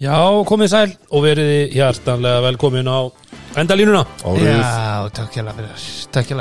[0.00, 0.16] Já,
[0.48, 3.12] komið sæl og verið hjartanlega velkomin á
[3.60, 4.00] endalínuna.
[4.24, 5.82] Árið, Já, takk hjá fyrir
[6.16, 6.38] Takk hjá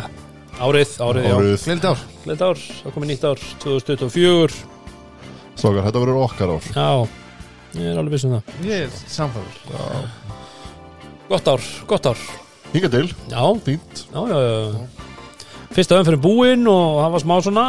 [0.63, 1.34] Árið, árið, já.
[1.35, 1.66] Árið.
[1.66, 2.05] Glemt ár.
[2.23, 4.55] Gleitt ár, það komið nýtt ár 2024
[5.59, 6.70] Strákar, þetta verður okkar ár.
[6.72, 6.88] Já,
[7.76, 8.55] ég er alveg viss um það.
[8.70, 10.07] Ég er samfæður.
[11.27, 12.23] Gott ár, gott ár.
[12.71, 14.05] Hinga til, Já, fínt.
[14.07, 15.10] Já, já, já.
[15.76, 17.68] Fyrsta öðum fyrir búinn og það var smá svona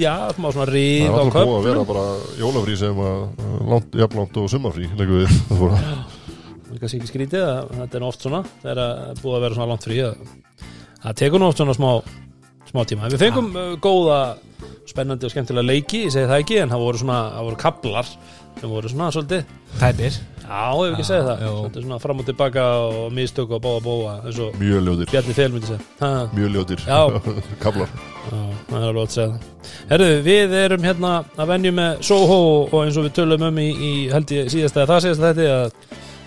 [0.00, 2.04] Já, smá svona Það ríð er á alltaf búið að vera köpnum bara
[2.40, 5.40] jólafrí sem að uh, langt, jafnlangt og sumarfrí leggur við.
[5.48, 5.64] Það
[6.66, 9.58] Það er kannski ekki skrítið að þetta er oft svona þegar að búið að vera
[9.58, 10.16] svona langt frí að
[11.04, 11.90] það tekur nú oft svona smá
[12.66, 14.20] smá tíma, við fengum uh, góða
[14.86, 18.10] spennandi og skemmtilega leiki, ég segi það ekki en það voru svona, það voru kablar
[18.56, 20.18] sem voru svona svolítið, Tæpir.
[20.46, 21.42] Já, ef ekki segja það.
[21.46, 21.54] jú.
[21.60, 25.72] svolítið svona fram og tilbaka og mistök og bóa bóa Mjög ljóðir, Bjarni Fel myndi
[25.72, 26.86] segja ha, mjög ljóðir.
[26.86, 27.34] Já.
[27.64, 27.92] Kablar
[28.30, 29.70] það er alveg að segja það.
[29.90, 33.68] Herðu, við erum hérna að venju með Soho og eins og við tölum um í,
[33.70, 35.68] í held ég síðasta eða það síðasta þetta að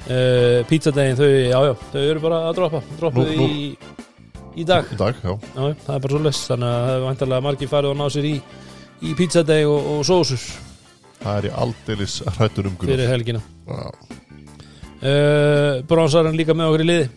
[0.10, 3.60] uh, pizzadegin þau, já já, þau eru bara að droppa droppuð í,
[4.56, 4.90] í dag.
[4.96, 5.36] Í dag, já.
[5.36, 8.10] Já, það er bara svo list þannig að það hefur vantarlega margir farið og ná
[8.16, 8.36] sér í
[9.00, 10.48] í pizzadeg og, og sósur.
[11.20, 13.42] Það er í aldeilis hrættur um fyrir helgina.
[15.00, 17.10] Uh, bronsarinn líka með okkur í liði.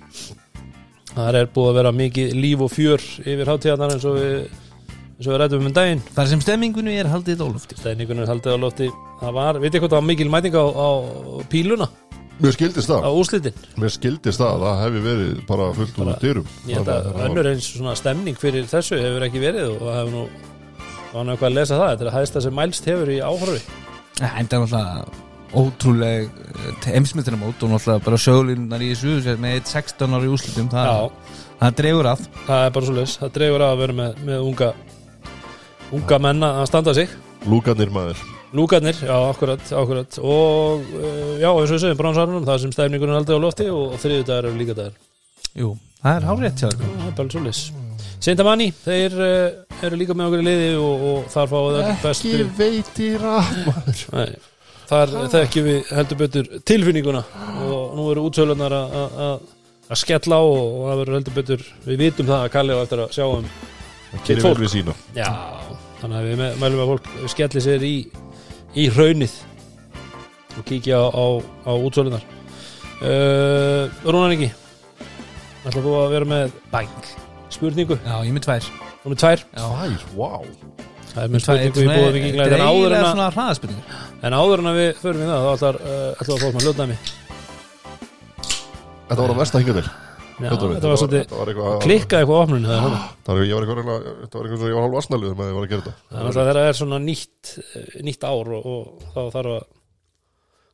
[1.13, 4.37] Það er búið að vera mikið líf og fjör yfir hátíðarnar eins og við
[5.17, 6.05] eins og við rættum um daginn.
[6.17, 8.89] Þar sem stemmingunni er haldið ólufti stæningunum haldið á lofti.
[9.23, 10.89] Það var, veit ég hvað það var mikil mæting á, á
[11.53, 11.89] píluna,
[12.43, 14.63] Mér skildist á það, úslitin mér skildist það.
[14.65, 16.47] Það hefði verið bara fullt úr dyrum.
[16.67, 20.15] ég held að önnur eins svona stemning fyrir þessu hefur ekki verið og það hefur
[20.17, 20.23] nú
[21.13, 23.19] það var nú eitthvað að lesa það, þetta er að hæðsta sem mælst hefur í
[23.23, 23.61] áhorfi.
[24.23, 25.21] En það er náttúrulega
[25.53, 26.31] ótrúleg
[26.89, 31.45] heimsmyndirnamót og náttúrulega bara sjölunar í þessu sem með eitt 16 ári úslitum það, Já,
[31.61, 34.71] það dregur að það er bara svo leis, það dregur að vera með, með unga
[35.93, 37.09] unga menna að standa sig.
[37.49, 38.21] Lúkanir maður.
[38.53, 40.19] Lúkarnir, já, akkurat, akkurat.
[40.21, 43.67] Og uh, já, eins og við segjum, bronsarunum það sem stefningunum er aldrei á lofti
[43.73, 44.99] og, og þriðu dagar eru líka dagar.
[45.57, 45.71] Jú,
[46.03, 47.63] það er hárétt hjá þér það er bara svo leis
[48.23, 52.31] Seintamanni, þeir uh, eru líka með okkur í liði og, og þar fáið það bestu
[52.33, 54.05] Ekki veitir að maður.
[54.15, 54.31] Nei,
[54.93, 57.25] þar þekkjum við heldur betur tilfinninguna
[57.67, 59.51] og nú eru útsölunar að- að að-
[59.93, 63.03] að skella á og, það verður heldur betur við vitum það að Kalli á eftir
[63.05, 63.27] að sjá
[64.27, 64.59] Gerir fólk.
[64.59, 64.95] vel við sína.
[65.17, 65.31] Já,
[66.03, 67.95] þannig að við mælum að fólk skelli sér í,
[68.77, 69.37] í hraunið
[70.59, 71.27] og kíkja á, á,
[71.65, 72.27] á útsölunar.
[73.03, 74.53] Uh, Rúnan ekki
[75.63, 77.11] ætla þú að vera með Bang
[77.53, 78.69] spurningu, Já, ég er með tvær.
[79.03, 79.43] Nummer tvær?
[79.53, 80.47] Já, Tvær, wow
[81.13, 83.41] það er með spurningu í búið vikinglegt en áður en að
[84.23, 86.65] En áður en að við förum í það þá ætlar, uh, að fólk með.
[86.69, 86.97] Ljóðdæmi
[89.09, 89.87] Þetta var að versta hinga til
[90.43, 93.05] Þetta var- var svolítið var eitthvað opnun það þannig.
[93.27, 95.45] Það var, ég var eitthvað, reyna- þetta var eitthvað svo ég var hálf asnalið með
[95.45, 95.95] að ég var að gera þetta.
[96.09, 99.53] Það er náttúrulega þegar það er svona nýtt eh, nýtt ár og, og þá þarf
[99.53, 99.65] að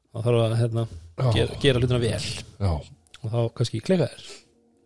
[0.08, 0.86] þá þarf að hérna,
[1.34, 2.26] gera, gera hlutina vel.
[2.58, 2.72] Já.
[3.18, 4.26] Og þá kannski klikka þér.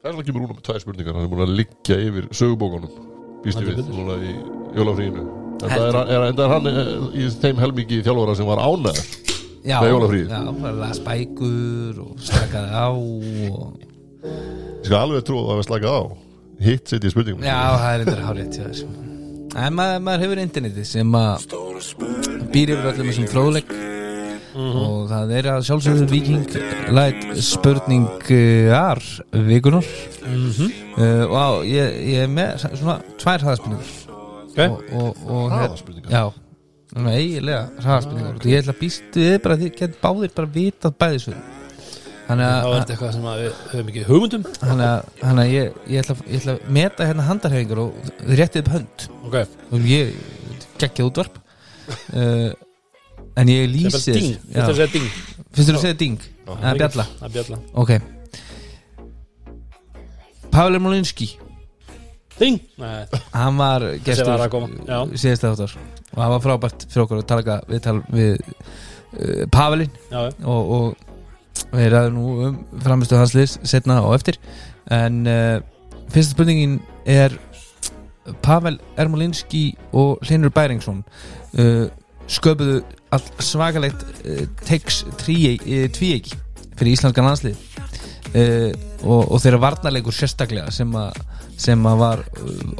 [0.02, 1.14] Það er svona kemur núna með tvær spurningar.
[1.14, 2.94] Hann er búin að liggja yfir sögubókunum.
[3.42, 4.32] Býst ég við núna í
[4.78, 5.22] jólafríinu?
[5.62, 6.92] En það er, er, það er hann eh,
[7.22, 8.98] í þeim helmingi þjálfara sem var ánæður
[9.62, 10.30] Já, Með jólafríið.
[10.32, 13.91] Já, bara las bækur og slakaði á og...
[14.22, 16.02] Ég skal alveg trú að það var slakað á.
[16.62, 17.46] Hitt setja í spurningum.
[17.46, 19.10] Já, það er hjá þér
[19.52, 21.46] En maður, maður hefur internetið sem að
[22.54, 23.74] býr yfir öllum þessum fróðleik.
[24.52, 26.56] Og það er að sjálfsögðu viking
[26.92, 29.00] læt spurningar
[29.48, 33.94] vikunar uh, og á, ég, ég er með svona tvær hraðaspurningar.
[34.52, 34.68] Okay.
[34.68, 36.12] og, og, og Hraðaspurningar?
[36.12, 36.24] Já,
[37.08, 38.36] eiginlega hraðaspurningar.
[38.36, 41.61] Og ég ætla að býst við bara að þið get báðir bara vitað bæðisvöld
[42.32, 44.44] Þannig að, þetta eitthvað sem að við höfum ekki hugmyndum.
[44.56, 47.90] Þannig að, þannig að ég, ég, ætla, ég ætla að meta hérna handarhefingar og
[48.22, 49.06] þið réttið upp hönd.
[49.28, 49.36] Ok,
[49.68, 50.14] og ég
[50.80, 51.38] geggja útvarp.
[52.14, 52.50] Uh,
[53.36, 54.32] en ég sem lýsi bara ding.
[54.48, 55.08] Þetta er að segja ding.
[55.52, 56.26] Finnst þú að segja ding?
[56.56, 57.08] Eða bjalla?
[57.20, 57.60] það er bjalla.
[57.82, 57.92] Ok.
[60.52, 61.28] Pavel Molinski
[62.40, 62.58] ding.
[62.80, 63.04] Nei,
[63.36, 65.78] hann var gestur var að síðasta þáttar.
[66.12, 67.80] Og hann var frábært fyrir okkur að taka við,
[68.12, 68.32] við
[69.20, 70.20] uh, já.
[70.48, 71.11] og, og
[71.72, 74.38] við ræðum nú um framistu hans liðs setna og eftir.
[74.92, 75.58] En uh,
[76.12, 77.34] fyrsta spurningin er
[78.42, 81.02] Pavel Ermolinski og Hlinur Bæringsson
[81.58, 81.86] uh,
[82.30, 82.82] sköpuðu
[83.12, 85.82] all svakalegt uh, teiks tvíegi
[86.76, 87.58] fyrir íslenskan landslið.
[88.32, 88.70] Uh,
[89.02, 91.18] og, og þeirra varnarleikur sérstaklega sem að
[91.62, 92.20] sem að var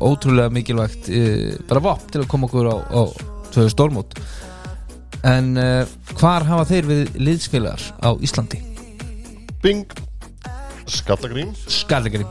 [0.03, 1.07] ótrúlega mikilvægt
[1.69, 3.03] bara vopp til að koma okkur á, á
[3.71, 4.17] stórmót
[5.29, 5.83] en uh,
[6.19, 8.63] hvar hafa þeir við liðsfélagar á Íslandi?
[9.63, 9.87] Bing.
[10.91, 11.53] Skallagrím.
[11.71, 12.31] Skallagrim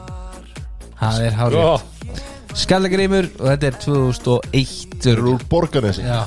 [1.02, 1.74] það er hárið Ó,
[2.62, 6.20] Skallagrimur og þetta er 2001 Þeir eru úr Borganesi já.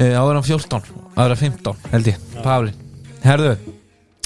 [0.00, 2.76] Uh, áður hann 14 aðra 15 held ég, Pavli
[3.20, 3.56] Herðu,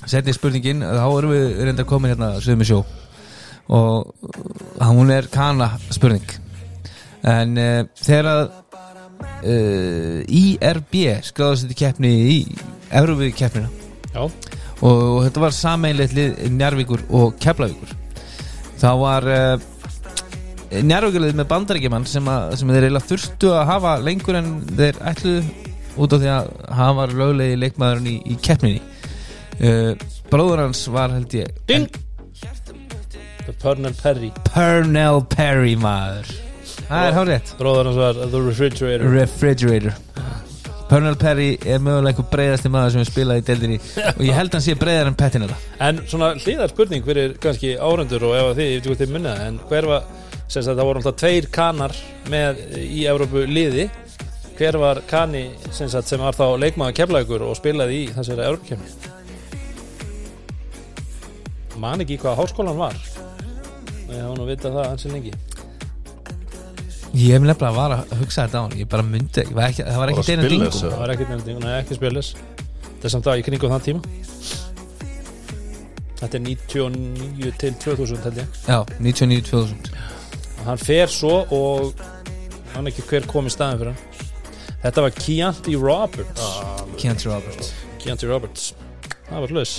[0.06, 2.76] setni spurningin þá erum við reynda komin hérna sögum sjó.
[3.74, 6.22] Og uh, hún er kana spurning.
[7.26, 8.44] En uh, þegar að
[9.24, 10.94] uh, IRB
[11.26, 12.38] skráðast þetta keppni í
[12.94, 13.70] Európa keppnina
[14.14, 14.32] og,
[14.84, 17.94] og þetta var sameinleitt lið Njarvíkur og Keflavíkur.
[18.80, 19.66] Þá var uh,
[20.74, 25.44] Njarvíkurlið með bandaríkjumann sem, sem þeir eiginlega þurftu að hafa lengur en þeir ætluðu
[25.94, 26.48] út af því að
[26.78, 28.82] hann var löglegi leikmaðurinn í, í keppninni.
[29.60, 29.92] Uh,
[30.32, 31.90] bróður hans var held ég ding!
[33.60, 34.30] Pernell Perry.
[34.48, 36.32] Pernell Perry maður
[36.88, 39.14] það er hárið Bróður hans var The Refrigerator.
[39.14, 39.96] Refrigerator.
[40.88, 43.78] Pernell Perry er mögulega einhver breiðasti maður sem við spilaði í deildinni
[44.16, 47.72] og ég held hann sé breiðar en Pettin þetta En svona hlýðar spurning fyrir kannski
[47.80, 50.06] árendur og ef að þið, ég veit ekki hvað þið munna en hver var,
[50.44, 51.96] sem sagt það voru alltaf tveir kanar
[52.30, 53.88] með í Evrópu liði.
[54.54, 58.74] Hver var kani sem, sagt, sem var þá leikmaður keflaugur og spilaði í þessari Evrópu
[58.74, 59.12] kemni
[61.84, 62.94] man ekki hvað háskólan var.
[64.08, 65.32] Ég hafa nú vitað það ansi lengi
[67.14, 69.84] ég hef nefnilega var að hugsa þetta á hann ég bara myndi, ekki- var ekki,
[69.86, 73.28] það var ekki deina dingum það var ekki nefnding, nei ekki spilis þetta er samt
[73.30, 74.00] að í kringu þann tíma.
[76.18, 78.58] Þetta er 99 til 2000 held ég.
[78.64, 79.90] Já, 99-2000
[80.54, 82.00] og hann fer svo og
[82.72, 84.22] hann ekki hver kom í staðin fyrir hann.
[84.84, 86.46] Þetta var Keontae Roberts.
[87.00, 87.72] Keontae Roberts.
[88.00, 88.70] Keontae Roberts.
[89.28, 89.74] Það var hlus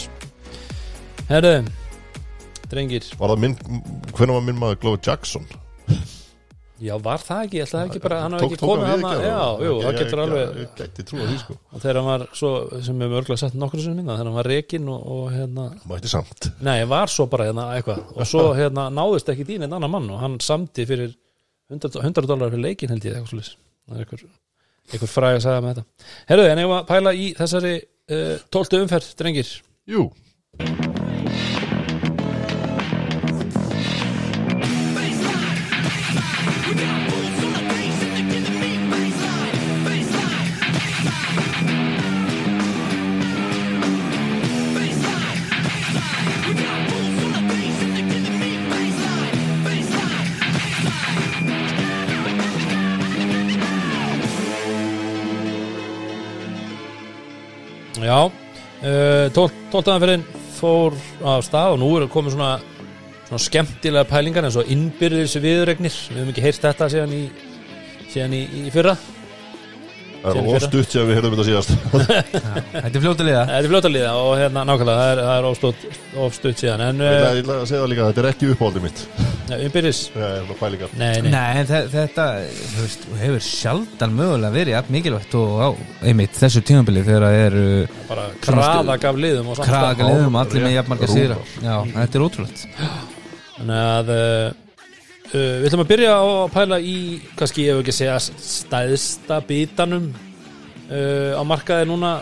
[1.29, 1.55] herru
[2.69, 3.55] drengir, Var það minn,
[4.13, 5.45] hvernig var minn maður Glover Jackson?
[6.81, 7.57] Já var það ekki?
[7.59, 10.21] Ég ætla það ekki bara, hann Tók- ekki komið hann við já, jú, það getur
[10.25, 11.57] alveg Ég gæti trúa því sko.
[11.71, 12.51] Og þegar hann var svo,
[12.87, 16.11] sem við mörgla sett nokkur sem minna, þegar hann var rekin og, og hérna, Mætti
[16.11, 16.49] samt.
[16.67, 20.09] Nei, var svo bara hérna eitthvað, og svo hérna náðist ekki dýn einn annan mann
[20.11, 21.15] og hann samdi fyrir
[21.71, 23.55] 100, 100 dólar fyrir leikin held ég eitthvað svolítið,
[23.87, 24.25] það er einhver
[24.93, 26.11] einhver fræg að sagða með þetta.
[26.29, 28.83] Herruði, en ég var að pæla í þessari uh, 12.
[28.85, 29.55] umferð, drengir?
[29.89, 30.09] Jú,
[58.05, 59.73] Já, uh, 12.
[59.81, 60.23] umferðin
[60.59, 60.93] fór
[61.25, 62.51] af stað og nú er komið svona,
[63.25, 67.23] svona skemmtilega pælingar eins og innbyrðis viðregnir við höfum ekki heyrt þetta síðan í
[68.15, 68.93] í, í fyrra
[70.25, 71.71] það er ofstutt sem við heyrðum þetta síðast.
[72.75, 73.43] Þetta er fljóta liða.
[73.51, 75.47] Það er fljóta liða og hérna nákvæmlega það er, er
[76.25, 78.51] ofstutt síðan en Ég ætla uh, ég ætla að segja það líka, þetta er ekki
[78.55, 79.05] uppáldið mitt.
[80.59, 82.25] Pælingar Nei, nei, Nei, en þe- þetta
[82.79, 85.69] veist, hefur sjaldan mögulega verið jafn mikilvægt og á
[86.09, 87.57] einmitt þessu tímabili þegar það er
[88.09, 91.37] bara kraða gaf liðum og samt kraga liðum allir með sigra.
[91.61, 92.67] Já, þetta er ótrúlegt.
[93.55, 94.13] Þannig að
[95.25, 96.95] uh, uh, við ætlum að byrja á að pæla í
[97.39, 102.17] kannski ég hef ekki segja stæðsta bítanum uh, á markaði núna.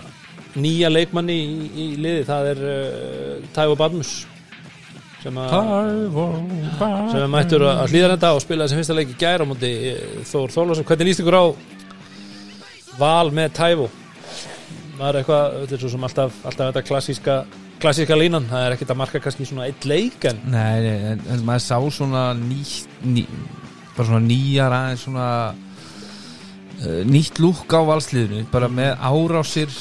[0.53, 4.11] Nýja leikmanni í, í liði það er uh, Tævo Badmus
[5.23, 5.53] sem að
[7.13, 10.01] sem mættur að hlýða þetta og spila sem fyrsta leik í gæra á móti eh,
[10.27, 11.45] Þór Þórlarsson, hvernig líst ykkur á
[12.99, 13.89] val með Tævo
[14.99, 17.37] var eitthvað, þetta er svo sem alltaf, alltaf þetta klassíska
[17.83, 21.43] klassíska línan, það er ekkert að marka kannski svona eitt leik en Nei, nei, en,
[21.43, 23.25] maður sá svona nýtt ný,
[23.97, 29.73] bara svona nýjar aðeins svona uh, nýtt lúk á valsliðinu bara með árásir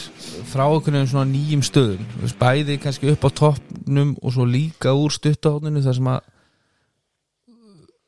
[0.50, 2.06] frá einhvern veginn svona nýjum stöðum.
[2.40, 6.30] Bæði kannski upp á toppnum og svo líka úr stuttahóttinu þar sem að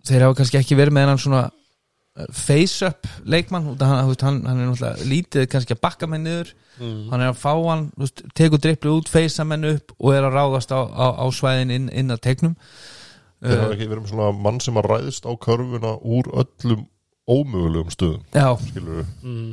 [0.04, 1.44] þeir hafa kannski ekki verið með hann svona
[2.30, 6.52] face-up leikmann út af hann, hann, hann er náttúrulega lítið kannski að bakka menn niður.
[6.78, 7.08] Mm.
[7.10, 7.84] hann er að fá hann,
[8.34, 11.88] tekur drippli út feisa menn upp og er að ráðast á, á, á svæðin inn,
[11.94, 12.54] inn að tegnum.
[13.44, 16.86] Þeir hafa ekki verið með svona mann sem að ræðist á körfuna úr öllum
[17.30, 19.52] ómögulegum stöðum já, skilur við, Mm.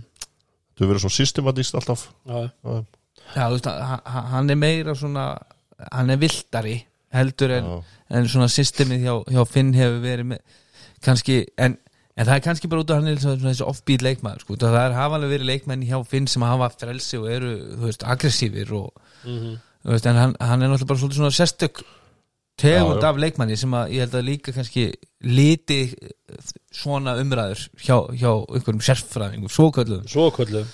[0.78, 2.08] þau verið svo systematíst alltaf.
[2.28, 2.50] Já,
[3.36, 4.02] Já, veist, hann,
[4.32, 5.26] hann er meira svona
[5.92, 6.82] hann er viltari
[7.14, 7.70] heldur en,
[8.10, 10.42] en svona systemið hjá, hjá Finn hefur verið með
[11.06, 11.78] kannski, en,
[12.18, 13.16] en það er kannski bara út af hann
[13.46, 17.18] þessi offbeat leikmaður sko, það er hafa alveg verið leikmenn hjá Finn sem hafa frelsi
[17.22, 18.92] og eru, þú veist, aggressífir og,
[19.26, 19.58] Mhm.
[19.86, 21.84] þú veist, en hann, hann er náttúrulega bara svolítið svona sérstök
[22.62, 25.96] tegund af leikmanni sem að ég held að líka kannski liti
[26.72, 30.66] svona umræður hjá, hjá einhverjum sérfræðingum, svo kölluðum Svo kvöldu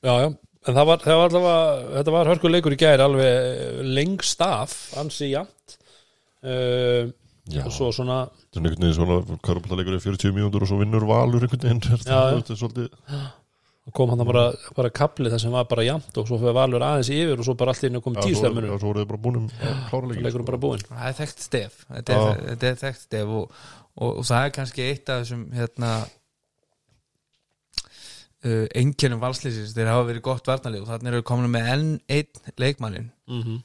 [0.00, 0.28] Já, já,
[0.68, 4.72] en það var, það var allavega þetta var hörkur leikur í gær alveg lengst af,
[4.96, 5.76] ansi jæmt
[6.44, 7.10] uh,
[7.48, 7.64] Já.
[7.64, 11.46] og svo svona er einhvern veginn svona körfballalegur í 40 mínútur og svo vinnur valur
[11.46, 12.36] einhvern veginn Já, já.
[12.36, 12.88] Þetta er svolítið
[13.90, 14.44] og kom hann bara,
[14.76, 17.56] bara kapli þar sem var bara jamt og svo fyrir valur aðeins yfir og svo
[17.58, 19.38] bara allt inn og kom tíu svo, stefnur já, og svo voru þið bara búin
[19.40, 19.46] um
[19.88, 23.32] klára leiki leikur bara búinn það er þekkt stef þetta er, þetta er þekkt stef
[23.40, 23.60] og,
[23.96, 25.94] og, og það er kannski eitt af þessum hérna
[28.44, 32.54] uh, einkennum valslýsins þeir hafa verið gott varnalið og þannig eru komin með enn einn
[32.60, 33.58] leikmannin mm -hmm.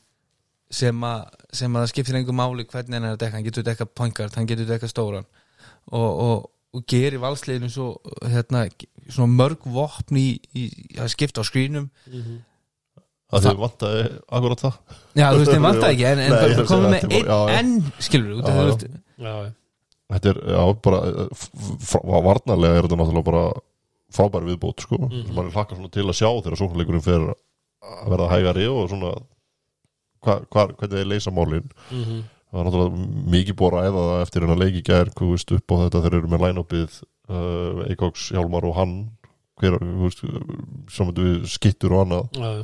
[0.75, 1.21] Sem að
[1.55, 3.37] sem að það skiptir einhver máli hvernig hann er að dekka.
[3.37, 5.27] Hann getur dekka pointgard, hann getur dekka stóran.
[5.93, 7.91] Og, og, og gerir valsliðinu svo
[8.25, 8.65] hérna,
[9.07, 10.25] svona mörg vopn í,
[10.57, 10.65] í
[10.99, 11.87] að skipta á skrínum
[13.35, 14.01] að þið vantaði
[14.37, 14.75] akkurat það.
[15.17, 17.71] Já þú veist þeim vantar ekki en, en Nei, komið segja með einn enn
[18.05, 19.53] skilur út Já, af já.
[20.15, 20.99] Þetta er, já, bara
[22.27, 23.45] varnarlega er þetta náttúrulega bara
[24.15, 24.99] frábær viðbót, sko.
[25.01, 25.33] Mm Mhm.
[25.35, 29.15] mann er hlakka svona til að sjá þegar sóknarleikurinn fer að verða hægari og svona
[30.25, 31.69] hva, hva, hvernig þeir leysa málin.
[31.91, 32.23] Mm
[32.55, 35.73] það var náttúrulega mikið búið að ræða það eftir hennar leiki gær, hvað veist, upp
[35.73, 38.93] á þetta þeir eru með line-upið uh, Eikoks, Hjálmar og hann.
[39.59, 40.23] Hver, veist,
[40.91, 42.63] saman við skittur og annað.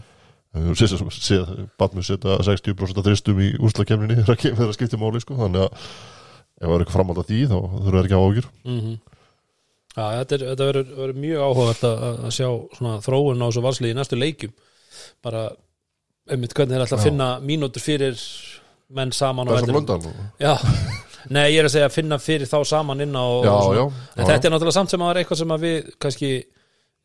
[0.80, 5.38] Séð sem séð Batman setja 60% þristum í úrstakefninni þegar það skiptir máli sko.
[5.40, 5.76] Þannig að
[6.62, 9.00] ef það er eitthvað framhald af því þá þurfa það ekki að ágjur Mm
[9.92, 12.46] Já, þetta, þetta verður, mjög áhugavert að, að sjá
[12.78, 14.54] svona þróun á þessu valsliði í næstu leikjum.
[15.20, 15.42] Bara
[16.32, 17.08] einmitt hvernig þeir ætla að Já.
[17.10, 18.20] finna mínútur fyrir
[18.92, 19.86] menn saman Þessar vellinum.
[19.86, 20.54] blöndan Já,
[21.36, 23.84] nei ég er að segja að finna fyrir þá saman inn á Já, og já,
[23.86, 26.32] En já, þetta er náttúrulega samt sem að það er eitthvað sem að við kannski,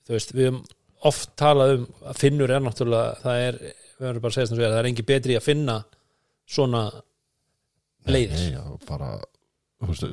[0.06, 0.61] þú veist, við
[1.06, 3.61] oft talað um að finnur er náttúrulega það er,
[4.00, 5.76] við höfum bara að segja þess að það er engi betri að finna
[6.56, 6.83] svona
[8.06, 9.11] leiðir Nei, já, bara
[9.76, 10.04] þú veist,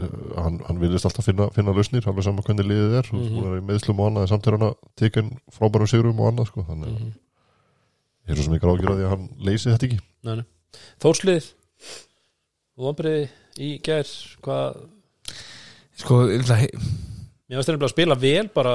[0.44, 3.20] hann, hann viljast alltaf finna, finna lausnir alveg saman hvernig liðið er mm.
[3.24, 3.46] -hmm.
[3.50, 6.66] er í meðslum og annað samt er hann að inn frábærum sigurum og annað sko
[6.68, 7.14] þannig að Mhm.
[8.28, 10.00] Ég er svo sem ekki ágjur að því að hann leysi þetta ekki.
[10.24, 10.46] Nei, nei.
[11.04, 11.50] Þórslið
[12.84, 13.26] Vombriði
[13.62, 14.10] í gær
[14.42, 14.78] hvað,
[16.02, 18.74] sko, illa- mér finnst þeir nefnilega að spila vel bara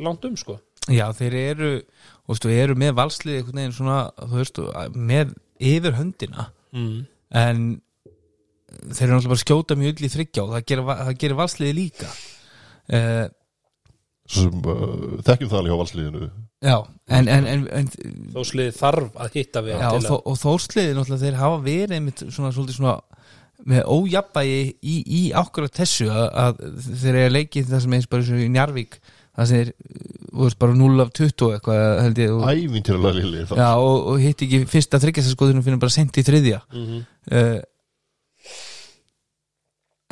[0.00, 0.56] langt um sko.
[0.88, 4.60] Já þeir eru þú veist, eru með valslið einhvern veginn svona þú veist,
[4.96, 6.48] með yfir höndina.
[6.72, 7.02] Mm.
[7.36, 7.58] en
[8.72, 11.38] þeir eru náttúrulega bara að skjóta mjög ull í þryggja og það gerir, það gerir
[11.42, 12.08] valsliði líka.
[12.88, 13.26] Uh,
[14.24, 16.30] svo sem uh, þekkjum það alveg hjá valsliðinu
[16.62, 16.76] já,
[17.12, 17.88] en, en, en, en
[18.34, 22.22] Þórslið þarf að hitta vel já, og, þó, og þórsliði náttúrulega þeir hafa verið einmitt
[22.28, 22.98] svona, svolítið svona
[23.68, 28.08] með ójabægi í, í akkurat þessu að, að þeir eru að leiki það sem eins
[28.10, 28.96] bara eins og í Njarvík
[29.32, 29.70] það sem þeir,
[30.32, 34.22] þú veist, bara 0 af 20 eitthvað held ég og, ævintýralega lili já, og, og
[34.22, 37.04] hitt ekki fyrsta þryggjastaskoðunum fyrir bara sent í þriðja mm -hmm.
[37.38, 37.60] uh,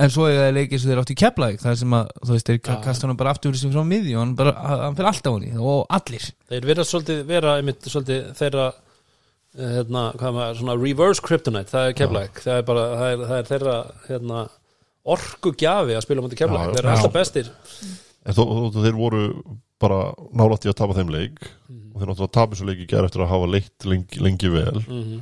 [0.00, 2.50] en svo er það leikið sem þeir átt í keflaðik það sem að, þú veist,
[2.50, 2.76] þeir Já.
[2.84, 4.52] kasta hann bara aftur sem frá miði og hann bara,
[4.84, 6.28] hann fyrir alltaf hann í og allir.
[6.50, 11.88] Þeir verða svolítið vera einmitt svolítið þeirra eh, hérna, hvað maður, svona reverse kryptonite það
[11.88, 13.78] er keflæk, það er bara það er, það er þeirra
[14.08, 14.44] hérna,
[15.16, 17.50] orkugjafi að spila mútið keflæk, Já, þeir eru alltaf bestir.
[18.20, 19.24] En þó, þó, þeir voru
[19.80, 20.04] bara
[20.36, 21.40] nálætti að tapa þeim leik.
[21.70, 21.86] Mhm.
[21.90, 24.80] og þeir náttúrulega tapir svo leik í gerð eftir að hafa leitt lengi, lengi vel.
[24.86, 25.20] Mm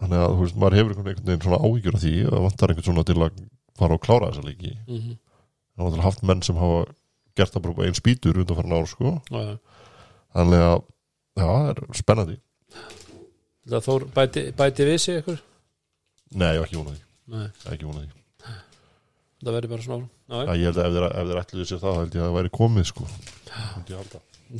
[0.00, 2.14] þannig að þú veist, maður hefur einhvern veginn svona áhyggjur af því.
[2.28, 3.38] Að vantar einhvern svona til að
[3.78, 4.72] fara og klára þessa leiki.
[4.86, 5.16] -hmm.
[5.76, 6.84] það náttúrulega haft menn sem hafa
[7.36, 9.20] gert það bara einn spýtur undan farin ár sko.
[9.30, 9.58] Já.
[10.36, 10.82] þannig að,
[11.36, 12.38] já, það er spennandi.
[13.66, 15.40] Það Þór bæti, bæti við sig ykkur
[16.36, 17.02] Nei, ég var ekki vonað því,
[17.64, 18.12] var ekki vonað því.
[19.46, 22.14] það verður bara svona Já, ég held að ef þeir, ætluðu sér það þá held
[22.16, 23.08] ég að það væri komið sko.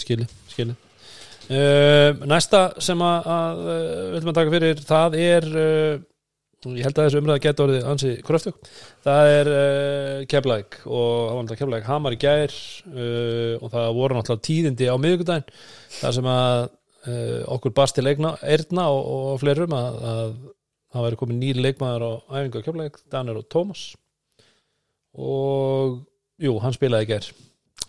[0.03, 3.79] Skili, skili uh, Næsta sem að, að uh,
[4.11, 6.05] við ætlum að taka fyrir það er uh,
[6.75, 8.57] ég held að þessu umræða geta orðið ansi kröftug.
[9.07, 12.57] Það er uh, keflæk og það var náttúrulega keflæk hamar í gær
[12.91, 15.49] uh, og það voru náttúrulega tíðindi á miðvikudaginn
[16.01, 20.35] þar sem að uh, okkur barst til leikna, erna og, og fleirum að, að
[20.97, 23.87] það væri komin nýr leikmaður á æfingu á keflæk, Danir og Tómas
[25.17, 26.01] og
[26.43, 27.29] jú, hann spilaði í gær.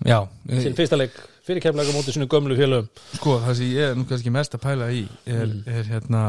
[0.06, 0.20] Já,
[0.62, 1.16] sinn fyrsta leik
[1.48, 2.90] fyrir keflæk á móti sinu gömlu félögum.
[3.18, 5.64] sko það sem ég er nú kannski mest að pæla í er, Mm.
[5.66, 6.22] er hérna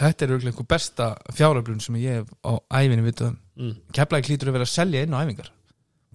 [0.00, 3.36] þetta er auðvitað einhver besta fjáröflun sem ég hef á æfinni vitað um.
[3.56, 3.76] Mm.
[3.96, 5.52] keflaði klítur að vera að selja inn á æfingar.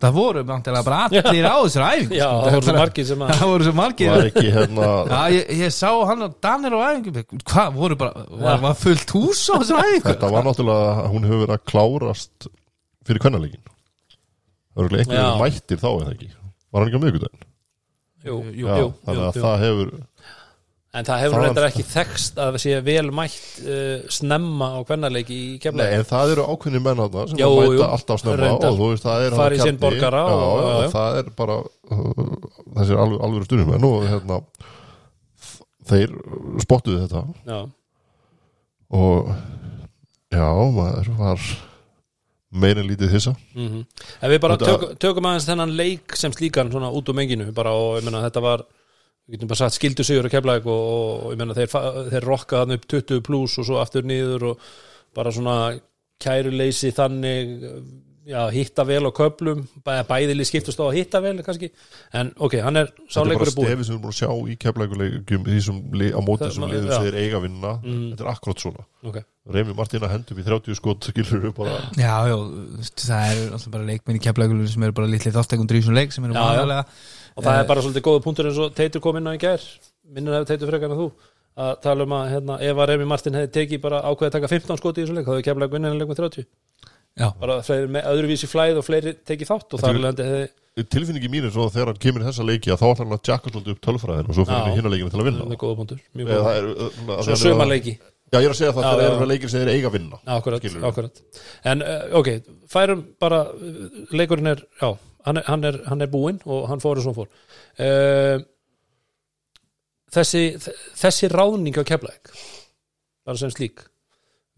[0.02, 3.34] Það voru vantilega bara allir á þessar æfingar já, það voru svo margir sem að
[3.42, 4.10] það voru svo margir.
[4.12, 7.26] Var ekki hérna Já, ég, ég sá hann og Danir á æfingu.
[7.52, 10.08] Hvað, voru bara, var, var fullt hús á þessar æfingu?
[10.10, 12.50] Þetta var náttúrulega, hún hefur verið að klárast
[13.06, 13.64] fyrir kvennarleikin
[14.72, 16.30] Það eru einhverjum mættir þá eða ekki?
[16.72, 17.48] Var hann ekki á miðvikudaginn?
[18.22, 19.42] jú, jú, Já, jú, þannig jú, að jú.
[19.44, 19.90] það hefur
[20.92, 24.80] en það hefur það- reyndar ekki þekst að það sé vel mætt uh, snemma á
[24.90, 28.22] kvennarleiki í Nei, keflæk en það eru ákveðni menn þarna sem Jú, að mæta alltaf
[28.24, 29.66] snemma og þú veist, það er hann já,
[30.84, 30.92] já.
[30.98, 32.36] það er bara uh,
[32.76, 34.42] þessir alveg, alveg stundum og hérna
[35.92, 36.12] þeir
[36.62, 37.22] spottuðu þetta.
[37.48, 37.60] Já,
[38.92, 39.32] og
[40.32, 40.46] já,
[40.76, 41.46] maður var
[42.52, 43.34] meir en lítið hissa.
[43.56, 43.86] Mm
[44.22, 47.72] Ef við bara tök, tökum aðeins þennan leik sem slíkan svona út úr menginu bara
[47.72, 48.66] og ég meina þetta var
[49.32, 51.72] við getum bara sagt skildu sigur að kefla og, og ég meina þeir,
[52.12, 54.66] þeir rokka þannig upp 20 pluss og svo aftur niður og
[55.16, 55.58] bara svona
[56.22, 57.54] kæruleysi þannig
[58.28, 61.72] já, hitta vel á köplum bæ, bæðili skiptust á að hitta vel kannski.
[62.14, 64.14] En ok, hann er Þetta er bara sáleikur er búinn stefið sem við erum búin
[64.14, 65.80] að sjá í keflækuleikum því sem
[66.12, 67.72] á móti Það- sem liðum segir eiga vinna.
[67.82, 68.04] Mm.
[68.12, 68.86] þetta er akkurat svona.
[69.02, 69.18] Ok,
[69.56, 72.38] Remi Martina hendur við 30 skot skilur við bara Já, já,
[73.02, 76.14] það eru alltaf bara leikmenn í keflækulunum sem eru bara litli þáttekundur í svona leik
[76.14, 76.86] sem eru vanalega
[77.42, 79.42] og það Eh, er bara svolítið góða punktur eins og Teitur kom inn á í
[79.42, 79.66] gær.
[80.12, 81.12] Minnir að Teitur frekar en þú
[81.62, 84.52] að tala um að hérna, ef að Remi Martin hefði tekið bara ákveðið að taka
[84.54, 86.46] 15 skoti í þessu leik þá hefði kemla gunnin leik með 30
[87.20, 91.44] Já, bara fleiri, öðruvísi flæð og fleiri tekið þátt og þar lendi hefði tilfinningi mín
[91.44, 93.52] er svo að þegar hann kemur í þessa leiki að þá ætlar hann að jakka
[93.52, 95.48] svolítið upp tölfræðin og svo fyrir hann í hinna leikinu til að vinna.
[96.32, 97.98] Það er, uh, að svo sömarleiki
[98.32, 100.68] Já, ég er að segja það það eru leikir sem þeir eiga að vinna akkurat,
[100.88, 101.18] akkurat.
[101.68, 102.30] En uh, ok,
[102.72, 103.82] færum bara uh,
[104.16, 104.88] leikurinn er, já,
[105.26, 107.30] hann hann er, hann er búinn og hann fór og hann fór.
[107.80, 108.42] Uh,
[110.12, 110.44] þessi
[111.00, 112.32] þessi ráðning á keflæk
[113.26, 113.86] bara sem slík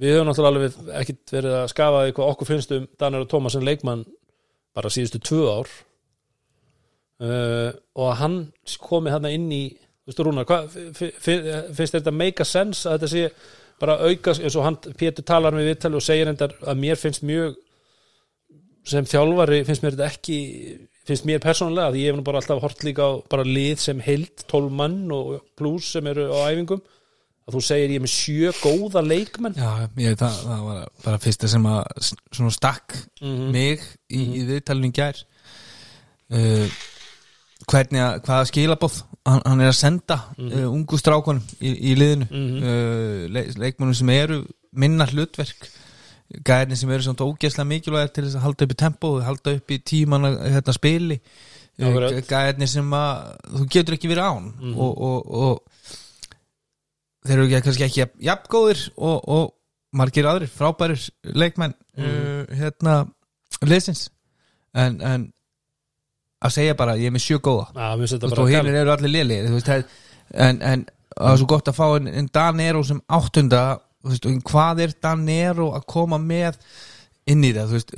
[0.02, 3.30] við höfum náttúrulega alveg ekkit verið að skafa því hvað okkur finnst um Daniel og
[3.32, 4.06] Thomas en leikmann
[4.74, 5.68] bara síðustu tvö ár.
[7.24, 7.70] Uh,
[8.02, 8.38] og hann
[8.82, 9.60] komi þarna inn í
[10.04, 11.44] veistu Rúnar, hvað fi- fi-
[11.78, 13.22] finnst þetta make a sense að þetta sé
[13.80, 17.24] bara auka eins og hann, Pétur talar með viðtali og segir endar að mér finnst
[17.24, 17.54] mjög
[18.86, 20.38] sem þjálfari finnst mér þetta ekki
[21.08, 24.00] finnst mér persónulega, því ég hef nú bara alltaf hort líka á bara lið sem
[24.06, 26.80] heild 12 mann og plus sem eru á æfingum.
[27.44, 29.58] Að þú segir ég er með sjö góða leikmenn.
[29.60, 33.52] Já ég, það, það var bara fyrsta sem að svona stakk Mhm.
[33.52, 35.20] mig í, í viðtalinu í gær.
[36.34, 36.72] Uh,
[37.70, 38.96] hvernig að, hvaða skilabóð
[39.28, 42.30] hann, hann er að senda uh, ungu strákunum í, í liðinu.
[42.32, 42.64] Mhm.
[42.64, 44.40] uh, le, leikmennum sem eru
[44.72, 45.68] minna hlutverk
[46.48, 49.74] gæðin sem eru svona ógeðslega mikilvæg til þess að halda upp í tempo halda upp
[49.76, 51.20] í tíman hérna, spili.
[51.82, 52.20] Akkurat.
[52.30, 54.48] gæðin sem að þú getur ekki verið án.
[54.62, 54.74] Mhm.
[54.78, 55.94] og, og, og
[57.28, 59.54] þeir eru ekki, kannski ekki jafn- jafngóðir og, og
[59.94, 61.04] margir aðrir frábærir
[61.38, 62.96] leikmenn uh, hérna
[63.64, 64.08] leysins
[64.74, 65.28] en, en
[66.44, 67.70] að segja bara ég er með sjö góða.
[68.34, 69.14] Bara og hinir eru allir
[69.64, 69.84] það,
[70.34, 73.62] en, en það er svo gott að fá en, en Danero sem áttunda
[74.12, 76.60] veist, og hvað er Danero að koma með
[77.32, 77.94] inn í það þú veist,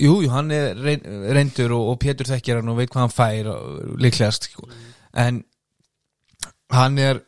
[0.00, 1.02] jú, hann er reyn,
[1.36, 4.68] reyndur og, og Pétur þekkir hann og veit hvað hann fær og, líklegast sko.
[5.20, 5.42] en
[6.72, 7.20] hann er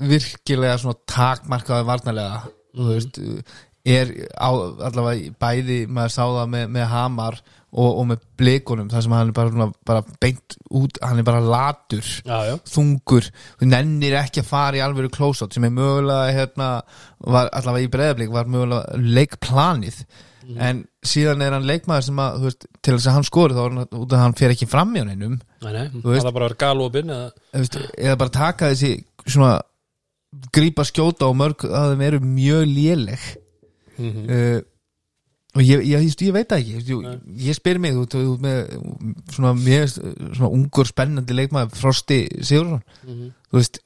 [0.00, 2.40] virkilega svona takmarkaði varnarlega
[2.74, 3.20] þú veist
[3.84, 4.50] er á,
[4.90, 7.38] allavega bæði maður sá það með, með Hamar
[7.70, 11.40] og, og með blikunum þar sem hann er bara, bara beint út, hann er bara
[11.44, 13.28] latur Já, já, þungur,
[13.60, 16.70] þú nennir ekki að fara í alvöru close-out sem er mögulega hérna,
[17.24, 20.02] var allavega í breyðablík var mögulega leikplanið.
[20.50, 23.74] En síðan er hann leikmaður sem að veist, til þess að hann skori þá er
[23.76, 25.28] hann út að hann fer ekki fram í Þú
[26.10, 27.30] veist- það er bara galopin eða,
[27.94, 29.60] eða bara taka þessi svona
[30.54, 33.22] grípa skjóta og mörg að þeim eru mjög léleg
[34.00, 34.60] mm uh,
[35.50, 37.06] og ég, ég, ég, ég veit ekki ég,
[37.42, 38.68] ég spyr mig út, út með
[39.34, 39.96] svona, mjög,
[40.36, 42.84] svona ungur spennandi leikmaður Frosti Sigurðsson.
[43.02, 43.32] Mhm.
[43.50, 43.80] þú veist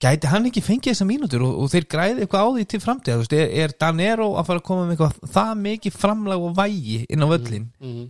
[0.00, 3.18] gæti hann ekki fengið þessa mínútur og, og þeir græði eitthvað á því til framtíða
[3.18, 6.56] þú veist, er, er Danero að fara að koma með eitthvað það mikið framlag og
[6.56, 8.04] vægi inn á völlin Mhm.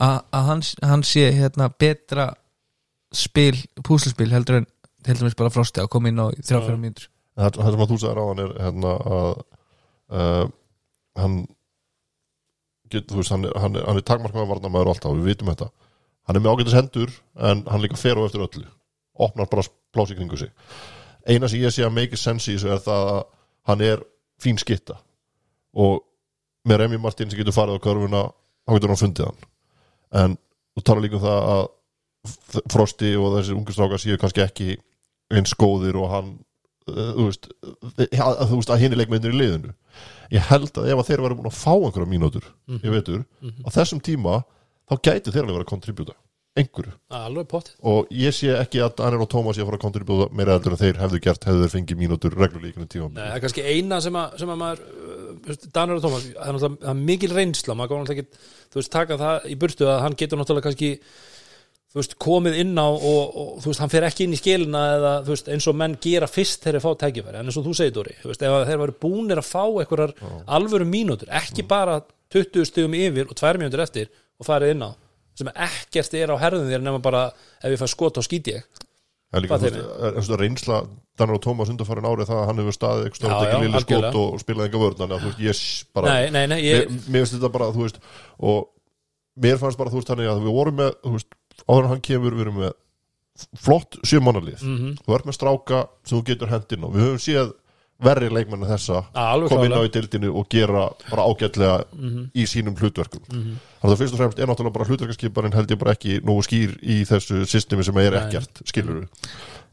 [0.00, 2.30] að að hann, hann sé hérna betra
[3.12, 4.66] spil, púslespil heldur en
[5.06, 6.64] heldur en bara Frosti að koma inn á í þrjá Já.
[6.64, 7.08] fyrir mínútur.
[7.36, 9.42] Það það sem að þú sagði ráðan er hérna að
[10.12, 10.46] uh,
[11.18, 11.44] hann
[12.92, 15.70] get, þú veist, hann er, hann er, hann er takmarkaða varnamæður alltaf, við vitum þetta.
[16.28, 17.14] Hann er með ágætis hendur
[17.50, 18.66] en hann líka fer á eftir öllu.
[19.24, 20.52] Opnar bara plási kringu sig.
[21.28, 23.20] Eina sem ég sé að make sense í þessu er það að
[23.70, 24.04] hann er
[24.42, 24.96] fín skitta.
[25.76, 26.02] Og
[26.68, 28.24] með Remi Martin sem getur farið á körfuna
[28.64, 29.46] þá getur hann fundið hann.
[30.14, 30.36] En
[30.74, 31.64] þú talar líka um það að
[32.72, 34.76] Frosti og þessir ungu strákar séu kannski ekki
[35.34, 36.30] eins góðir og hann
[36.88, 37.48] uh, þú veist,
[38.00, 39.74] að, þú veist að hinn er leikmennir í liðinu
[40.32, 42.80] ég held að ef að þeir væri búin að fá einhverja mínútur Mhm.
[42.84, 43.64] ég veitur, Mhm.
[43.64, 44.44] á þessum tíma
[44.90, 46.14] þá gæti þeir alveg verið að kontribúta
[46.56, 46.92] einhverju
[47.82, 50.78] og ég sé ekki að Daniel og Tómas ég fara að kontribúta meira heldur en
[50.78, 54.14] þeir hefðu gert hefðu þeir fengið mínútur reglulíkinu tíma Nei, það er kannski eina sem
[54.14, 54.80] að, sem að maður
[55.50, 58.26] uh, Danur og Tómas, það er það er mikil reynsla, maður góðan ekki
[58.70, 60.92] þú veist, taka það í burtu að hann getur náttúrulega kannski
[61.94, 64.80] þú veist, komið inn á og, og þú veist, hann fer ekki inn í skilina
[64.96, 67.66] eða þú veist, eins og menn gera fyrst þegar þeir fá tækifæri, en eins og
[67.68, 70.14] þú segir Dóri þú veist, ef þeir varu búnir að fá einhverjar
[70.58, 72.00] alvöru mínútur, ekki bara
[72.34, 74.90] 20 stigum yfir og 2 mínútur eftir og farið inn á,
[75.38, 77.28] sem ekkert er á herðum þér nema bara
[77.62, 78.66] ef ég fæ skot á skýti ég.
[79.30, 80.82] Það er líka, veist, er- er svona reynsla
[81.18, 84.40] Danir og Tómas undarfærin árið það að hann hefur staðið ekki já, lilli skot og
[84.42, 87.04] spilaði enga vörn þannig að þú veist, ég s- bara nei, nei, nei, ég, mér,
[87.14, 87.98] mér finnst þetta bara, þú veist
[88.50, 88.68] og
[89.46, 91.30] mér fannst bara, þú veist, þannig að við vorum með þú veist,
[91.68, 92.72] áður en hann kemur, við erum með
[93.58, 97.52] flott sjömannalið mm þú ert með stráka sem þú getur hendin og við höfum séð
[98.04, 99.00] verri leikmenn en þessa
[99.48, 102.24] koma inn á í dildinu og gera bara ágætlega Mhm.
[102.34, 103.22] í sínum hlutverkum.
[103.30, 103.56] Mhm.
[103.80, 106.74] þannig að fyrst og fremst er náttúrulega bara hlutverkaskiparinn held ég bara ekki nógu skýr
[106.82, 109.08] í þessu systemi sem er ekkert, skilur við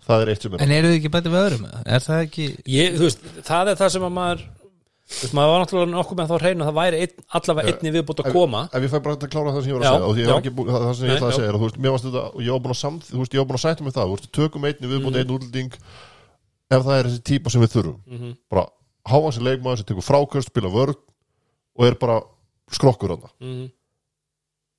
[0.08, 1.66] það er eitt sem er En eru þið ekki bætið við öðrum?
[1.86, 4.42] Er það ekki ég, veist, það er það sem að maður
[5.12, 7.92] þú veist, maður var náttúrulega nokkuð með þá hreinu að það væri einn, allavega einni
[7.96, 8.62] viðbútt að Ef- koma.
[8.72, 10.38] ef ég fæ bara að klára það sem ég var að segja já.
[10.40, 12.52] ekki það, það sem ég ætlaði að segja þú veist, mér varst þetta og ég
[12.56, 14.32] var búin að samt, þú veist, ég var búin að sæta mig það þú veist,
[14.32, 15.20] tökum einni viðbúin, Mhm.
[15.22, 15.72] einn útlending
[16.72, 17.98] ef það er þessi típa sem við þurfum.
[18.08, 18.38] Mhm.
[18.50, 18.64] bara
[19.12, 20.96] háa sér leikmaður sem tekur frákvörst, spila vörð
[21.76, 22.22] og er bara
[22.72, 23.72] skrokkur hana Mhm.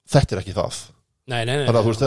[0.08, 0.74] þetta er ekki það.
[1.28, 2.02] Nei, nei, nei, þannig að þú veist,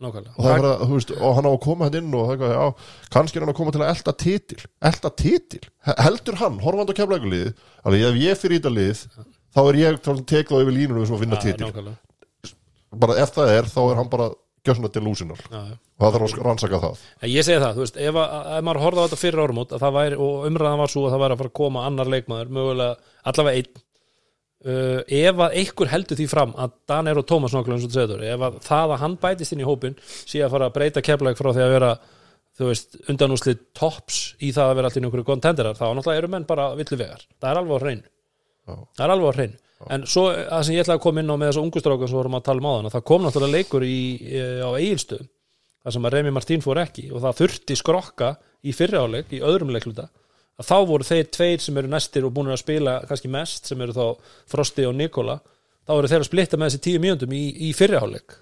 [0.00, 0.34] var nákvæmlega.
[0.34, 2.32] Og, það er bara, þú veist, og hann á að koma hann inn og það
[2.32, 4.60] er eitthvað, já, kannski er hann að koma til að elda titil.
[4.90, 7.52] Elda titil, He- heldur hann horfandi á keflækulið,
[7.84, 9.04] alveg ef ég fyrir í þetta lið,
[9.54, 11.66] þá er ég til tek þá yfir línunum sem að vinna Já, titil.
[11.70, 11.98] nákvæmlega.
[12.94, 14.28] bara ef það er, þá er hann bara
[14.64, 14.88] gjössuna
[15.52, 15.74] Já, já.
[15.98, 17.00] og það þarf að rannsaka það.
[17.22, 19.42] En ég segi það, þú veist, ef, að, ef maður horfði á þetta fyrir
[19.88, 22.52] að væri, og umræðan var svo að það væri að fara að koma annar leikmaður,
[22.54, 23.82] mögulega allavega einn
[24.64, 26.74] uh, ef að einhver heldur því fram að
[27.14, 29.68] og Tómas nákvæmlega eins og þú segir, ef að það að hann bætist inn í
[29.68, 31.92] hópin að fara að breyta keflæk frá því að vera
[32.54, 36.48] þú veist, undanúslið tops í það að vera allir einhverju kontenderar, þá náttúrulega eru menn
[36.48, 38.10] bara villu vegar, það er alveg á hreinu.
[38.64, 38.74] Já.
[38.96, 39.60] það er alveg á hreinu.
[39.92, 42.36] En svo það sem ég ætlaði að koma inn á með þessu ungustrákan sem vorum
[42.38, 45.30] að tala um áðan, að það kom náttúrulega leikur í, í, á eigilstöðum
[45.84, 48.30] þar sem að Remi Martín fór ekki og það þurfti skrokka
[48.64, 50.06] í fyrri áleik í öðrum leikluta
[50.60, 53.80] að þá voru þeir tveir sem eru næstir og búin að spila kannski mest sem
[53.84, 54.04] eru þá
[54.52, 55.40] Frosti og Nikola
[55.84, 58.36] þá eru þeir að splitta með þessi tíu mínúndum í, í fyrri áleik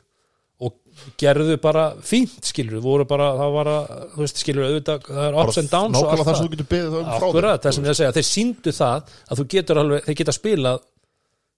[0.62, 0.76] og
[1.18, 5.38] gerðu bara fínt skilur voru bara, það var að, þú veist skilur auðvitað, það er
[5.42, 6.42] ups and downs og allt það sem það.
[6.44, 9.40] þú getur beðið um frá Akkurat, það sem ég að segja, þeir síndu það að
[9.40, 10.84] þú getur alveg, þeir geta spilað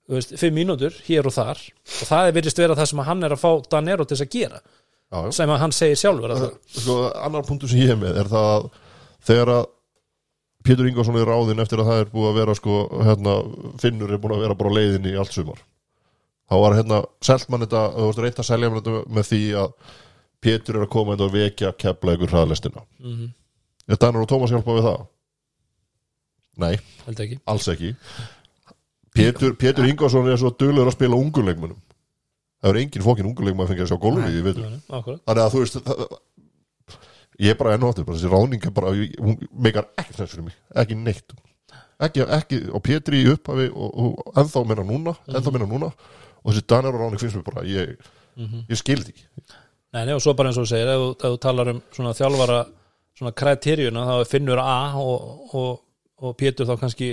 [0.05, 1.61] þú veist, fimm mínútur hér og þar.
[1.85, 4.33] Og það er virðist vera það sem hann er að fá Danero til þess að
[4.38, 5.31] gera, Já, já.
[5.37, 6.35] sem að hann segir sjálfur
[6.79, 8.69] sko, annar punktur sem ég er með er það að
[9.29, 9.67] þegar að
[10.64, 13.37] Pétur Ingvarsson er ráðinn eftir að það er búið að vera sko, hérna,
[13.83, 15.61] Finnur er búin að vera bara á leiðinni í allt sumar.
[16.48, 19.42] Þá var hérna, selt mann þetta þú veist, reynt að selja mann þetta með því
[19.62, 19.74] að
[20.44, 23.33] Pétur er að koma inn og vekja kepla ykkur hraðlistina mm
[23.85, 25.00] er Danur og Tómas hjálpa við það?
[26.62, 26.74] Nei,
[27.11, 27.37] ekki.
[27.44, 27.90] Alls ekki.
[29.12, 31.81] Pétur, Pétur Ingvarsson er svo duglegur að spila unguleikmunum
[32.64, 34.42] það er engin fókin unguleikmun að fengja að sjá gólfið í
[34.88, 36.05] Akkurat, þannig að þú veist það,
[37.42, 40.44] ég er bara enn og aftur þessi ráning er bara, hún meikar ekki sens fyrir
[40.51, 41.35] mig, ekki neitt.
[42.05, 45.92] Ekki, ekki, og Pétri í upphafi og, og ennþá meina núna, ennþá meina núna.
[46.44, 47.94] Og þessi Danir ráning finnst mér bara ég,
[48.68, 49.14] ég skildi
[49.94, 52.12] nei, nei, og svo bara eins og segir ef, þú- ef þú talar um svona
[52.18, 52.57] þjálfara
[53.14, 55.77] svona kriteríuna, þá Finnur A og, og,
[56.18, 57.12] og Pétur þá kannski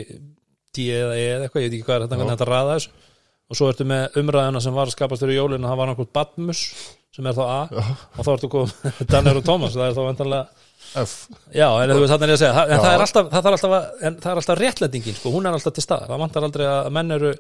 [0.74, 2.92] D eða E eða eitthvað, ég veit ekki hvað er þetta, hvernig þetta ræða þessu.
[3.52, 6.62] Og svo ertu með umræðuna sem var að skapast fyrir jólinu, það var náttúrulega Badmus
[7.16, 10.68] sem er þá A og þá ertu komið Danir og Tómas, það er þá ventanlega
[11.02, 11.12] F,
[11.56, 12.82] Já, en þú veist þannig að segja það, en Já.
[12.84, 15.76] það er alltaf, það er alltaf, en það er alltaf réttlætingin, sko, hún er alltaf
[15.78, 16.10] til staðar.
[16.10, 17.32] Það vantar aldrei að menn eru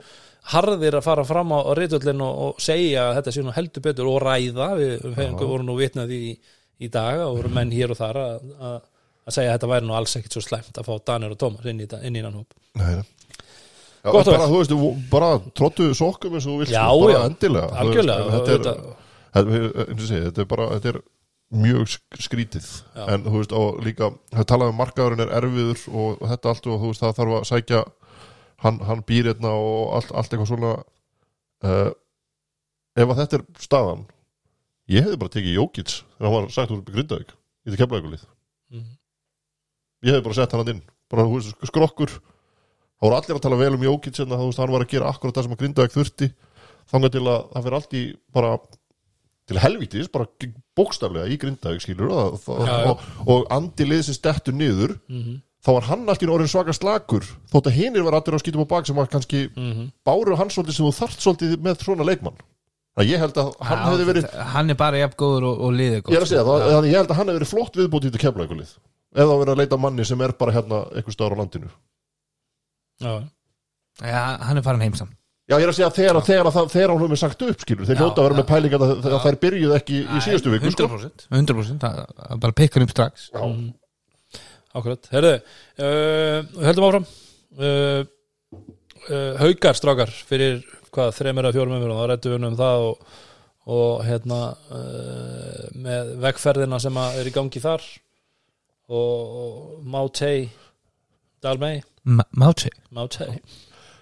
[0.54, 3.86] harðir að fara fram á, á reytullin og, og segja að þetta sé nú heldur
[3.90, 4.70] betur og ræða.
[4.80, 5.04] Við,
[5.42, 6.22] vorum nú vitnað í,
[6.80, 8.80] í dag og voru menn hér og þar að, að,
[9.28, 11.68] að segja að þetta væri nú alls ekkit svo slæmt að fá Danir og Tómas
[11.74, 12.56] inn í, inn í innan hóp.
[12.80, 13.02] Nei,
[14.02, 14.72] Já, bara, þú veist,
[15.12, 17.26] bara trottu sokkum eins og vilt Já, bara já.
[17.28, 19.01] endilega Algjörlega, þetta, er,
[19.34, 21.02] þetta, er- og segja, þetta er bara þetta er
[21.52, 23.06] mjög sk- skrítið Já.
[23.12, 26.80] en þú veist, og líka það talaði um markaðurinn er erfiður og þetta allt og
[26.80, 27.82] þú veist, það þarf að sækja
[28.64, 30.72] hann, hann býr hérna og allt, allt eitthvað svona
[31.68, 31.92] uh,
[32.96, 34.06] ef að þetta er staðan
[34.92, 38.24] ég hefði bara tekið Jókits þegar hann var sagt úr Grindavík í þetta kemlaugulið
[38.72, 38.92] Mhm.
[40.08, 43.60] ég hefði bara sett hann inn bara þú veist, skrokkur það voru allir að tala
[43.60, 45.96] vel um Jókits hérna, þú veist, hann var að gera akkurat það sem að Grindavík
[45.98, 46.32] þurfti
[46.92, 48.54] þangað til að það fyrir allt í bara
[49.52, 50.28] til helvítis, bara
[50.80, 52.92] bókstaflega í Grindavík skilur og, Já, já.
[52.92, 57.26] og, og andi liðsins dettur niður mm þá var hann allt í orðin svaka slakur
[57.52, 59.92] þótt að hinir var allir á skýtum á bak sem var kannski -hmm.
[60.06, 62.40] báru hans svolítið sem þú þarft svolítið með svona leikmann.
[62.98, 66.10] Að ég held að hann hefði verið Hann er bara jafn góður og, og liðið
[66.12, 68.74] ég að segja það, þannig ég held að hann hefði verið flott viðbútið til kemlaugulið
[69.16, 71.70] eða að leita að manni sem er bara hérna einhver staðar á landinu.
[73.02, 73.14] Já,
[74.02, 75.10] Já, hann er farin heimsam
[75.52, 77.88] Já, ég er að segja að þegar, þegar, þegar, þegar hann hefur sagt upp skilur,
[77.90, 80.86] þeir hljóta að vera með pæling að, að þær byrjuð ekki í síðustu viku sko.
[80.88, 83.26] 100% 100% það það bara pikkar upp strax.
[83.34, 83.42] Já,
[84.80, 87.08] Akkurat, herðu uh, höldum áfram.
[87.60, 88.06] Uh,
[89.10, 90.62] uh, haukar strákar fyrir
[90.96, 93.18] hvað, þreymur að fjórum umfyrir þá rættum við um það og,
[93.76, 94.38] og hérna
[94.78, 97.84] uh, með vegferðina sem að er í gangi þar
[98.88, 100.48] og, og Mátei
[101.44, 101.82] Dalmei.
[102.08, 103.36] Máti Mátei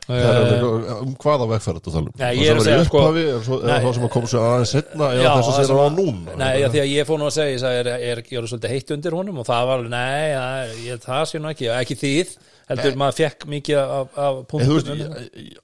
[0.10, 0.64] Það er
[1.04, 2.14] um hvaða vegferð þetta tala um?
[2.18, 4.30] Nei, Það er sem að var í upphafi, er svo- eða það sem að koma
[4.32, 7.20] sér aðeins setna eða að það sem á að- núna Nei, því að ég fór
[7.20, 9.92] nú að segja ég sagði, er, er, svolítið heitt undir honum og það var alveg,
[9.94, 12.34] nei, það, ég, það sé nú ekki ekki þið,
[12.72, 14.08] heldur maður fekk mikið af,
[14.50, 15.04] punktum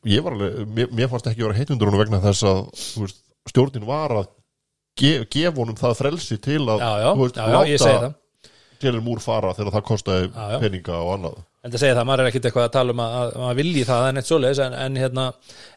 [0.06, 2.62] ég, var alveg, mér, fannst ekki vera heitundur honum vegna þess að
[3.50, 4.30] stjórnin var að
[5.00, 6.86] ge, gefa honum það frelsi til að
[7.82, 8.14] það.
[8.76, 9.86] Til múr fara þegar það
[10.36, 10.60] já.
[10.62, 13.16] peninga og annað en það segja það, maður er ekkit eitthvað að tala um að,
[13.24, 15.24] að maður vilji það en eitt svoleiðis en, en, hérna,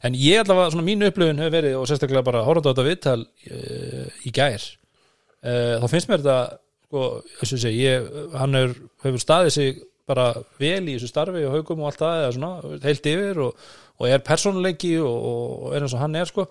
[0.04, 3.22] en ég allavega, svona mínu upplifun hefur verið og sérstaklega bara horfandi á þetta viðtal
[3.24, 6.40] uh, í gær uh, þá finnst mér þetta
[6.88, 7.06] sko,
[7.40, 10.28] og ég hann er, hefur staðið sig bara
[10.60, 13.66] vel í þessu starfi og haugum og allt það eða svona, heilt yfir og,
[13.98, 16.48] og er persónuleiki og, og er eins og hann er sko,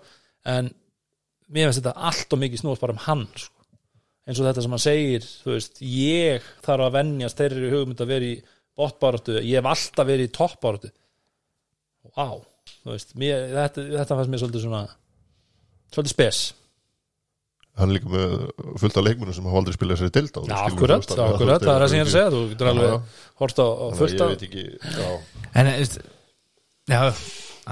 [0.50, 0.72] en
[1.48, 3.54] mér finnst þetta allt og mikið snúast bara um hann sko.
[4.28, 8.16] eins og þetta sem hann segir þú veist, ég þarf að venjast þeirri hugmynd að
[8.16, 8.38] vera í
[8.78, 10.92] botbáratu, ég hef alltaf verið í toppbáratu
[12.14, 12.38] Vá,
[12.82, 14.86] þú veist mér, þetta, þetta fannst mér svolítið svona
[15.92, 16.40] svolítið spes.
[17.78, 18.32] Hann er líka með
[18.82, 21.84] fullt af leikmunum sem hafa aldrei spilað sér í dilda Já, akkurat, akkurat, það er
[21.84, 24.32] það sem ég er að segja þú getur alveg hort á, á fullt ég af
[24.32, 24.64] veit ekki
[24.98, 25.10] já,
[25.62, 25.98] En veist,
[26.90, 27.02] já,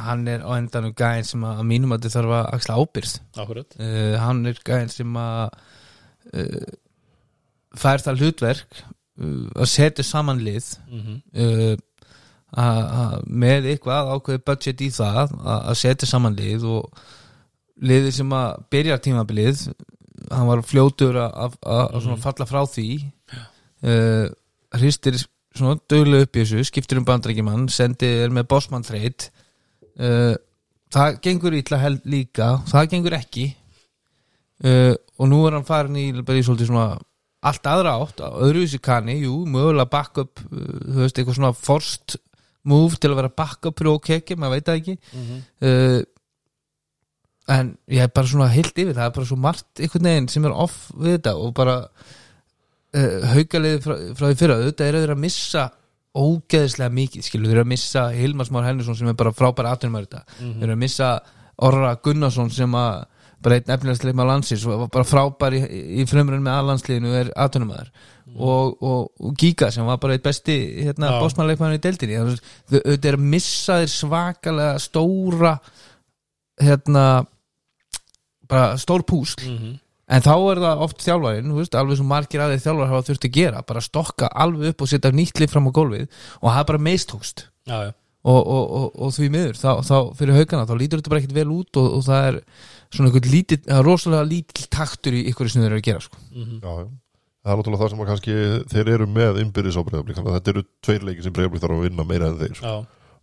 [0.06, 3.78] hann er á endanum gæðin sem að mínum að þið þarf að axla ábyrst akkurat,
[3.80, 5.58] uh, hann er gæðin sem að
[6.38, 6.70] uh,
[7.82, 8.82] fær það hlutverk
[9.16, 11.76] að setja saman lið mm uh,
[12.56, 17.00] að- að með eitthvað ákveði budget í það að setja saman lið og
[17.82, 19.64] liðið sem að byrja tímabilið
[20.30, 21.56] hann var fljótur að,
[22.00, 22.86] svona falla frá því.
[23.84, 24.28] Uh,
[24.76, 25.18] hristir
[25.56, 29.28] svona dögulega upp í þessu, skiptir um bandrækjumann sendir með bossmann þreit
[30.00, 30.32] uh,
[30.92, 33.46] það gengur ítla held líka, það gengur ekki.
[34.64, 36.88] Uh, og nú er hann farin í bara í svolítið svona
[37.46, 42.18] allt aðra átt, öðruvísi kanni jú, mögulega backup uh, þú veist, eitthvað svona forced
[42.66, 44.96] move til að vera backup fyrir OKK, maður veit það ekki.
[45.62, 46.00] Uh,
[47.56, 50.46] en ég er bara svona heilt yfir, það er bara svo margt einhvern veginn sem
[50.48, 55.14] er off við þetta og bara uh, haugaliði frá, frá því fyrra, auðvitað eru þeir
[55.14, 55.66] að missa
[56.16, 60.00] ógeðislega mikið, skilur þeir eru að missa Hilmar Már Henriksson sem er bara frábæra aðtunum
[60.00, 61.10] þetta, þeir eru að missa
[61.66, 63.04] Orra Gunnarsson sem að
[63.46, 65.62] bara einn efnilegast leikma landsins og bara frábær í,
[66.02, 67.92] í frumrun með aðlandsliðinu er aðtunumæður
[68.34, 71.20] og, og, og Giga sem var bara eitt besti hérna, Já.
[71.22, 72.36] bósmannleikmaður í deildinni.
[72.68, 75.54] Þau eru að missa þeir svakalega stóra
[76.60, 77.06] hérna
[78.50, 79.42] bara stór púsl.
[79.46, 79.74] Mhm.
[80.06, 83.62] en þá er það oft þjálfarinn alveg sem margir aðeins þjálfar hafa þurft að gera
[83.66, 86.82] bara stokka alveg upp og setja nýtt lið fram á gólfið og það er bara
[86.86, 87.42] meistókst
[88.22, 91.34] og, og, og, og því miður þá, þá fyrir haugana, þá lítur þetta bara ekkert
[91.40, 92.38] vel út og það er
[92.98, 96.04] svona einhvern lítill það er rosalega lítill taktur í ykkur sem þeir eru að gera
[96.06, 96.18] sko.
[96.34, 96.58] Mhm.
[96.64, 96.86] já, já.
[97.46, 98.36] það er náttúrulega það sem að kannski
[98.74, 102.04] þeir eru með innbyrðis á breyðablík þetta eru tveir leikir sem breyðablík þarf að vinna
[102.10, 102.66] meira en þeir sko.
[102.66, 102.76] já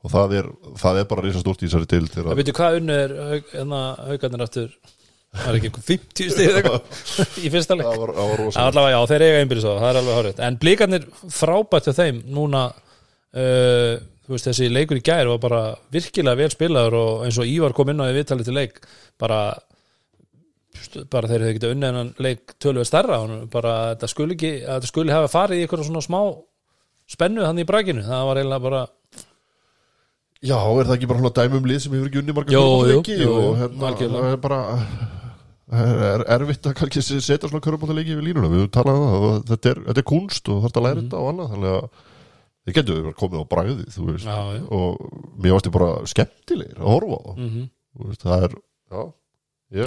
[0.03, 0.47] og það er,
[0.81, 3.77] það er bara reysa stórt í þessari til Það veitu hvað unnu er haug- hérna,
[4.09, 4.73] haugarnir aftur
[5.33, 8.41] Það er ekki eitthvað 50 stig eða eitthvað í fyrsta leik það var, það var
[8.65, 11.05] allavega, já, þeir eiga einbyrðis á það, það er alveg horrið En blíkarnir
[11.38, 15.62] frábært hjá þeim núna uh, þú veist, þessi leikur í gær var bara
[15.93, 18.81] virkilega vel spilaður og eins og Ívar kom inn á í viðtalið til leik
[19.21, 19.43] bara
[21.12, 23.19] bara þeir hefði getið unnið hennan leik tölvöð stærra.
[23.23, 26.19] Honum, bara þetta skuli ekki þetta skuli hafa farið í eitthvað svona smá
[27.13, 28.83] spennu þannig í brakinu, það var eiginlega bara
[30.43, 32.63] Já, er það ekki bara svona dæmum lið sem hefur ekki unni marga jú,
[33.31, 34.57] og hérna, það er bara
[35.71, 39.79] er, er erfitt að kannski setja svona körfuboltaleiki við línuna, við talaðum það þetta er,
[39.88, 41.88] þetta er kunst og þarf að læra þetta og annað þannig að
[42.63, 43.45] þið getur bara komið á
[44.08, 45.04] veist, já, já, og
[45.43, 47.32] mér varst þið bara skemmtilegir að horfa á.
[47.38, 48.56] Mm Þú veist, það er,
[48.93, 49.02] já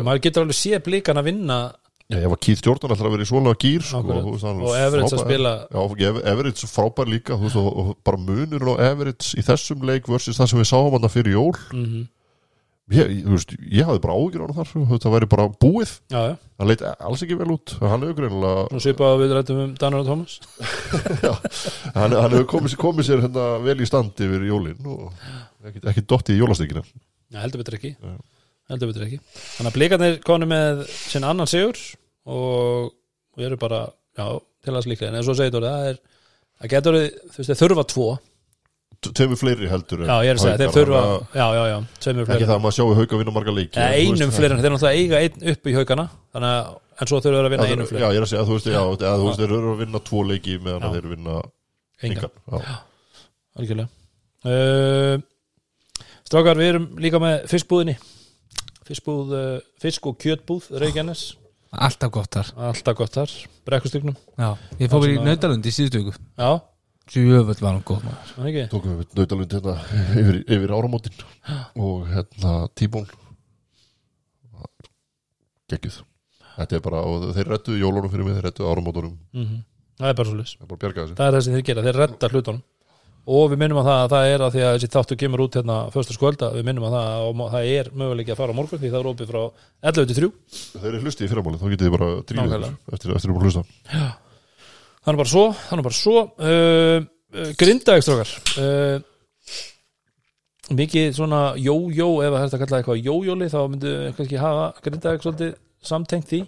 [0.07, 1.57] maður getur alveg séð blíkan að vinna.
[2.07, 5.11] Já, ég var Keith Jordan alltaf að vera í svona gýr sko, hann og Everett
[5.17, 9.43] að spila Já, Ev- Everett frábær líka veist, og, og bara munurinn á Everett í
[9.43, 11.57] þessum leik versus það sem við sáum hann fyrir jól.
[11.75, 12.05] Mm
[12.95, 15.93] ég, ég, veist, ég hafði bara ágjur á hann þar sko, þetta væri bara búið.
[16.13, 17.75] Já, já, hann leit alls ekki vel út.
[17.83, 20.39] Hann hefur greinilega nú svipaðu við rættum um Danur og Thomas.
[21.97, 25.11] Hann, hann hefur komið, komið sér hérna vel í stand yfir jólin og
[25.67, 27.93] ekki, ekki dotti í jólastekina Já, heldur betur ekki.
[27.99, 28.17] Já.
[28.71, 29.19] heldur betur ekki.
[29.57, 31.81] Þannig að blikarnir konu með sinn annan sigur
[32.27, 32.93] og,
[33.35, 34.27] og eru bara já,
[34.67, 35.99] til að slíka en eins og segir þú það er
[36.57, 36.99] það getur
[37.63, 38.09] þurfa tvo
[39.13, 42.23] tveimur fleiri heldur já ég er að segja þeir þurfa að- já já já tveimur
[42.23, 44.59] ekki fleiri það að maður sjáu hauka vinna marga leiki eða en þú einum fleiri
[44.63, 47.67] þeir náttúrulega eiga einn upp í haugana þannig að en svo þurfa þeir að vinna
[47.67, 49.73] Já, einum já, fleiri ég er að segja, þú veist, já, þú veist, þeir eru
[49.75, 50.87] að vinna tvo leiki meðan Já.
[50.89, 51.35] að þeir vinna
[52.03, 52.31] engan.
[52.53, 52.77] já.
[53.57, 53.89] algjörlega.
[54.47, 55.17] Uh,
[56.27, 57.97] Strákar, við erum líka með fiskbúðinni.
[58.87, 61.25] Fiskbúð, uh, fisk og kjötbúð Reykjanes,
[61.77, 62.51] Alltaf gott þar.
[62.71, 63.33] Alltaf gott þar
[63.67, 66.15] Brekkustygnum, Já, ég fór í að- Nautalund í síðustu viku.
[66.39, 66.61] Já,
[67.07, 68.33] Sjöföld var hann góð maður.
[68.35, 68.67] Það er ekki?
[68.73, 69.77] Tókum við nautalund hérna
[70.23, 71.25] yfir, yfir áramótin
[71.87, 73.07] og hérna tíbón
[75.71, 76.03] geggjuð
[76.57, 79.57] þetta er bara, og þeir rettuðu jólunum fyrir mig þeir rettuðu áramótunum, mm
[79.97, 81.15] Það er bara svo það er bara bjarga þessu.
[81.17, 82.59] Það er það sem þeir gera, þeir redda hlutunum.
[83.27, 85.57] Og við minnum að það, að það er að því að þessi þáttu kemur út
[85.57, 88.83] hérna fyrsta skvölda, við minnum að það, að það er möguleiki að fara á morgun
[88.83, 89.41] því það er opið frá
[89.89, 90.29] 11 til 3
[90.77, 92.13] þeir eru hlustið í fyrramáli, þá getið þið bara
[95.07, 97.05] Þannig bara svo, þannig bara svo uh,
[97.37, 98.97] uh, Grindaegstrókar uh,
[100.75, 105.23] Mikið svona jó-jó, ef það er að kalla eitthvað jójóli þá myndu kannski hafa Grindaeg
[105.23, 105.53] svolítið
[105.87, 106.41] samtengt því.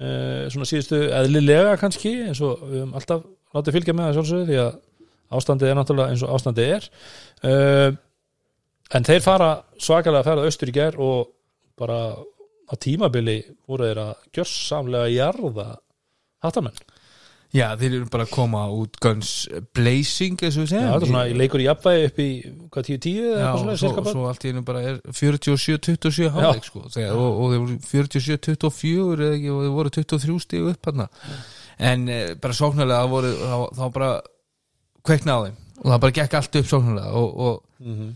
[0.00, 4.48] Uh, svona síðustu eðlilega kannski eins og við höfum alltaf látið fylgja með það sjálfsögðu
[4.48, 4.70] því að
[5.38, 6.88] ástandið er náttúrulega eins og ástandið er.
[7.44, 7.90] Uh,
[8.96, 11.28] en þeir fara svakalega að ferða austur í ger og
[11.76, 15.68] bara á tímabili voru þeir að gjörsamlega jarða
[16.44, 16.80] hattamenn
[17.56, 19.30] Já, þeir eru bara að koma út guns
[19.72, 20.88] blazing, eins og við Já, segjum.
[20.92, 22.26] þetta er svona í leikur í jafnvægi upp í
[22.74, 26.66] hvað 10-10 eða Já, eitthvað svona svo, svo allt í einu bara er 47-27 hálfleik
[26.68, 30.90] sko, þegar, og, og þeir voru 47-24 eða ekki, og þeir voru 23 stíu upp
[30.90, 31.06] hann
[31.88, 34.10] en e, bara sóknarlega voru, þá, þá bara
[35.08, 35.56] kveikna á þeim.
[35.78, 38.08] Og það bara gekk allt upp sóknarlega og, og Mhm.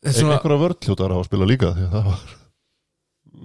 [0.00, 2.20] þetta er svona einhverja vörð hljótar að hafa að spila líka því að það var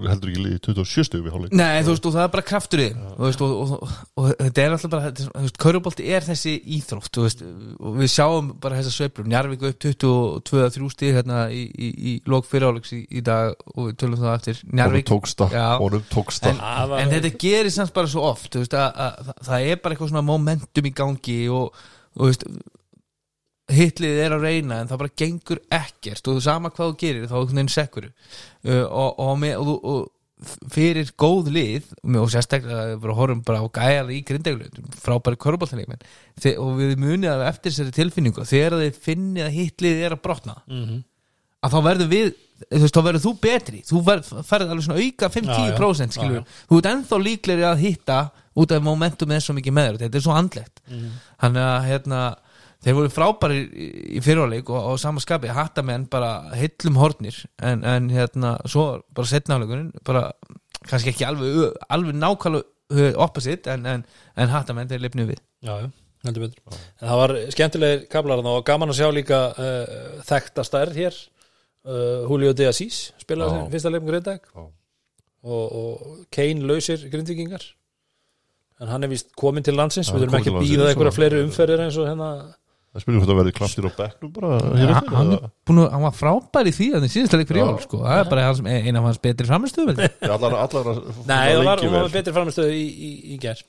[0.07, 1.53] heldur ekki liðið 27 stugum í hálfleik.
[1.59, 4.75] Nei, þú veist, og það er bara kraftur í og, og, og, og, þetta er
[4.75, 7.43] alltaf bara þú veist, Körubolti er þessi íþrótt veist,
[7.79, 9.29] og við sjáum bara þessa sveiflur.
[9.31, 13.99] Njarvík upp 22-3 stíð hérna í, í, í lók fyriráleiks í, í dag og við
[14.03, 14.61] tölum það eftir.
[14.71, 15.67] Njarvík tókst það, Já.
[15.83, 16.51] honum tókst það.
[16.55, 19.81] En, var- en þetta gerir samt bara svo oft veist, að, að, að, það er
[19.83, 21.81] bara eitthvað svona momentum í gangi og,
[22.15, 22.47] og þú veist,
[23.77, 27.35] hitlið er að reyna en það bara gengur ekkert og sama hvað þú gerir þá
[27.39, 30.09] einhvern veginn sekkur uh, og, og, með, og, þú- og
[30.73, 36.01] fyrir góð lið og sérstaklega bara horfum bara á gæjar í grindeglu frábæri köruboltanleikmenn
[36.41, 40.23] Þe- og við munið að eftir þessari tilfinningu þegar þið finnið að hitlið er að
[40.25, 41.03] brotna Mhm.
[41.61, 42.31] að þá verður við
[42.71, 46.13] þú veist, þá verður þú betri þú ferð alveg svona auka 5-10% Já, já.
[46.17, 46.65] skilur, Já, já.
[46.69, 48.19] þú ert ennþá líklegri að hitta
[48.61, 51.11] út af momentum er svo mikið með þér þetta er svo andlegt Mhm.
[51.41, 52.19] þannig að hérna,
[52.81, 55.51] þeir voru frábæri í, í fyrirháleik og á sama skapi.
[55.53, 60.27] Hattamenn bara hillum hornir en, en hérna, svo bara setnáleikurinn bara
[60.89, 65.41] kannski ekki alveg, alveg nákvæmlega opposite en, en, en hattamenn þeir lifnu við.
[65.63, 65.75] Já,
[66.25, 66.79] heldur betur.
[66.99, 71.19] En það var skemmtilegir kablar þarna og gaman að sjá líka uh, þekkta stærð hér.
[71.81, 74.65] Uh, Julio de Assis spilaði sin fyrsta leikum grindag Já.
[75.49, 77.63] og, og Kane lausir grindvikingar
[78.81, 80.11] en hann er vist komin til landsins.
[80.11, 82.29] Já, við þurfum ekki að býða einhverja svo- fleiri umferðir eins og hérna
[82.91, 84.49] það spilur hvort að verði klaftir á bekknum bara
[84.81, 85.43] ja, hann, er
[85.85, 88.01] að- hann var frábær í því að það síðasta leik fyrir jól sko.
[88.03, 89.47] það er bara hans, eina af hans betri
[90.91, 90.99] að
[91.29, 91.83] Nei, það var,
[92.17, 93.61] betri framistöðu í, í, í ger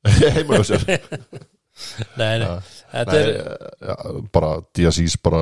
[0.36, 0.84] heima hjá sér.
[2.20, 2.48] Nei, nei,
[2.92, 3.28] þetta Nei, er
[3.88, 3.94] ja,
[4.34, 5.38] bara DSIs bara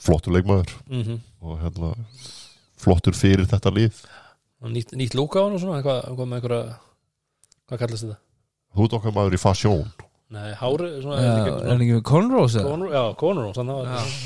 [0.00, 0.72] flottur leikmaður.
[0.90, 1.94] Mm og hérna
[2.80, 4.02] flottur fyrir þetta lið.
[4.68, 6.74] Nýtt, nýtt lúka á hann og svona hvað, hvað einhverja
[7.70, 8.18] hvað kallast þetta?
[8.76, 9.86] ert okkar maður í fasjón
[10.30, 10.88] Nei, hári
[11.24, 11.30] Já,
[11.74, 12.60] er ekki Conrose
[12.94, 13.02] já,
[14.14, 14.20] þið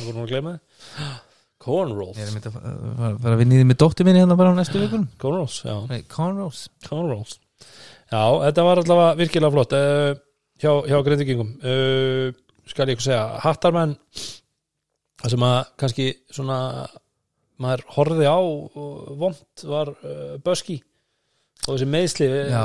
[1.65, 4.53] Cornrows, Ég er myndi að fara- að vinna í því með dóttir minni hérna bara
[4.53, 5.07] á næstu vikun
[6.13, 7.39] Conrose cornrows.
[8.13, 10.11] Já, þetta var allavega virkilega flott uh,
[10.61, 12.27] hjá, hjá grindvikingum uh,
[12.69, 13.97] skal ég eitthvað segja, hattarmenn
[15.25, 16.59] það sem að kannski svona
[17.65, 18.39] maður horfði á
[19.25, 20.83] vond var uh, Böski
[21.69, 22.65] og þessi meðsli Já.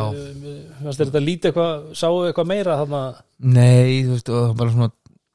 [0.81, 3.01] fannst þér þetta lítið eitthvað, sáu eitthvað meira þarna,
[3.39, 4.89] Nei, þú veist, og það var bara svona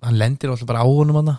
[0.04, 1.30] hann lendir alltaf bara á honum hann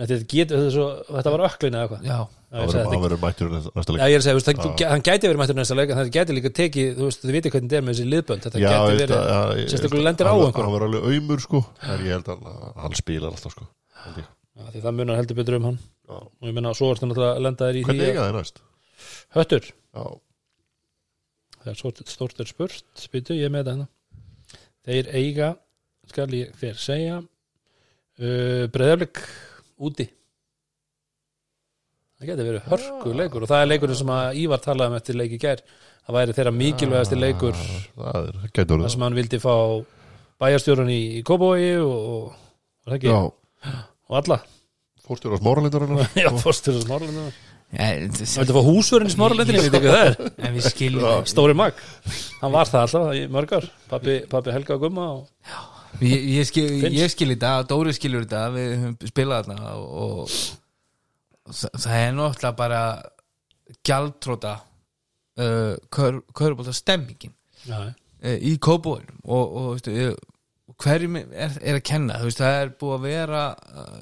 [0.00, 0.84] Nei, þetta, getur, þetta, er svo,
[1.16, 2.02] þetta var öklin eða eitthvað?
[2.08, 2.18] Já,
[2.50, 4.00] Já, það þetta verður mættur næsta Já, leik.
[4.00, 4.54] Ég er að segja, þú veist, Já.
[4.64, 7.34] þú- hann gæti verið mættur næsta leik en það gæti líka tekið, þú veist, þið
[7.36, 9.12] viti hvernig þetta er með þessi liðbönd þetta Já, gæti verið,
[9.60, 10.64] ég- sérstaklega lendir á hann- einhverjum.
[10.64, 12.40] hann verður alveg auðmur sko en ég held að
[12.80, 13.64] hann spilar alltaf sko
[14.16, 14.24] já,
[14.80, 15.78] það munar heldur betur um hann.
[16.08, 16.16] Já.
[16.16, 17.36] og ég meina, svo ertu náttúrulega
[21.60, 23.88] það er stórt, stórt er spurt spytu, ég með hérna
[24.86, 25.50] þeir eiga,
[26.10, 29.20] skal ég þér segja uh, breyðaflik
[29.80, 30.08] úti.
[32.20, 35.16] Það geti verið hörku leikur og það er leikurinn sem að Ívar talaði um eftir
[35.16, 35.62] leiki gær.
[36.04, 39.54] Það væri þeirra mikilvægasti leikur það er, það sem hann vildi fá
[40.40, 42.48] bæjarstjórun í, í Kóbói og, og,
[42.88, 43.30] og,
[44.10, 44.40] og alla.
[45.04, 45.86] Fórstjóra smáralindar
[46.22, 47.32] Já, fórstur og smáralindinu
[47.70, 50.30] Það vildi fá húsverðin í smáralindinu, ég veit ekki hvað það er.
[50.46, 51.82] En við skiljum Stóri mag,
[52.40, 55.28] hann var það alltaf í mörgar Pappi, pappi Helga og Gumma og
[56.02, 56.96] ég, ég, skil, Finnst.
[56.98, 62.16] ég skil þetta, Dóri skilur þetta við höfum spilað þarna og, og það, það er
[62.18, 62.82] náttúrulega bara
[63.86, 64.54] gjaldtróta
[65.38, 67.36] uh, körbólta stemmingin
[67.68, 70.18] Já, uh, í kóbóinum og, og veistu, ég,
[70.80, 73.94] hverjum er, er að kenna þú veist, það er búið að vera uh,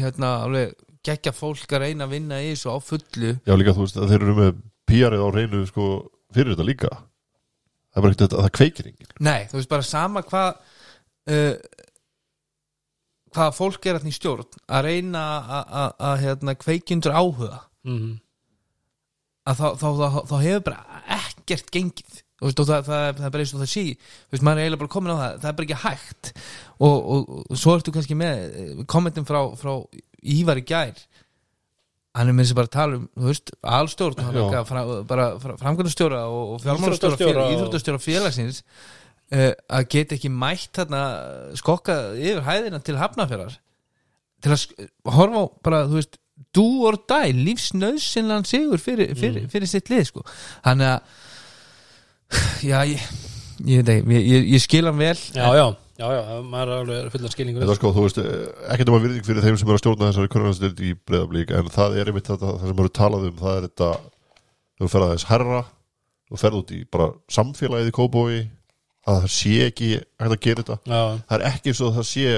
[0.00, 0.74] hérna, alveg
[1.04, 3.32] geggja fólk að reyna að vinna í þessu á fullu.
[3.44, 4.52] Já, líka þú veist að þeir eru með
[4.88, 5.88] PR-ið á reynu sko
[6.34, 6.90] fyrir þetta líka.
[7.94, 9.12] Það er bara ekkert að það kveikir enginn.
[9.22, 10.50] Nei, þú veist bara sama hvað
[11.30, 11.54] uh,
[13.34, 17.60] hvað fólk er í stjórn að reyna að- að að, hérna, kveikjundur áhuga.
[17.84, 18.20] Mhm.
[19.44, 22.20] að þá, þá, þá, þá hefur bara ekkert gengið.
[22.40, 24.56] Þú veist, og það, það, er- það er bara eins og það Þú veist, maður
[24.58, 26.30] er eiginlega bara komin á það það er bara ekki hægt.
[26.80, 29.74] Og, og, og svo ertu kannski með eh, kommentin frá, frá
[30.24, 31.04] Ívar í gær
[32.14, 33.06] hann er með bara að tala um
[33.74, 38.60] alstjórn, hann er ekki að fra, bara fra, framkvæmdastjóra og, og fjármálastjóra Íþróttastjóra félagsins
[39.34, 41.02] uh, að geta ekki mætt þarna
[41.58, 43.58] skokka yfir hæðina til hafnafjörðar
[44.44, 44.66] til að
[45.16, 46.18] horfa á bara, þú veist,
[46.54, 50.24] do or die lífsnauðsynlan sigur fyrir, fyrir, fyrir sitt lið, sko.
[50.66, 51.22] Þannig að
[52.70, 53.06] já, ég
[53.64, 55.66] ég ég, ég, skil hann vel já, já,
[55.98, 58.18] já, já, maður er alveg fullan skilningur Þetta sko, þú veist,
[58.74, 61.70] ekkert um að virðing fyrir þeim sem eru að stjórna þessari kurnastild í breyðablík en
[61.74, 63.90] það er einmitt þetta, það sem eru talað um það er þetta,
[64.80, 65.62] þú ferð aðeins herra
[66.30, 68.36] þú ferð út í bara samfélagið í Kóbói
[69.04, 70.76] að það sé ekki hægt að gera þetta.
[70.88, 72.28] Já, það er ekki eins og það sé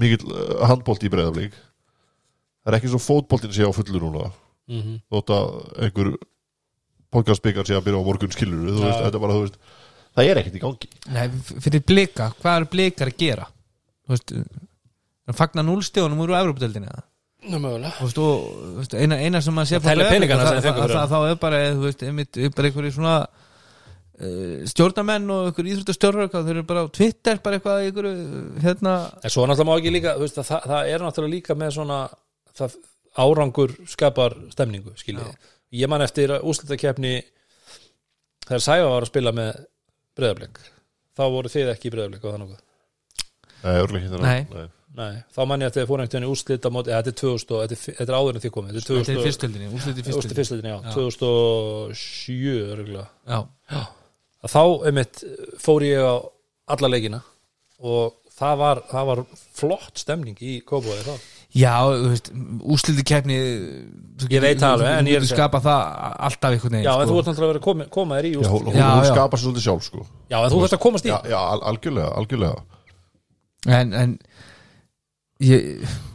[0.00, 4.30] mikill uh, handbólt í breyðablík það er ekki eins og fótboltin sé á fullu núna.
[4.70, 4.98] Mhm.
[5.10, 5.46] Þótt að
[5.86, 6.10] einhver
[7.10, 9.56] podcastbyggar sé að byrja á morgun skilur þú veist, þetta bara, þú veist
[10.16, 10.90] það er ekkert í gangi.
[11.14, 11.26] Nei,
[11.66, 13.46] fyrir blika, hvað eru blikar að gera?
[14.04, 14.34] Þú veist
[15.30, 17.04] að fagna núlstíðunum úr Evropadeldinni eða?
[17.50, 17.94] Nú mögulega.
[17.96, 20.66] Þú veist, og, þú veist, eina, eina sem maður sé Að telja peningana sem þeir
[20.66, 25.32] fengu fyrir það, þá er bara, þú veist, einmitt, er bara einhverju svona uh, stjórnamenn
[25.32, 29.70] og einhverju íþróttastjórnar þeir eru bara á Twitter, bara eitthvað einhverju, hérna, En svo náttúrulega
[29.70, 31.98] má ekki líka, þú veist, að það, það er náttúrulega líka með svona
[32.60, 32.76] það,
[33.24, 35.50] árangur skapar stemningu, skiljið.
[35.80, 37.14] Ég man eftir úrslitakefni
[38.44, 39.64] þegar Sæfa var að spila með
[40.18, 40.60] breyðarblik.
[41.16, 42.60] Þá voru þið ekki í breyðarblik og þannig.
[43.60, 44.44] Nei, örgulega ekki Nei.
[44.56, 44.68] Nei.
[44.90, 47.18] Nei, þá man ég eftir þið fór einhvern veginn úrslit á móti, eða þetta er
[47.20, 48.70] 2000 og þetta er, þetta er áður en þið komið.
[48.74, 50.94] Þetta er þetta er 2000 fyrstöldinni úrslit í Úrslit fyrstöldinni fyrstöldinni, já, Já.
[50.96, 53.06] 2007 örgulega.
[53.30, 53.38] Já,
[54.40, 55.20] Að þá, einmitt,
[55.60, 56.14] fór ég á
[56.74, 57.20] alla leikina
[57.84, 59.22] og það var, það var
[59.60, 61.12] flott stemning í Kópói þá.
[61.56, 62.30] Já, þú veist,
[62.62, 63.38] úrsliti keppni
[64.30, 65.80] Ég veit það alveg, en ég er Þú að skapa það
[66.28, 67.10] alltaf einhvern veginn Já, en sko.
[67.10, 69.12] þú ert náttúrulega að vera koma, koma þér í Já, hún, hún, Já, hún já.
[69.14, 71.60] skapar sér svolítið sjálf sko Já, en þú þarfst að komast í Já, já al
[71.72, 74.14] algjörlega, algjörlega en, en
[75.44, 75.68] ég,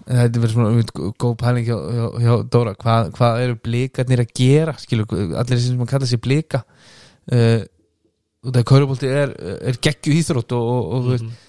[0.05, 4.35] þetta verður svona um, góð pæling hjá, hjá, hjá Dóra hvað, hvað eru blikarnir að
[4.37, 6.61] gera skilur, allir sem að kalla sér blika
[7.33, 7.65] uh,
[8.45, 9.33] og það kaurubólti er,
[9.65, 11.43] er geggju íþrótt og, og, og, mm -hmm.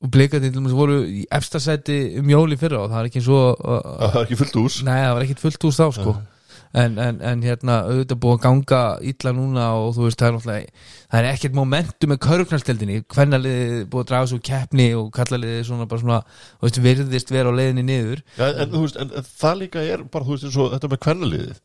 [0.00, 3.30] Og blikarnir til dæmis voru í efstasæti um jóli fyrra og það er ekki eins
[3.36, 4.76] og uh, Það er ekki fullt hús.
[4.86, 6.14] Nei, það var ekkit fullt hús þá sko.
[6.70, 8.80] En, en, en hérna auðvitað búið að ganga
[9.10, 13.80] illa núna og þú veist það er náttúrulega það er ekkert momentum með körfnarsteldinni hvernaliðið
[13.90, 16.20] búið að draga svo keppni og kallaliðið svona bara svona
[16.62, 18.22] veist, virðist vera á leiðinni niður.
[18.38, 19.10] Já, en, veist, en,
[19.42, 21.58] það líka er bara, þú veist, eins og þetta með kvennaliðið.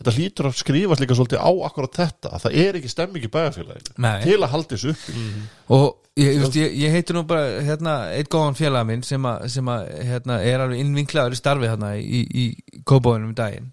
[0.00, 3.32] Þetta hlýtur að skrifast líka svolítið á akkurat þetta að það er ekki stemming í
[3.36, 5.28] bæjarfélaginu til að halda þessu uppi
[5.76, 5.86] og
[6.16, 9.68] ég, veist, ég, ég heiti nú bara hérna, eitt góðan félaga minn sem, a, sem
[9.68, 9.78] a,
[10.10, 13.72] hérna, er alveg innvinklaður í starfi hérna, í, í kópáinum um daginn.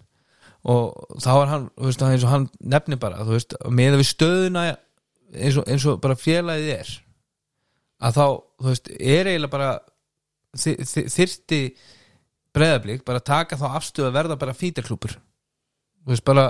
[0.64, 4.10] Og þá var hann, þú veist, eins og hann nefnir bara, þú veist, með við
[4.10, 4.68] stöðuna
[5.34, 6.92] eins og, eins og bara félagið er
[8.04, 8.24] að þá,
[8.60, 9.70] þú veist, er eiginlega bara
[10.54, 11.60] þyrfti
[12.54, 16.46] breðablík bara taka þá afstöðu að verða bara fítarklúpur þú veist, bara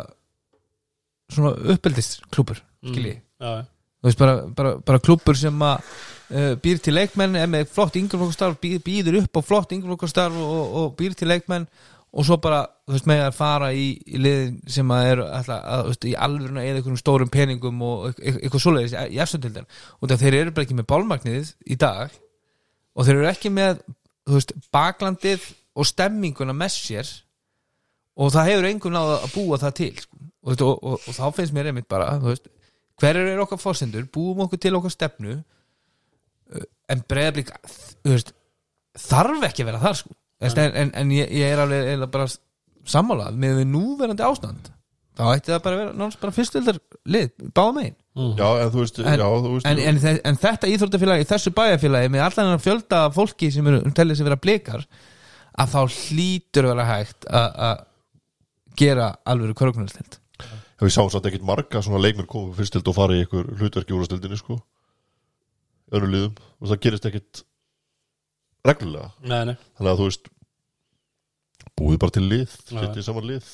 [1.33, 3.63] svona uppeldisklúpur skilji, Já, já.
[4.05, 8.59] Þú veist, bara, bara, bara klúpur sem að uh, býr til leikmenn með flott yngreflokkastarf,
[8.61, 11.65] býð, býður upp á flott yngreflokkastarf og, og, býr til leikmenn
[12.15, 15.97] og svo bara, þú veist, með að fara í, í liðin sem að er alltaf,
[16.07, 19.67] í alvöruna eða einhverjum stórum peningum og eit- eitthvað svoleiðis í efstundildin
[19.99, 22.15] og það þeir eru bara ekki með bálmagnið í dag
[22.95, 23.81] og þeir eru ekki með
[24.29, 27.11] þú veist, baklandið og stemminguna með sér
[28.15, 30.21] og það hefur einhvern náð að búa það til sko.
[30.45, 32.47] og, og, og, og þá finnst mér einmitt bara þú veist,
[33.01, 37.53] hver eru okkar fórsendur búum okkur til okkar stefnu uh, en breyðablík
[38.07, 38.35] veist,
[38.99, 40.15] þarf ekki að vera þar sko.
[40.45, 42.31] en, en, en ég, ég er alveg eiginlega bara
[42.85, 44.73] sammálað með núverandi ástand
[45.15, 46.79] þá ætti það bara að vera náttúrulega bara fyrstöldar
[47.15, 47.97] lið, báða megin.
[48.15, 52.25] Já, en þú veist, en, já, þú veist en, en þetta íþróttafélagi, þessu bæjarfélagi með
[52.27, 54.85] allan að fjölda fólki sem eru tellir sig vera blikar
[55.55, 57.83] að þá hlýtur vera hægt að að
[58.79, 60.19] gera alvöru kvörgnarstild
[60.85, 64.39] Við sáum samt ekkert marga svona leikmenn koma fyrstild og fara í ykkur hlutverki úrstildinni
[64.41, 64.59] sko
[65.95, 66.39] öðru liðum.
[66.61, 67.43] Og það gerist ekkit
[68.67, 69.11] reglulega.
[69.25, 70.33] Nei, nei, þannig að þú veist
[71.79, 72.79] búið bara til lið, Já.
[72.79, 73.51] setjið saman lið.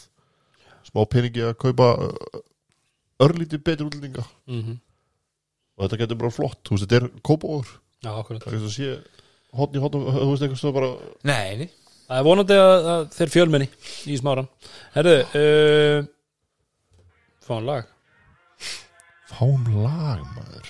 [0.91, 2.41] Smá peningi að kaupa uh,
[3.23, 4.25] örlítið betur útlendinga.
[4.51, 4.79] Mm
[5.81, 7.69] og þetta getur bara flott, þú veist, þetta er kópáður
[8.05, 8.89] það er að sé
[9.57, 10.91] hotn í hotn, þú veist, eitthvað stóð bara
[11.31, 11.71] Nei, nei.
[12.11, 13.69] Það er vonandi að, að þeir fjölmenni
[14.11, 14.51] í smáran
[14.97, 16.09] Herðu uh,
[17.51, 17.83] Fáum lag.
[19.27, 20.69] Fám lag, maður.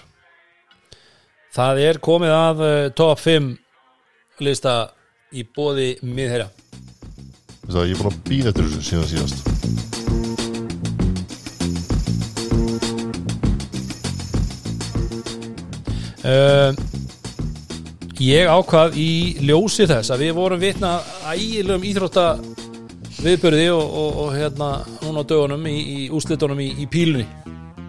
[1.53, 3.51] Það er komið að uh, top 5
[4.41, 4.72] lista
[5.37, 6.49] í bóði miðherja.
[7.61, 9.39] Þú veist að ég er búin að býða eftir þessu síðan síðast.
[16.24, 16.72] Uh,
[18.20, 22.24] Ég ákvað í ljósi þess að við vorum vitna ægilegum íþrótta
[23.20, 24.68] viðbörði og, og, og hérna
[25.11, 27.26] núna á dögunum í, í úslitunum í, í pílunni.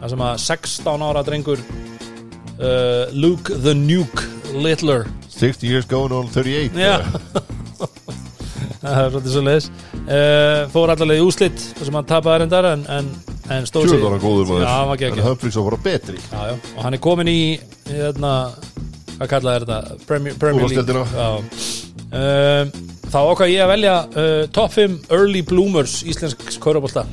[0.02, 4.26] Það sem að 16 ára drengur uh, Luke the Nuke
[4.58, 5.06] Littler.
[5.30, 7.02] 60 years going on 38 Já.
[8.82, 12.82] Það er svolítið svo leiðis uh, Fór allavega í úslit sem hann tapaði reyndar en,
[12.90, 13.06] en,
[13.54, 14.22] en stóð var En
[15.02, 16.18] geggjör Humphries var bara betri.
[16.18, 16.56] Já, já.
[16.76, 17.40] Og hann er komin í
[17.90, 18.34] hérna,
[19.22, 19.80] Hvað kallaði þetta?
[20.10, 20.82] Premier, Premier League.
[20.82, 22.91] Úrvalsdeildina.
[23.12, 27.04] Þá ákvað ég að velja uh, Top 5 Early Bloomers Íslensk kaurabólta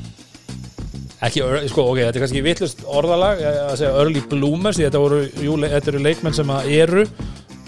[1.19, 5.25] Ekki, sko, ok, þetta er kannski vitlust orðalag eh, að segja early bloomers þetta, voru,
[5.43, 7.03] jú, þetta eru leikmenn sem að eru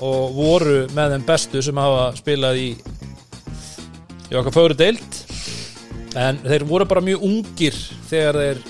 [0.06, 2.68] og voru með þeim bestu sem hafa spilað í
[4.30, 5.18] í okkar fögru deild.
[6.18, 7.76] En þeir voru bara mjög ungir
[8.10, 8.62] þegar þeir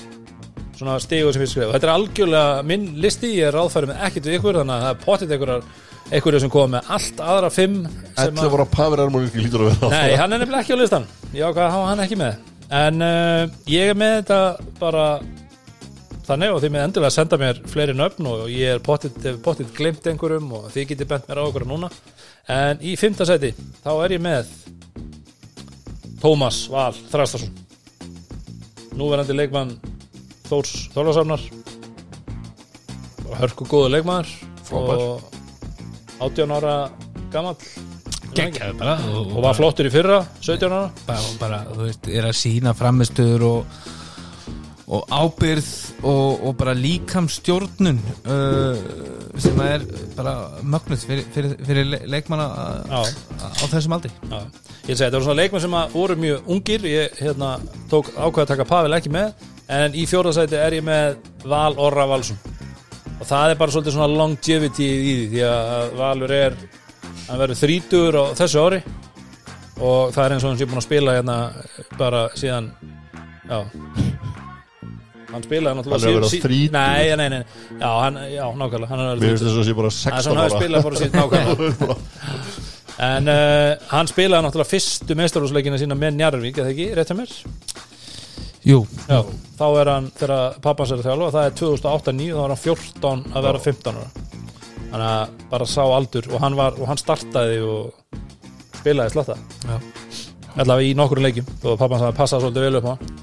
[0.80, 4.28] svona stigu sem við skrifa þetta er algjörlega minn listi, ég er ráðfæri með ekkert
[4.28, 5.64] við ykkur þannig að það er potið einhverjar
[6.10, 7.82] einhverju sem kom með allt aðra fimm
[8.18, 11.06] Ætla var að Pavel Ermolinski lítur að vera Nei, hann er nefnilega ekki á listan
[11.30, 12.40] Ég ákvað að hafa hann ekki með?
[12.80, 14.40] En uh, ég er með þetta
[14.80, 15.04] bara
[16.30, 18.82] Þannig og þið með endilega að senda mér fleiri nöfn og ég er
[19.42, 21.88] potið glimt einhverjum og þið getið bent mér á okkur núna.
[22.46, 23.50] En í fimmta sæti
[23.82, 24.52] þá er ég með
[26.20, 27.50] Tómas Val Þrastarsson
[28.94, 29.74] Núverandi leikmann
[30.46, 31.42] Þórs Þólasafnar
[33.40, 34.30] Hörku góðu Frábær.
[34.70, 35.39] og
[36.20, 36.74] 18 ára
[37.32, 37.56] gamall
[38.30, 40.90] Gekkjaði bara og, og var flottur í fyrra 17 ára?
[41.08, 43.80] Bara, bara, þú veist, er að sína framistöður og,
[44.90, 45.70] og ábyrð
[46.06, 47.98] og, og bara líkamstjórnun
[48.30, 48.84] uh,
[49.40, 52.46] sem er bara mögnuð fyrir, fyrir, fyrir le- leikmanna
[52.86, 54.12] á, á þessum aldri.
[54.30, 54.40] Já.
[54.86, 56.86] Ég segi, þetta voru svona leikmenn sem voru mjög ungir.
[56.90, 57.56] Ég hérna,
[57.90, 59.34] tók ákveð að taka Pavel ekki með
[59.70, 62.38] En í fjórðasæti er ég með Val Orra Valsson
[63.20, 66.56] Og það er bara svolítið svona longevity í því Því að Valur er
[67.28, 68.78] Hann verður þrítugur á þessu ári.
[69.80, 71.36] Og það er eins og hann sé búin að spila hérna
[72.00, 72.70] Bara síðan
[73.50, 73.58] Já.
[75.30, 76.74] Hann spilaði náttúrulega Hann er að vera sí- sí- þrítugur.
[76.74, 77.42] Nei, nei, nei
[77.80, 80.10] Já, hann, já nákvæmlega Hann er að Mér vera finnst þess að sé bara Það
[80.10, 80.60] er 16 svona að ára.
[80.60, 81.96] spila bara síðan nákvæmlega.
[83.00, 87.30] En uh, hann spilaði náttúrulega fyrstu meistarúsleikina sína með Njarvík, eða ekki, rétt hjá mér?
[88.66, 89.22] Jú, Já,
[89.56, 93.22] þá er hann, þegar pappans er að þjálfa, það er 2008-9, þá er hann 14
[93.32, 94.10] að vera 15 ára.
[94.90, 98.18] Þannig að bara sá aldur og hann, var, og hann startaði og
[98.80, 99.36] spilaði slatta.
[99.64, 99.78] Já.
[100.60, 103.16] Allavega í nokkru leikjum og pappans að passa svolítið vel upp á hann.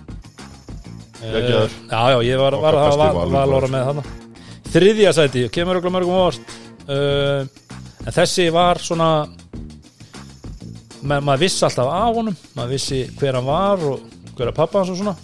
[1.17, 1.73] Geggjaður.
[1.73, 3.73] Eh, Já, já, ég var, var að besti hafa val, Valur valóra maður.
[3.73, 4.03] með þarna.
[4.73, 6.55] Þriðja sæti, kemur okkur mörgum óvart.
[6.88, 7.47] Uh,
[8.07, 9.09] en þessi var svona
[11.07, 14.05] ma maður vissi alltaf af honum maður vissi hver hann var og
[14.38, 15.15] hver að pappa hans og svona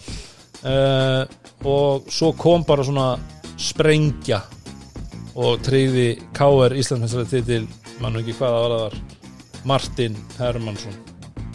[0.63, 1.23] uh,
[1.69, 3.13] og svo kom bara svona
[3.59, 4.41] sprengja
[5.33, 6.75] og treyði K.R.
[6.77, 7.63] Íslandsmestari titil
[8.01, 8.99] mann ekki hvað það var það var
[9.69, 10.99] Martin Hermansson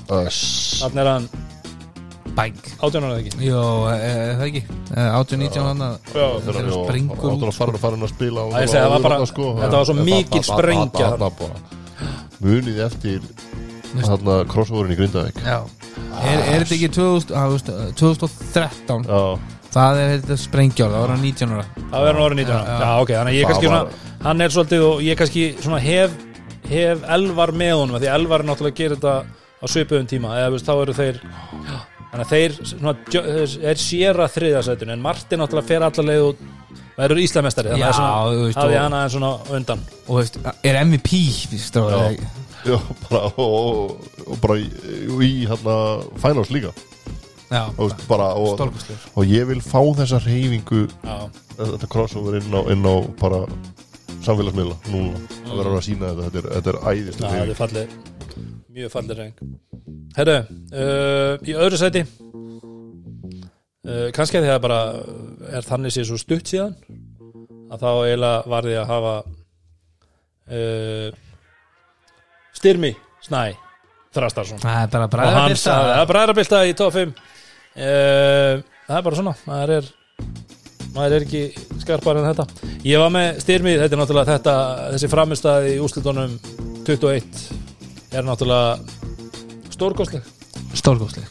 [0.09, 1.29] þannig er hann
[2.39, 4.63] bæk 18 ára eða ekki Jó, er það ekki
[4.95, 8.45] 18-19 hann að Þegar Þegar hann springur áttur út, að fara að fara að spila
[8.45, 9.49] og það sko.
[9.59, 11.11] þetta var svo mikil sprengja.
[11.11, 11.59] þarna, þarna bara.
[12.39, 13.29] Munið eftir
[13.99, 15.59] þarna crossoverin í Grindavík Já
[16.29, 17.71] Er, er þetta ekki 2000, á, veist,
[18.01, 19.23] 2013 Já,
[19.69, 21.65] Það er þetta sprenggjár, það var hann 19 ára.
[21.93, 22.63] Það verður orðin 19 ára.
[22.65, 23.03] Já, já, já.
[23.03, 25.81] ok, þannig að ég Það kannski var- svona, hann er svolítið og ég kannski svona
[25.85, 26.17] hef
[26.69, 29.15] hef elvar með honum af því elvar er náttúrulega að gera þetta
[29.59, 30.33] á svipuðum tíma.
[30.41, 31.21] Eða veist, þá eru þeir
[32.09, 32.95] þannig að þeir svona,
[33.69, 36.43] er sér að þriðasætun en Martin náttúrulega fer allar leið og
[36.99, 39.83] verður Íslamestari þannig að þú hann aðeins svona undan.
[40.09, 41.13] Og veist, er MVP
[41.61, 42.17] stráður,
[42.67, 42.77] Já.
[43.09, 43.97] bara, og,
[44.27, 44.69] og, bara í,
[45.25, 45.79] í hérna
[46.23, 46.75] finals líka.
[47.49, 48.61] Já, og, bara, og,
[49.17, 50.85] og ég vil fá þessa reyfingu
[51.57, 53.41] þetta crossover inn á, inn á bara
[54.27, 55.25] samfélagsmiðla núna.
[55.49, 58.17] Að vera að sína þetta, þetta er, þetta er æðist já, þetta er fallið
[58.79, 59.37] mjög fallið reyng
[60.19, 60.37] herru,
[60.73, 62.09] uh, í öðru sæti uh,
[64.15, 64.81] kannski að því að bara
[65.59, 66.75] er þannig sér svo stutt síðan
[67.69, 69.15] að þá eiginlega var því að hafa
[70.59, 71.09] uh,
[72.59, 72.93] Styrmi
[73.25, 73.43] Snæ
[74.17, 78.99] Þrastarsson Það er bara og hann bræðarbylta sagði að bræðarbylta í top 5 uh, það
[78.99, 79.91] er bara svona maður er
[80.95, 81.43] maður er ekki
[81.83, 82.47] skarpar en þetta.
[82.87, 84.55] Ég var með styrmi, þetta er náttúrulega þetta
[84.95, 86.39] þessi framistæði í úrslutunum
[86.89, 87.43] 21
[88.17, 90.35] er náttúrulega stórkostleg.
[90.79, 91.29] Stórgóðsleg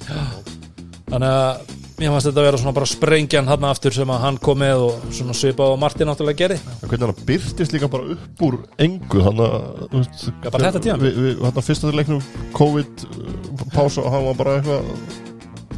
[1.08, 4.40] þannig að mér fannst þetta að vera svona bara sprengjan hann aftur sem að hann
[4.48, 6.58] kom með og svona svipa og Martin náttúrulega gerði.
[6.78, 11.18] En hvernig hann byrtist líka bara upp úr engu þannig að Já, bara þetta við,
[11.42, 12.28] Þannig að fyrsta til leiknum
[12.58, 14.92] COVID uh, pása og hann var bara eitthvað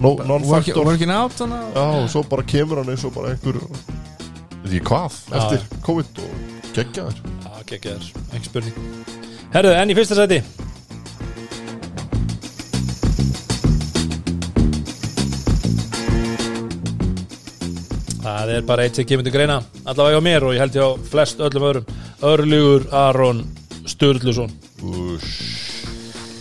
[0.03, 0.83] no, non-factor.
[0.87, 3.61] Working out svona Já, og svo bara kemur hann eins og bara einhver
[4.69, 7.21] veit ekki hvað, eftir COVID og geggjaður.
[7.45, 8.81] Já, geggjaður, ekki spurning.
[9.55, 10.43] Herðu, en í fyrsta sæti
[18.19, 20.83] Það er bara eitt sem kemur til greina allavega á mér og ég held ég
[20.83, 21.85] á flest öllum öðrum.
[22.31, 23.45] Örlugur Aron
[23.87, 24.51] Sturluson.
[24.83, 25.69] Úsh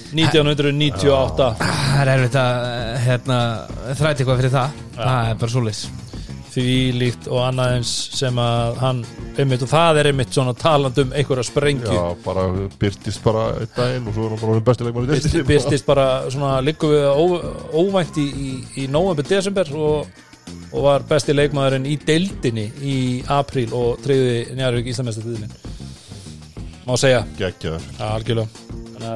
[0.09, 2.67] 1998 Það er erfitt að
[3.05, 3.39] hérna,
[3.99, 4.77] þræti eitthvað fyrir það.
[4.97, 5.81] Það er bara svoleiðis.
[6.49, 6.65] Því
[6.97, 9.03] líkt og annað eins sem að hann
[9.39, 11.93] einmitt og það er einmitt svona talandum einhverja sprengju.
[11.93, 12.47] Já, bara
[12.81, 15.51] byrtist bara einn daginn og svo er hann bara orðinn besti leikmann í Byrtist, deildinni.
[15.53, 17.05] byrtist bara svona liggum við
[17.85, 18.51] óvænt í, í,
[18.83, 20.25] í november, desember og,
[20.69, 22.97] og var besti leikmaðurinn í deildinni í
[23.33, 25.55] apríl og treyði Njarvík Íslamestartiðlinn
[26.89, 27.23] má segja,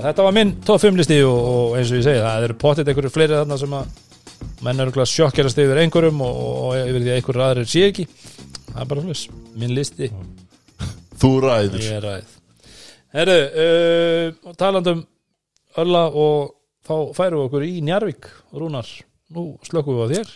[0.07, 2.91] þetta var minn top 5 listi og, og eins og ég segi, það eru pottit
[2.93, 4.03] einhverju fleiri þarna sem að
[4.63, 8.07] menn eru glæð sjokkjarast yfir einhverjum og, og yfir því að einhverju aðrir sé ekki.
[8.69, 9.25] Það er bara hlutis,
[9.59, 10.11] minn listi.
[11.23, 11.87] Þú ræður.
[11.87, 12.37] Ég ræð.
[13.13, 15.03] Herru, uh, talandum
[15.83, 16.53] Ölla og
[16.85, 18.89] þá færum við okkur í Njarvík Rúnar,
[19.35, 20.33] nú slökum við á þér.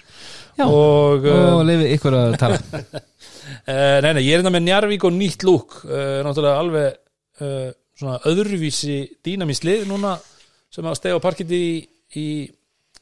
[0.57, 0.67] Já.
[0.67, 2.61] og Og leiði ykkur að tala.
[2.61, 7.03] Uh, nei, nei, ég er þetta með Njarvík og nýtt lúk uh, náttúrulega alveg
[7.37, 8.95] svona öðruvísi
[9.25, 10.15] dýnamísk lið núna
[10.73, 11.75] sem að stega á parkiti í,
[12.17, 12.27] í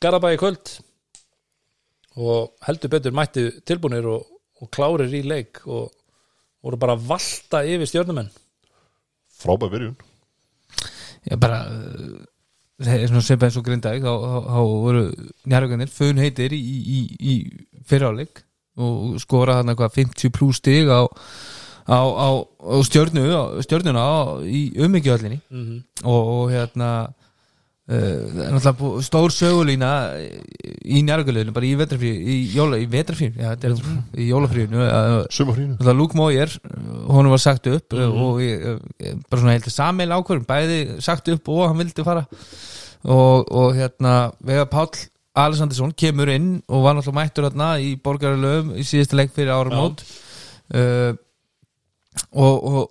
[0.03, 0.73] Garabæi kvöld.
[2.19, 4.27] Og heldur betur mætti tilbúinir og,
[4.63, 5.91] og klárir í leik og
[6.65, 8.31] voru bara valta yfir stjörnumenn.
[9.39, 9.97] Frábæð byrjun.
[11.25, 11.65] Já, bara
[12.83, 14.15] svipað eins og grindag þá,
[14.59, 15.05] voru
[15.47, 17.35] njárvíkanir fun heitir í, í, í
[17.87, 18.43] fyriráleik
[18.77, 21.07] og skora þarna hvað 50 pluss stig á,
[21.87, 23.27] á, á, á stjörnu
[23.63, 24.07] stjörnuna
[24.43, 25.79] í umhyggjuhöllinni mm -hmm.
[26.03, 26.91] og, og hérna
[27.85, 29.91] uh, það er náttúrulega bú- stór sögulína
[30.85, 35.17] í njárvíkuleginu bara í vetrafrí í, jóla, í vetrafrí, já, þetta er í jólafríinu uh,
[35.33, 36.53] Sumafrínu Náttúrulega Luke Moyer,
[37.09, 38.69] honum var sagt upp og ég,
[39.29, 42.25] bara svona heldur sameil ákvörðum, bæði sagt upp og hann vildi fara.
[43.05, 44.95] Og, og hérna Vega Páll
[45.37, 49.73] Alessandinsson kemur inn og var náttúrulega mættur hérna í borgarlöfum í síðasta leik fyrir ára
[49.75, 50.05] mót
[50.73, 51.11] uh,
[52.33, 52.83] og, og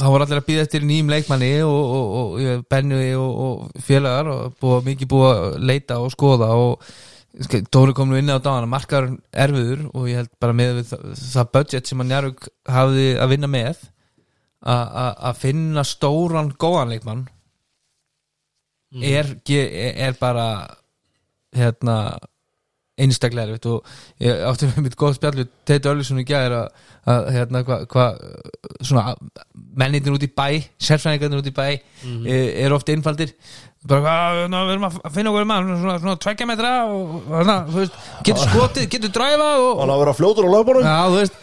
[0.00, 2.12] þá var allir að býða eftir nýjum leikmanni og, og,
[2.42, 6.92] og Benni og, og félagar og búið, mikið búið að leita og skoða og
[7.72, 9.12] Dóri kom nú inn á dáðan að markaður
[9.44, 13.48] erfiður og ég held bara með það, það budget sem að Njarvík hafði að vinna
[13.48, 13.78] með
[14.72, 17.22] að finna stóran góðan leikmann
[19.00, 20.44] er, ge- er bara
[21.56, 21.96] hérna
[23.02, 23.92] einstaklega erfitt og
[24.22, 27.84] ég átti með mitt góð spjall við Teit Örlísson í gæðir að, að hérna hvað
[27.92, 28.06] hva,
[28.80, 29.04] svona
[29.82, 30.46] mennitin út í bæ
[30.82, 31.66] sérfræðingarnir út í bæ
[32.06, 33.34] mm er oft einfaldir
[33.88, 37.56] bara hvað, ná, við erum að finna okkur mann svona, svona tveggja metra og, hérna,
[37.66, 37.96] þú veist,
[38.28, 41.40] getur skotið, getur dræfa og, Hann á að vera fljótur á löfbórum Já, þú veist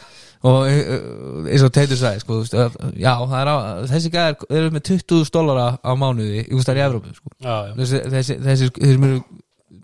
[0.48, 3.56] og eh, eins og Teitur sagði sko, veist, að, já, það er á,
[3.92, 7.32] þessi gæðar eru með 20 dólara á mánuði í ústar í Evrópu sko.
[7.44, 7.74] já, já.
[7.82, 9.10] þessi, þessi, þessi, þessi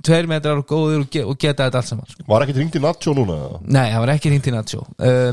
[0.05, 2.25] tveir metrar og góðir og, ge og geta þetta allt saman sko.
[2.29, 3.61] Var ekkert ringt í Nacho núna eða?
[3.65, 5.31] Nei, það var ekki hringt í Nacho uh,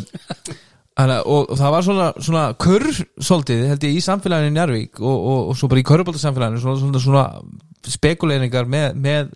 [1.01, 2.89] hana, og, og það var svona, svona kurr
[3.25, 6.83] svolítið, held ég, í samfélaginu í Njarvík og, og, og svo bara í körubóltasamfélaginu svona,
[6.83, 9.33] svona, svona spekuleiningar með, með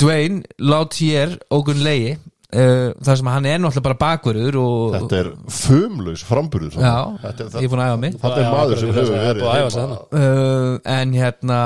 [0.00, 5.30] Dwayne Lautier Ogun Lei uh, þar sem hann er náttúrulega bara bakverður og Þetta er
[5.56, 8.92] fumlaus framburður Já, Þetta er, ég er búin að æfa mig þetta er maður sem
[8.98, 10.00] hefur er verið búið að æfa sig heima.
[10.20, 11.60] uh, en hérna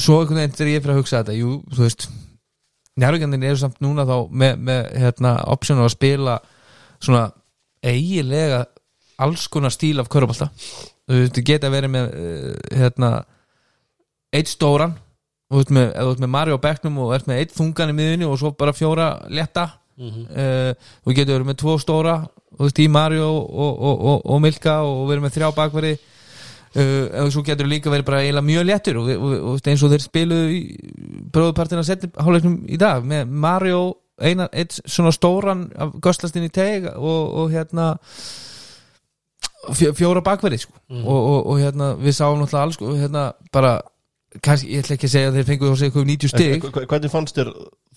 [0.00, 2.08] svo einhvern veginn þegar ég fyrir að hugsa þetta jú, þú veist
[3.00, 6.38] njárvíkandinn eru samt núna þá með, með hérna, option á að spila
[7.00, 7.26] svona
[7.80, 8.64] eigilega
[9.20, 10.50] alls konar stíl af körubálta
[11.10, 13.12] þú geta verið með uh, hérna
[14.34, 14.94] eitt stóran
[15.50, 18.52] þú veist með, með Mario Becknum og ert með eitt þungan í miðunni og svo
[18.58, 19.66] bara fjóra létta
[20.00, 20.70] uh,
[21.04, 22.20] þú getur verið með tvo stóra
[22.54, 25.96] þú veist í Mario og, og, og, og Milka og verið með þrjá bakverði
[26.76, 29.90] uh, og svo getur líka verið bara eiginlega mjög léttur og, og, og eins og
[29.94, 30.60] þeir spiluðu í
[31.34, 33.82] bróðupartina setni hálfleiknum í dag með Mario
[34.20, 37.94] eina, eitt svona stóran af göslastin í teg og, og hérna
[39.76, 40.74] fjó, fjóra bakverði sko.
[40.90, 41.04] Mhm.
[41.06, 43.72] og, og, og hérna við sáum náttúrulega alls sko, hérna bara
[44.44, 46.86] kannski, ég ætla ekki að segja að þeir fengu þess eitthvað 90 stig En hve-
[46.92, 47.48] Hvernig fannst þér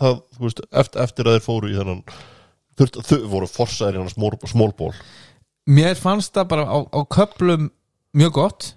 [0.01, 2.01] það, veist, eftir, eftir að þeir fóru í þennan
[2.79, 4.93] þau voru forsaðir í hann smólból
[5.69, 7.67] mér fannst það bara á, á köplum
[8.17, 8.69] mjög gott.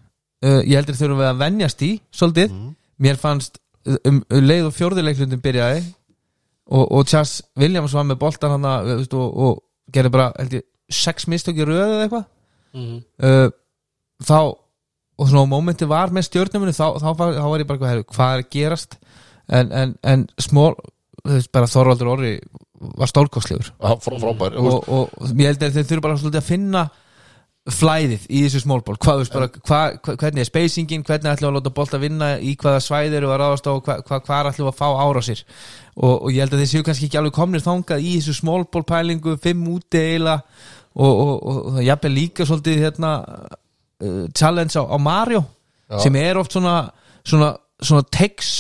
[0.45, 2.75] Uh, ég heldur þurfum við að venjast í svolítið, Mhm.
[3.01, 5.85] mér fannst um, um leið og fjórðuleiklundin byrjaði
[6.71, 9.63] og, og Chas Williams var með boltan hann og, og
[9.93, 12.27] gerði bara held ég, sex mistök í röðu eða eitthvað.
[12.77, 13.01] Mhm.
[13.23, 13.49] uh,
[14.23, 14.39] þá
[15.17, 17.93] og svona á momenti var með stjórnuminu þá, þá, var, þá var ég bara hvað,
[17.95, 18.99] heyrðu, hvað er að gerast?
[19.49, 20.75] En, en, en smól
[21.23, 22.33] þú veist, bara Þorvaldur Orri
[23.01, 26.83] var stólkostlegur frá, frábær og, og, og, ég held að þeir þurfa bara að finna
[27.73, 29.25] flæðið í þessu smólból hvað,
[30.07, 31.05] hvernig er spacingin?
[31.07, 32.29] Hvernig ætlum við að láta bolta vinna?
[32.39, 33.73] Í hvaða svæðir og að ráðast á?
[33.73, 35.43] Og hva, hva, hvað ætlum við að fá árásir?
[35.97, 38.85] Og, og ég held að þeir séu kannski ekki alveg komnir þangað í þessu smólból
[38.87, 40.39] pælingu fimm úti eiginlega.
[40.97, 45.43] Og, og, og, það jafnvel líka svolítið hérna uh, challenge á, á Mario
[45.91, 45.99] Já.
[46.07, 46.79] sem er oft svona
[47.27, 47.53] svona,
[47.83, 48.55] svona tex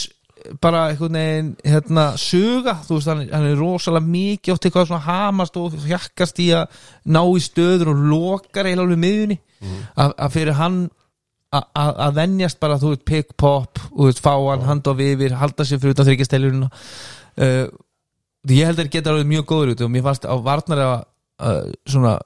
[0.62, 5.07] bara einhvern veginn hérna suga, þú veist hann, hann er rosalega mikið oft eitthvað svona
[5.07, 6.78] hamast og hjakkast í að
[7.16, 9.38] ná í stöður og lokar eiginlega alveg miðunni
[9.97, 10.78] að, að fyrir hann
[11.57, 15.64] að- venjast bara þú veit pick pop, þú veit fá hann hand of yfir, halda
[15.64, 17.66] sér fyrir utan þryggjastelurina uh,
[18.47, 21.70] ég held að þeir geta alveg mjög góður út og mér fannst á varnarlega uh,
[21.88, 22.18] svona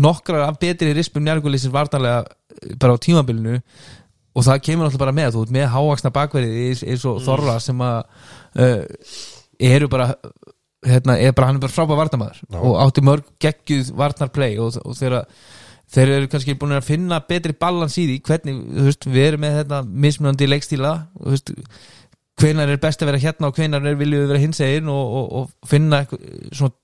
[0.00, 3.56] nokkrar af betri rispum njárgulísir varnarlega uh, bara á tímabilinu
[4.30, 7.84] og það kemur náttúrulega bara með þú veit með hávaksna bakverið eins, og Þorra sem
[7.84, 7.98] að
[8.60, 8.82] uh,
[9.70, 10.10] eru bara
[10.86, 12.58] hérna, er bara, hann er bara frábæð varnamæður Já.
[12.60, 15.26] og átti mörg geggjuð varnarplay og, og þegar
[15.90, 19.44] þeir eru kannski búin að finna betri balans í því hvernig, þú veist, við erum
[19.44, 20.92] með þetta mismunandi leikstíla
[21.26, 21.52] veist,
[22.40, 25.16] hvenar er best að vera hérna og hvenar er viljum við vera hins egin og,
[25.18, 26.24] og, og finna eitthvað,
[26.56, 26.76] svona,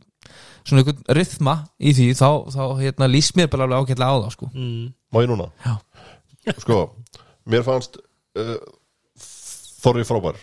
[0.66, 4.34] svona einhvern rythma í því þá, þá hérna, lýst mér bara alveg ágætlega á það
[4.36, 4.50] sko.
[4.52, 4.86] Mm.
[5.14, 5.76] má ég núna Já.
[6.64, 6.80] sko,
[7.50, 7.98] mér fannst
[8.38, 8.58] uh,
[9.86, 10.38] Þorri frábær.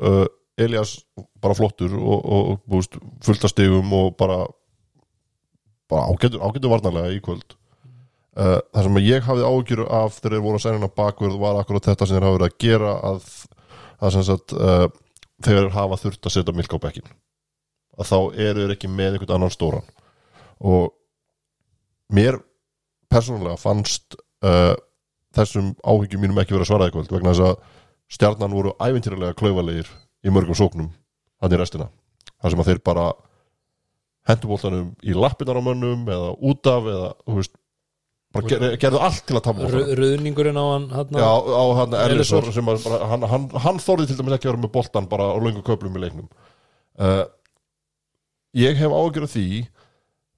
[0.00, 0.24] Uh,
[0.56, 0.96] Elias
[1.44, 4.46] bara flottur og, og, búst, fullt af stigum og bara
[5.90, 7.56] bara ágætur, ágætur varnarlega í kvöld.
[8.36, 11.60] Uh, það sem ég hafði ágjur af þegar þeir voru að sæna hérna bakverð var
[11.60, 13.28] akkurat þetta sem þeir hafa verið að gera að,
[14.00, 14.88] að sagt uh,
[15.46, 17.14] þeir hafa þurft að setja milk á bekkin
[17.96, 19.86] að þá eru þeir ekki með einhvern annan stóran.
[20.60, 20.90] Og
[22.12, 22.40] mér
[23.12, 24.74] persónulega fannst uh,
[25.36, 27.76] þessum áhyggjum mínum ekki verið að svara kvöld vegna þess að
[28.16, 29.90] stjarnan voru ævintýralega klaufalegir
[30.26, 30.90] í mörgum sóknum
[31.42, 31.88] hann í restina.
[32.40, 33.06] Þar sem að þeir bara
[34.26, 37.54] hendubóltanum í lappinnar á mönnum eða út af eða veist
[38.36, 42.66] bara ger, gerðu allt til að Rö- Röðningurinn á hann hérna, Já, á hann að
[42.66, 45.62] bara, hann, hann, hann þorði til dæmis ekki að vera með boltan bara á löngu
[45.66, 46.28] köflum í leiknum.
[46.98, 47.24] Uh,
[48.56, 49.46] Ég hef ágjörð því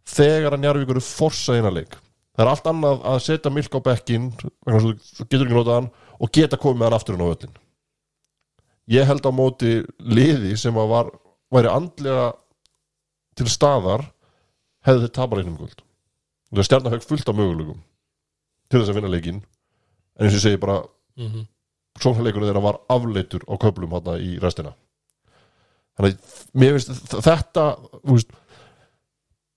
[0.08, 1.94] þegar að Njarvíkur er forsa eina leik
[2.38, 5.88] það er allt annað að setja milk á bekkin getur ekki notað hann
[6.22, 7.56] og geta komið með hann aftur inn á völlin
[8.88, 11.08] Ég held á móti liði sem að var,
[11.52, 12.30] væri andlega
[13.36, 14.06] til staðar
[14.88, 15.82] hefði þeir tapar einum kvöld.
[16.48, 17.82] Það er stjarnar högg fullt af möguleikum
[18.72, 20.78] til þess að vinna leikin en eins og ég segi bara
[21.18, 21.44] Mhm.
[22.00, 24.72] sóknarleikurinn þeirra var afleitur á köflum hana í restina.
[25.98, 26.16] Þannig
[26.54, 27.64] mér finnst þetta
[28.06, 28.32] þú veist,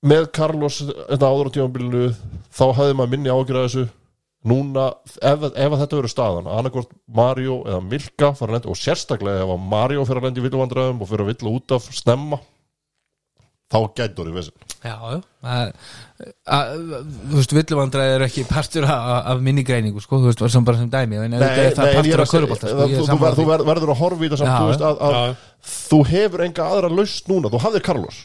[0.02, 2.06] með Carlos þetta áður á tímabilinu
[2.52, 3.88] þá hafði maður minni ágjur að þessu.
[4.41, 4.88] Núna,
[5.22, 10.26] ef, ef þetta verður staðan annarkvort Mario eða Milka og sérstaklega ef Mario fyrir að
[10.26, 12.39] lenda í villuvandræðum og fyrir að villu út af snemma
[13.72, 14.95] þá gætur í vissin Já,
[15.45, 15.74] að,
[16.49, 16.72] að,
[17.30, 20.65] Þú veist, villuvandræði er ekki partur af, af minni greiningu, sko, þú veist, var sem
[20.65, 21.19] bara sem dæmi.
[21.22, 24.26] En auðvitað er það en ég er partur af sko, þú, er verður að horfa
[24.26, 25.36] í þetta samt Já, þú, veist, að,
[25.91, 28.22] þú hefur enga aðra laust núna þú hafðir Carlos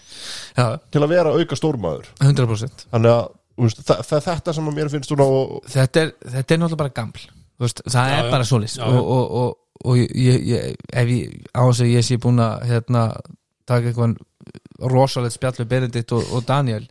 [0.57, 2.09] Já, til að vera auka stórmaður.
[2.25, 3.27] 100% þannig að
[3.61, 6.83] veist, það, það, þetta sem að mér finnst svona og, þetta er, þetta er náttúrulega
[6.83, 7.27] bara gaml
[7.63, 8.31] veist, það Já, er já.
[8.33, 8.87] bara já.
[8.87, 13.05] og, og, og ég, ég, ef ég á þess að ég sé búin að hérna,
[13.69, 14.17] taka eitthvað
[14.81, 16.85] rosalegt spjall við Benedikt og, og Daniel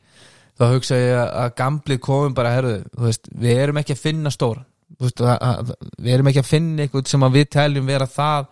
[0.56, 4.32] þá hugsa ég að- gamli komum bara herðu, þú veist, við erum ekki að finna
[4.34, 4.64] stóra
[5.00, 8.48] veist, að, að, við erum ekki að finna eitthvað sem við teljum vera það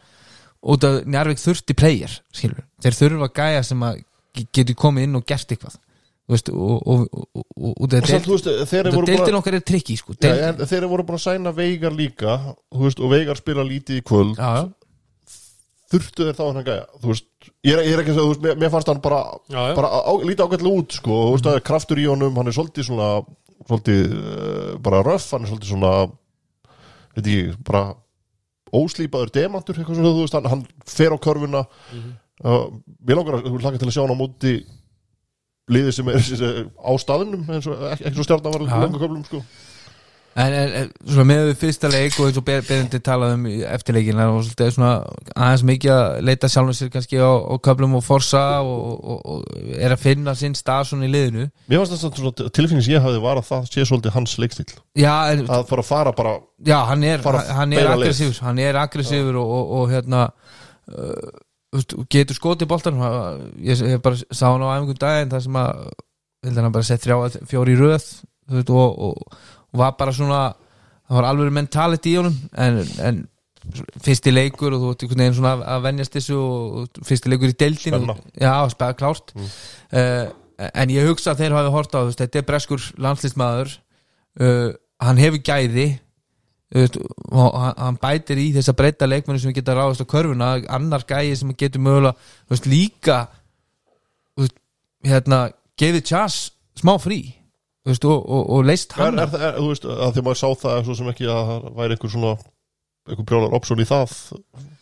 [0.73, 2.63] út af Njarvík þurfti player skilur.
[2.83, 4.03] þeir þurfa gæja sem að
[4.53, 5.79] getur komið inn og gert eitthvað
[6.31, 10.15] veist, og, og, og, og, að okkar er trikki sko.
[10.23, 12.37] En þeir voru búin að sæna Veigar líka
[12.71, 14.63] veist, og Veigar spila lítið í kvöld já, já.
[15.93, 16.83] Þurftu þeir þá hann gæja.
[17.03, 17.27] Veist,
[17.63, 20.11] ég er, ég er ekki að segja, veist, mér, mér fannst hann bara, bara á,
[20.23, 23.09] lítið ágætlega út sko, þú veist, kraftur í honum hann er svolítið svona
[23.63, 25.93] svolítið, uh, bara röff, hann er svolítið svona
[27.13, 27.83] veit ekki, bara
[28.73, 31.65] óslýpaður demantur, eitthvað svona, veist, hann, hann fer á körfuna.
[32.43, 32.63] Uh,
[33.05, 34.55] mér langar að, hlaka til að sjá hann á móti
[35.71, 39.39] liðið sem er, á staðnum eins og ekki, svo stjarnar var langa köflum sko
[40.33, 43.57] En, en, en svona með við fyrsta leik og eins og Berendi talaði um í
[43.69, 44.93] eftirleikin og svolítið svona
[45.35, 49.77] aðeins mikið að leita sjálfum sér kannski á, á köflum og forsa og, og, og
[49.77, 51.45] er að finna sinn stað svona í liðinu.
[51.69, 54.67] Mér fannst þess að svona tilfinnings ég hafði var að það sé svolítið hans leikstíl
[54.97, 57.23] Já, en, að fara að fara bara já hann er,
[57.53, 60.25] hann er aggressífur hann er aggressífur og, og, og hérna
[60.89, 62.99] uh, getur skotið boltan
[63.61, 65.89] ég, ég bara sá hann á æfingum daginn þar sem að
[66.57, 68.07] hann bara sett þrjá fjóri í röð
[68.51, 69.25] og,
[69.73, 70.41] og, var bara svona
[71.09, 72.77] það var alveg mentality í honum en,
[73.09, 73.21] en
[74.03, 77.57] fyrsti leikur og þú ert einhvern veginn svona að- venjast þessu og fyrsti leikur í
[77.59, 79.33] deildin og, já, spæða klárt.
[79.35, 79.51] Mm.
[80.73, 83.71] en ég hugsa að þeir hafi hort á veist, þetta er breskur landslistmaður
[84.39, 84.71] uh,
[85.03, 85.87] hann hefur gæði
[86.73, 86.97] veist,
[87.31, 91.35] og hann- bætir í þess að breyta leikmennu sem geta ráðast á körfuna annar gæði
[91.39, 92.15] sem getur mögulega
[92.51, 93.21] veist, líka
[94.39, 94.55] veist,
[95.07, 95.45] hérna,
[95.79, 96.37] gefið tjás
[96.79, 97.21] smá frí
[97.91, 100.49] veist, og, og, og leist er, hann er, er, Þú veist, að því maður sá
[100.63, 102.35] það svo sem ekki að það væri einhver svona
[103.03, 104.11] einhver brjólar option í það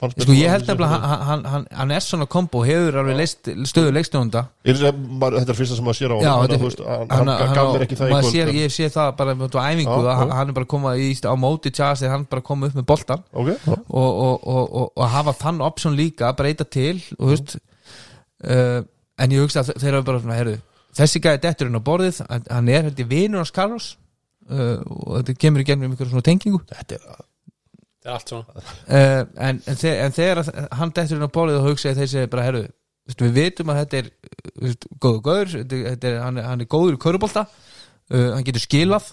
[0.02, 3.94] Sko ég held að hann, hann, hann, hann er svona kombo, hefur alveg leist, stöðu
[3.96, 7.56] leikstjónda er Þetta er fyrsta sem maður sér á Já, er- þú veist, hann, hann,
[7.58, 10.20] gaf mér ekki það kvöld sér, Ég sé það bara með á æfingu Já, að
[10.22, 10.38] hann, já.
[10.38, 13.26] hann er bara komað í, á móti tjás þegar hann bara komað upp með boltan
[13.34, 13.78] Ok, já.
[13.90, 17.58] og, og, og, hafa þann option líka breyta til og þú veist
[18.46, 18.82] uh,
[19.22, 20.60] en ég hugsa að þeir eru bara svona, heyrðu,
[20.98, 23.90] þessi gæði detturinn á borðið hann- er held ég vinur hans Carlos
[24.50, 26.62] uh, og þetta kemur í gennum einhverjum svona tengingu.
[26.72, 27.06] Þetta er
[28.02, 30.40] Það er allt svona uh, en, en, þe en þegar
[30.80, 32.64] hann dettur inn á bólið og hugsa þeir segja bara herru
[33.22, 34.08] við vitum að þetta er
[34.64, 38.64] veist, góður góður, þetta, þetta er, hann, hann er góður í körubólta uh, hann getur
[38.64, 39.12] skilað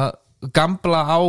[0.00, 0.14] að
[0.56, 1.20] gambla á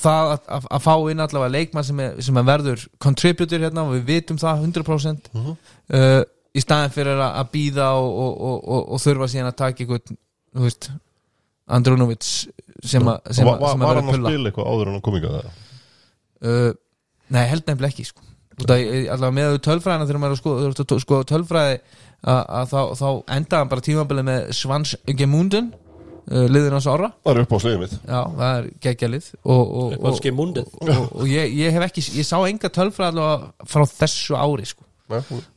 [0.00, 3.96] það að, að, fá inn allavega leikmann sem, er, sem er verður contributor hérna og
[3.98, 5.56] við vitum það 100% Mhm.
[5.92, 9.58] uh, í staðin fyrir að, að býða og, og, og, og, og þurfa síðan að
[9.62, 11.00] taka einhvern
[11.70, 12.30] Andrunovits
[12.82, 14.70] sem, a, sem, var, a, var, sem var að hann vera að pulla spila eitthvað
[14.72, 15.60] áður en hann kom ykkar það?
[16.50, 16.70] uh,
[17.30, 18.24] Nei, held nefnilega ekki sko.
[18.60, 23.06] Allavega með tölfræðina þegar maður er að skoða, sko, sko, tölfræði að, að þá, þá
[23.36, 27.58] endaði hann bara tímabilið með Svans Gemunden uh, liðin hans ára Það er upp á
[27.62, 31.86] slegið mitt Já, það er geggjalið og, og, og, og, og, og ég, ég hef
[31.86, 34.84] ekki ég sá enga tölfræði allavega frá þessu ári sko.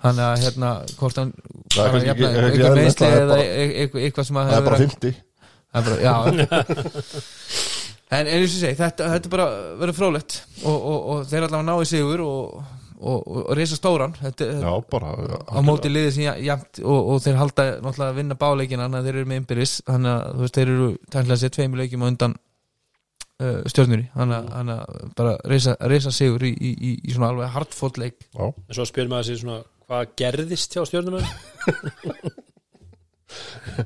[0.03, 1.33] Þannig að hérna hvort hann
[1.77, 5.15] er eitthvað meðsli það er eða eitthvað sem að Það er bara verið- 50
[5.73, 6.13] Það er bara, já.
[8.13, 9.45] En eins og ég segi, þetta, þetta er bara
[9.79, 10.35] verið frólætt
[10.69, 12.59] og, og, og þeir allavega náðu sigur og,
[12.99, 14.13] og, og, og reysa stóran.
[14.19, 15.15] Þetta, Já, bara
[15.49, 19.07] á móti liðið sem jafnt og, og þeir halda náttúrulega að vinna báleikina þannig að
[19.09, 19.73] þeir eru með innbyrðis.
[19.89, 22.35] Þannig að þú veist, þeir eru tæknilega sér tveimur leikjum á undan
[23.41, 27.31] uh, stjórnuri þannig að- þannig að bara reysa, reysa sigur í, í, í, í svona
[27.33, 28.17] alveg hardfótt leik.
[28.33, 31.19] Já, En svo spyrir maður sér svona Hvað gerðist hjá stjórnum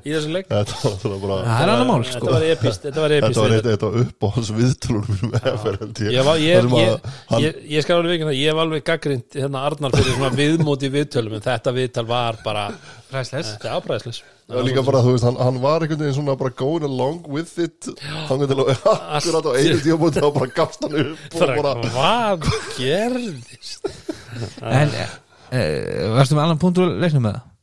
[0.04, 0.48] Í þessum leik?
[0.50, 2.32] Þetta var náttúrulega bara Það er annar mál Þetta sko.
[2.34, 6.10] var epist Þetta var epist Þetta var eitt, eitt á uppáhalds viðtölur mínum held ég.
[6.12, 8.60] Ég, var, Þar ég, sem að ég, hann- ég, ég skal alveg veikina ég hef
[8.64, 12.66] alveg gaggrind hérna Arnar fyrir svona viðmóti viðtölum en þetta viðtal var bara
[13.14, 16.14] Ræsles þetta er ábræðslis Það var líka bara, þú veist, hann, hann var einhvern veginn
[16.16, 17.88] svona bara going along with it
[18.30, 22.48] Þannig til að akkurat á einu tímabúti þá bara gafst hann upp og bara Hvað
[22.78, 23.90] gerðist?
[24.78, 27.54] En uh, varstu með annan punktur að leikna með það?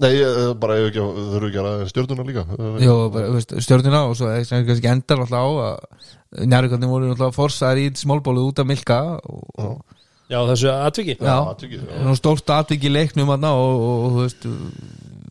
[0.00, 1.02] Nei, ég, eh, bara ég ekki,
[1.34, 2.46] þurfu ekki að stjórnuna líka
[2.80, 6.88] Jó, bara, þú veist, stjórnina og svo er sem kannski endar náttúrulega á að njárikandi
[6.94, 9.98] voru náttúrulega forsaðir í smálbólu út af Milka og, Já.
[10.30, 11.36] Já, þessu atviki Já.
[11.50, 12.02] atviki, já.
[12.06, 14.46] og stórt atvik í leiknum og, og, og þú veist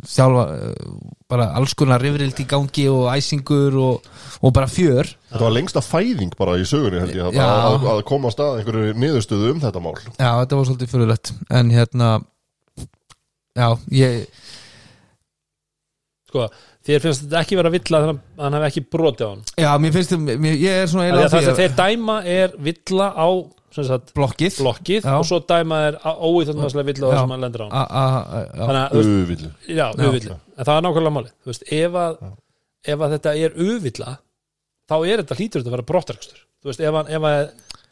[0.08, 0.90] þjálfa eh,
[1.30, 4.10] bara alls konar rifrild í gangi og æsingur og,
[4.42, 5.12] og bara fjör.
[5.30, 8.60] Þetta var lengsta fæðing bara í sögunni held ég að, að, að koma að stað
[8.62, 9.96] einhverju niðurstöðu um þetta mál.
[10.16, 12.12] Já, þetta var svolítið fyrirlegt en hérna
[13.58, 14.26] já, ég
[16.30, 16.46] Sko,
[16.86, 19.70] þér finnst þetta ekki vera villa þannig að hann hef ekki brotið á hann já,
[19.82, 22.18] mér finnst mér, ég er svona Af því eiginlega að Það á sem þeir dæma
[22.36, 23.28] er villa á
[23.76, 24.60] sagt, blokkið.
[24.64, 27.14] blokkið og svo dæma er óýþjóðnarslega villa á Já.
[27.14, 27.68] það sem hann lendir á.
[27.70, 27.76] Hann.
[28.60, 28.96] Þannig að,
[30.70, 32.16] það er nákvæmlega máli Þú veist, ef að,
[32.94, 34.16] ef að þetta er uvilla
[34.90, 35.90] þá er þetta hlýtur þetta að vera
[36.72, 37.44] veist, ef hann, ef að,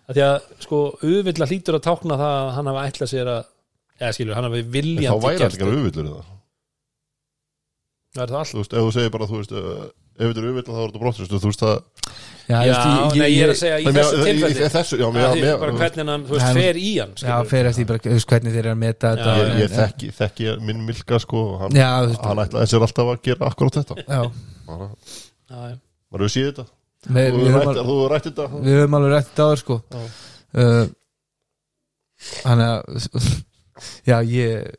[0.07, 3.43] að því að sko, uvilla hlýtur að tákna það að hann hafa ætlað sér að
[3.97, 6.33] eða skilur, hann hafi Þá viljandi væri gert ekki að uvillur það
[8.17, 8.51] það er það allt.
[8.51, 9.55] Þú veist, ef þú segir bara, þú veist
[10.17, 11.75] ef þetta er uvill þá er þetta brottræstu Þú veist það
[12.47, 14.53] Já, Já, veist, nei, ég er að segja í þessu tilfelli.
[14.55, 16.91] í þessu, já, að mér- því mér- bara hvernig hann, þú veist, Nei, fer í
[17.01, 19.57] hann Já, fer eftir bara, þú veist, hvernig þeir eru að meta þetta Já, Ég,
[19.59, 21.89] ég þekki, þekki minn Milka sko hann, Já,
[22.23, 23.95] hann ætlaði sér alltaf að gera akkurat þetta.
[24.07, 24.21] Já.
[24.69, 24.87] Bara,
[25.51, 25.75] Já, já.
[26.07, 26.65] maður hefur séð þetta.
[27.07, 28.45] Þú við, hefur höfum rætt- þetta.
[28.63, 29.75] við höfum alveg rætt þetta áður sko.
[29.91, 30.01] Já.
[30.63, 30.85] uh,
[32.47, 32.83] Þannig að
[34.09, 34.71] Já, ég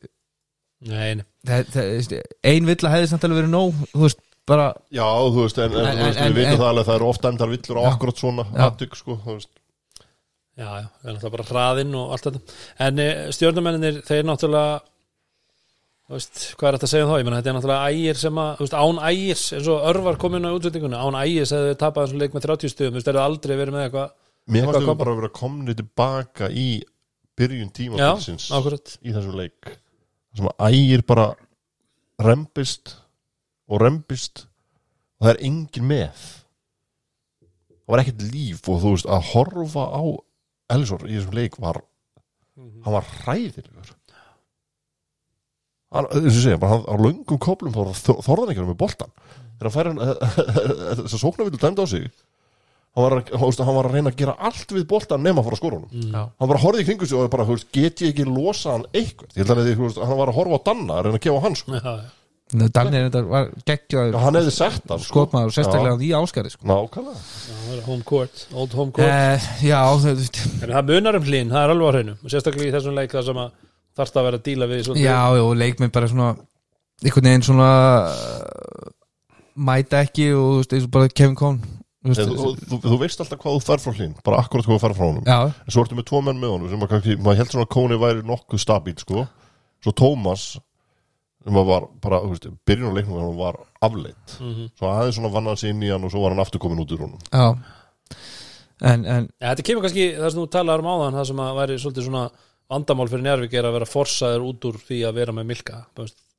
[0.88, 4.66] Ein villa hefði samt alveg verið nóg Þú veist, bara
[4.98, 6.98] Já, þú veist, en, en, En- veist, en- við veitum en- það alveg að það
[7.00, 7.88] eru ofta endar villur á Já.
[7.94, 8.66] akkurat svona Já.
[8.68, 9.50] atvik, sko, þú veist
[10.58, 12.40] Já, já, það er náttúrulega bara hraðinn og allt þetta
[12.88, 13.02] En
[13.36, 14.80] stjórnumennir, þeir náttúrulega
[16.08, 17.18] þú veist, hvað er þetta að segja um þá?
[17.20, 20.16] Ég meina, þetta er náttúrulega ægir sem að, þú veist, án ægirs eins og örvar
[20.22, 23.10] komin á útvendingunni, án ægirs hefði þau tapað þessum leik með 30 stuðum, þú veist,
[23.12, 24.08] það aldrei verið með eitthvað
[24.48, 24.98] Mér Eitthvað fannst koma.
[25.02, 26.68] bara að vera komni tilbaka í
[27.38, 29.68] byrjun Já, tímabilsins akkurat í þessum leik
[30.38, 31.26] sem að ægir bara
[32.24, 32.94] rembist
[33.68, 34.46] og rembist
[35.18, 36.24] og það er engin með.
[37.78, 40.02] Það var ekkert líf og þú veist að horfa á
[40.74, 41.80] Elisor í þessum leik var
[42.58, 43.94] hann var hræðilegur.
[45.88, 49.12] Þess að segja, bara hann á löngum koplum þorðan ekki vera með boltan
[49.58, 50.02] þegar hann fær hann
[51.04, 52.10] þess að sóknarvillu dæmd á sig.
[52.98, 55.56] Hann var, veist, hann var að reyna að gera allt við boltan nema að fara
[55.56, 55.90] að skora honum.
[55.92, 56.14] Mm.
[56.18, 59.34] Hann bara horfði í kringu sig og bara, veist, get ég ekki losa hann eitthvað,
[59.36, 61.76] ég held að hann var að horfa á Danna að reyna að gefa hann, sko.
[61.78, 62.17] Já, já.
[62.48, 65.08] Danir þetta var geggjaður Já, hann hefði sett hann, sko.
[65.10, 66.64] skotmaður sérstaklega í áskari sko.
[66.70, 67.20] nákvæmlega.
[67.20, 69.08] Já, það er home court, old home court.
[69.08, 69.82] Eh, Já,
[70.64, 72.14] En það munar um hlýn, það er alveg á hreinu.
[72.24, 73.50] Sérstaklega í þessum leik það sem að
[73.98, 74.92] þarft að vera að díla við.
[74.96, 76.30] Já, já, og leikmenn bara svona
[77.04, 77.68] einhvern veginn svona
[78.08, 78.88] uh,
[79.58, 81.60] mæta ekki og þú veist, eins og bara Kevin Cohn
[82.08, 84.82] þú þú, þú, þú veist alltaf hvað þú fær frá hlín bara akkurat hvað þú
[84.84, 85.26] fær frá honum.
[85.26, 87.66] Já, en svo ertu með tvo menn með honum sem að kannski, maður held svona
[87.66, 89.26] að Kóni væri nokkuð stabíl, sko.
[89.84, 90.44] Svo Tómas
[91.48, 94.70] sem að var bara, þú veist, byrjun á leiknum hann var afleitt, Mhm.
[94.78, 96.78] svo aðeins svona vann hann sig inn í hann og svo var hann aftur komin
[96.84, 97.56] út úr honum já
[98.80, 101.56] En, en, Ja, þetta kemur kannski, það sem þú talar um áðan það sem að
[101.58, 102.30] væri svolítið svona
[102.70, 105.80] vandamál fyrir Njárvík er að vera forsaður út úr því að vera með Milka,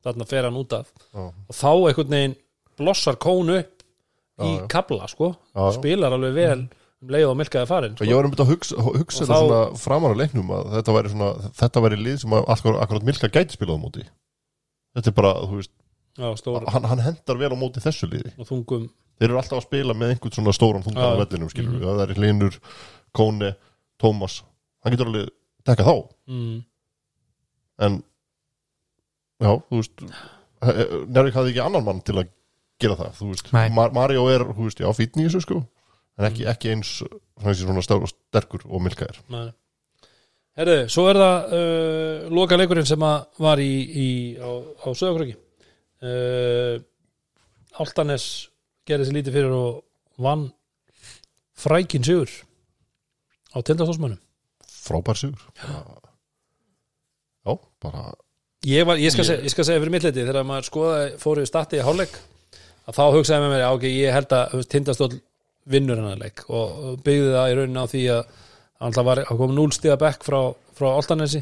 [0.05, 1.19] þarna fer hann út af Já.
[1.19, 2.35] og þá einhvern veginn
[2.79, 3.83] blossar kónu upp
[4.39, 4.67] í Já, já.
[4.71, 5.71] kabla, sko Já, já.
[5.81, 6.59] spilar alveg vel
[7.01, 8.05] um leið og Milka er farin Og sko.
[8.07, 11.11] ég var einmitt að hugsa, hugsa þetta þá- svona framar á leiknum að þetta væri
[11.11, 11.29] svona,
[11.59, 14.03] þetta væri lið sem að akkurat, Milka gæti spilað á móti
[14.99, 15.73] þetta er bara, þú veist,
[16.19, 18.33] Já, stór hann, hann hendar vel á móti þessu liði.
[18.35, 18.89] Og þungum.
[19.19, 22.03] Þeir eru alltaf að spila með einhvern svona stóran þungan á vellinum, skilur við, það
[22.05, 22.59] er Linur
[23.15, 23.53] Kóni,
[23.99, 24.41] Tómas
[24.83, 25.31] hann getur alveg
[25.67, 25.95] tekka þá.
[26.29, 26.59] Mm.
[27.85, 28.01] en
[29.39, 30.03] já, þú veist
[30.59, 32.31] Njárvík hafði ekki annan mann til að
[32.83, 33.51] gera það, þú veist.
[33.75, 35.61] Mar Mario er þú veist, já, fítn í þessu sko.
[36.19, 39.47] En ekki, ekki eins svona, sterkur og Milka er Nei.
[40.59, 43.03] Herðu, svo er það uh, loka leikurinn sem
[43.39, 44.07] var í, í
[44.43, 44.49] á,
[44.83, 45.37] á Söðakröki
[46.03, 46.75] uh,
[47.79, 48.25] Altanes
[48.89, 49.77] gerði sér lítið fyrir og
[50.19, 50.49] vann
[51.59, 52.31] frækin sigur
[53.55, 54.19] á tildastósmönnum
[54.79, 55.39] frábær sigur.
[55.63, 55.79] Já,
[57.45, 57.53] já
[57.83, 58.03] bara
[58.67, 61.15] ég, var, ég, skal Ég- segja, ég skal segja fyrir mitt leiti þegar maður skoðaði
[61.23, 62.19] fóru í stati í hálfleik
[62.89, 65.11] að þá hugsaði með mér, já, ok, ég held að tindastóll
[65.69, 68.37] vinnur hennar leik og byggði það í rauninni á því að
[68.79, 70.39] hann alltaf var að koma núlstiga bekk frá,
[70.77, 71.41] frá Altanesi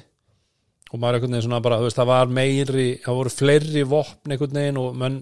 [0.92, 4.34] og maður einhvern veginn svona bara, þú veist, það var meiri það voru fleiri vopn
[4.34, 5.20] einhvern veginn og menn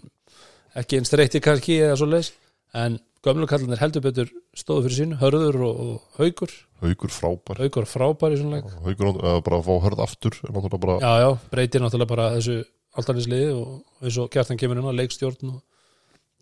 [0.79, 2.31] ekki einn streyti kannski eða svo leis,
[2.75, 6.51] en gömlu kallanir heldur betur stóðu fyrir sínu, hörður og, og haugur,
[6.83, 7.61] haugur frábær.
[7.63, 8.75] Haugur frábær í svona leik.
[8.83, 10.37] Haugur uh, bara að fá hörð aftur
[10.75, 12.59] bara já, já, breytir náttúrulega bara þessu
[12.95, 15.63] alltanisliði og eins og kjartan kemur inn á leikstjórn og,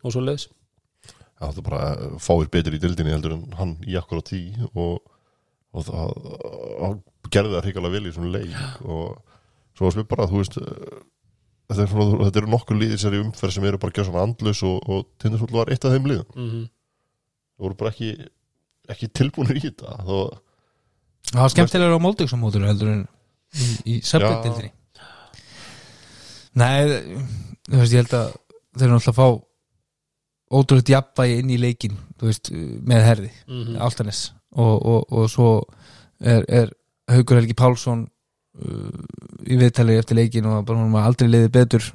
[0.03, 0.49] og svo leiðis
[1.41, 4.43] Já, það er bara uh, fáir betur í dildinni heldur en hann í akkurat tí
[4.73, 4.99] og,
[5.73, 6.11] og það
[6.87, 9.17] og gerði það hrikalega vel í svona leik og
[9.73, 11.01] svo að spil bara, þú veist uh,
[11.69, 14.09] þetta, er svona, þetta eru nokkur liðir sér í umferð sem eru bara að gera
[14.11, 16.29] svona andlus og, og Tindastóll var eitt af þeim liðum.
[16.35, 16.67] Mm -hmm.
[17.55, 18.11] það voru bara ekki,
[18.93, 20.17] ekki tilbúinir í þetta þó,
[21.31, 23.03] það var skemmtilega á Moldvíksamótur heldur en
[23.53, 24.71] í, í söpbyrtildinni
[26.53, 26.85] Nei,
[27.65, 28.27] þú veist, ég held að
[28.77, 29.27] þeir eru náttúrulega að fá
[30.53, 35.49] ótrúlega jafnvægi inn í leikin veist, með herði Mm Altanes og, og, og svo
[36.19, 36.71] er, er
[37.11, 38.05] Haukur Helgi Pálsson
[38.61, 39.03] uh,
[39.49, 41.91] í viðtali eftir leikin og bara hún var aldrei leiði betur.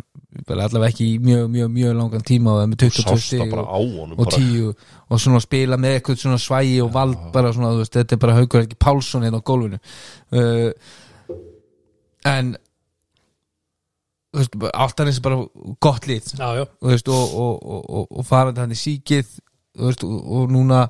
[0.47, 3.41] Bara allavega ekki í mjög, mjög, mjög langan tíma og það með 22 sást stig
[3.43, 4.67] það bara og, og bara, 10
[5.09, 8.23] og svona spila með eitthvað svona svægi og vald bara svona, þú veist, þetta er
[8.25, 9.81] bara Haukur Helgi Pálsson hérna á gólfinu.
[10.35, 11.37] Uh,
[12.29, 12.55] en
[14.29, 15.43] þú veist, Altanes er bara
[15.81, 16.33] gott lið.
[16.37, 19.39] Já, já, þú veist, og, og, og, og, og farandi hann í síkið
[19.79, 20.85] þú veist, og, og núna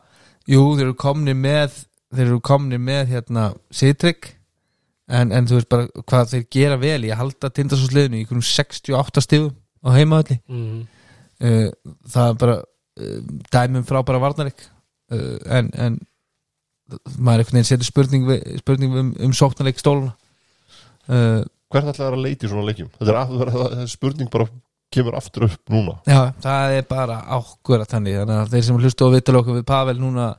[0.49, 1.85] jú, þeir eru komni með
[2.15, 4.35] þeir eru komni með hérna Sitrik
[5.09, 8.47] en, en þú veist bara hvað þeir gera vel í að halda tindasósliðinu í einhverjum
[8.49, 9.53] 68 stigum
[9.85, 10.87] á heimaðalli mm
[11.45, 11.69] uh,
[12.11, 13.19] það er bara uh,
[13.53, 14.65] dæmum frábæra varnarik
[15.13, 15.99] uh, en, en
[17.19, 20.15] maður einhvern veginn setur spurning, við, spurning um, um sóknarleik stóluna
[21.09, 22.91] uh, hvert ætlaði að leita í svona leikjum?
[22.97, 24.49] Þetta er, að, það er spurning bara
[24.95, 25.99] kemur aftur upp núna.
[26.09, 28.19] Já, það er bara ákvöra þannig.
[28.23, 30.31] Þannig að þeir sem hlustu á vital okkur við Pavel núna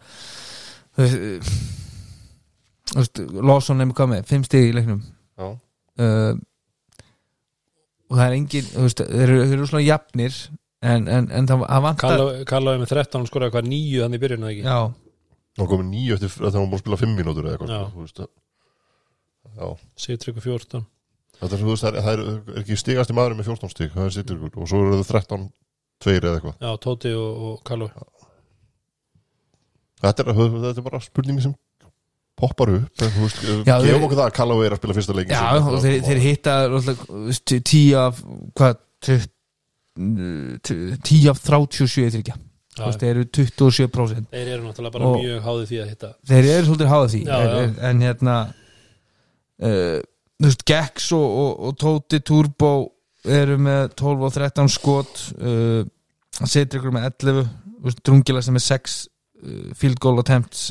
[3.46, 5.02] Lawson nefnir hvað með, fimm stig í leiknum.
[5.40, 6.32] Já, uh,
[8.10, 10.38] og það er engin þú veist, þeir, eru- svona jafnir
[10.82, 14.22] en, en, en það, það vantar Kallaði með 13 og skoraði hvað nýju hann í
[14.24, 14.64] byrjun eða ekki?
[14.66, 14.80] Já,
[15.60, 17.70] hann komið nýju eftir þegar hann var búin að spila fimm mínútur eða eitthvað
[20.00, 20.84] Sigtryggur 14
[21.40, 23.92] Þetta er, þú veist, það er, það er, ekki stigast í maðurinn með 14 stig,
[23.96, 25.46] það er sittur og svo eru það 13,
[26.04, 26.56] 2 eða eitthvað.
[26.66, 28.08] Já, Tóti og, og Kallaði
[30.04, 31.56] þetta er, þetta er bara spurningi sem
[32.40, 35.98] poppar upp gefum okkur það að Kallá er að spila fyrsta leikin já og þeir,
[36.08, 38.22] þeir hitta náttúrulega, þú veist, tíu af
[38.60, 39.36] hvað tutt-
[41.10, 42.38] tíu af 37 þryggja
[42.80, 46.10] Þú veist, þeir eru 27% Þeir eru náttúrulega bara Og- mjög háði því að hitta.
[46.30, 47.58] Þeir eru svolítið háða því Já, en, já.
[47.60, 48.36] en, en hérna
[49.60, 49.98] uh,
[50.44, 52.74] veist, Gex og, og, og Tóti Turbo
[53.28, 55.82] eru með 12 og 13 skot uh,
[56.46, 59.00] setur ykkur með 11 þú veist, Drungila sem er 6
[59.44, 60.70] uh, field goal attempts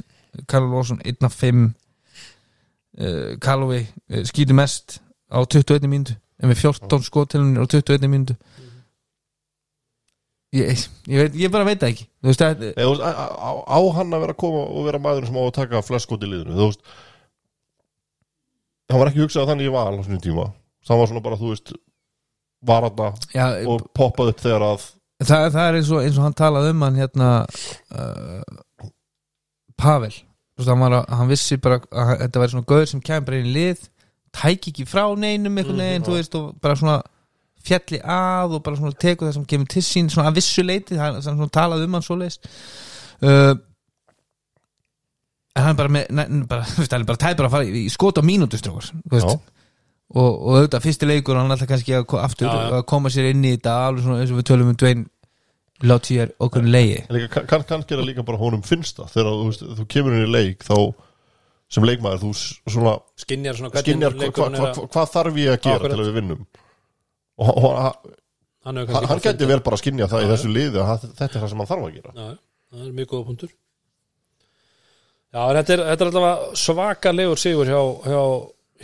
[0.48, 6.64] Karl Lósson 1 af 5 uh, Calloway uh, skýtur mest á 21 mínútu en við
[6.64, 8.36] 14 skottilunir á 21 mínútu.
[10.54, 10.70] Ég,
[11.04, 12.06] ég, veit, ég bara veit það ekki.
[12.24, 15.36] Veist, Nei, veist, á, á, á hann að vera að koma og vera maður sem
[15.36, 16.94] á að taka fleskot í liðinu þú veist
[18.88, 20.46] hann var ekki hugsað þannig í val á svona tíma.
[20.88, 21.74] Það var svona bara, þú veist
[22.68, 24.86] var hann já, og poppað upp þegar að
[25.22, 27.28] það, það er eins og, eins og hann talaði um hann hérna
[27.94, 28.56] uh,
[29.78, 30.10] Pavel.
[30.10, 33.38] Þú veist, hann, að, hann vissi bara að þetta væri svona gauður sem kemur bara
[33.38, 33.86] inn í lið
[34.34, 36.98] tæki ekki frá neinum einhvern veginn, þú veist, og bara svona
[37.68, 40.98] fjalli að og bara svona teku það sem kemur til sín svona að vissu leiti,
[40.98, 42.38] hann hann svona talaði um hann svoleiðis.
[43.18, 43.62] Uh, en
[45.66, 47.84] hann bara með ne, bara, þú veist, hann er bara tæð bara að fara í,
[47.86, 49.28] í skot á mínútu strókar, þú veist.
[49.28, 49.54] Já.
[50.14, 52.74] og, og auðvitað fyrsti leikur og hann alltaf kannski að, aftur, Já, já.
[52.78, 55.04] að koma sér inn í þetta alveg svona eins og við tölum um dvein
[55.88, 57.02] láti ég okkur leiði.
[57.46, 59.12] kannski er það líka bara honum finnst það.
[59.14, 60.74] Þegar þú, veist, þú kemur inn í leik þá
[61.68, 62.30] sem leikmaður þú
[62.72, 65.92] svona Skinjar svona skinjar hva, hva, hva, að- hva, hvað þarf ég að gera Akkurat.
[65.92, 66.46] til að við vinnum?
[67.38, 68.14] Og, og hann,
[68.68, 71.28] Hann, hann, kannski hann fundið- vel bara að skinja það í Já, þessu liði þetta
[71.28, 72.10] er það sem hann þarf að gera.
[72.16, 72.26] Já,
[72.72, 73.52] það er mjög góða punktur
[75.28, 78.20] Já, þetta er, þetta er alltaf svakalegur sigur hjá, hjá,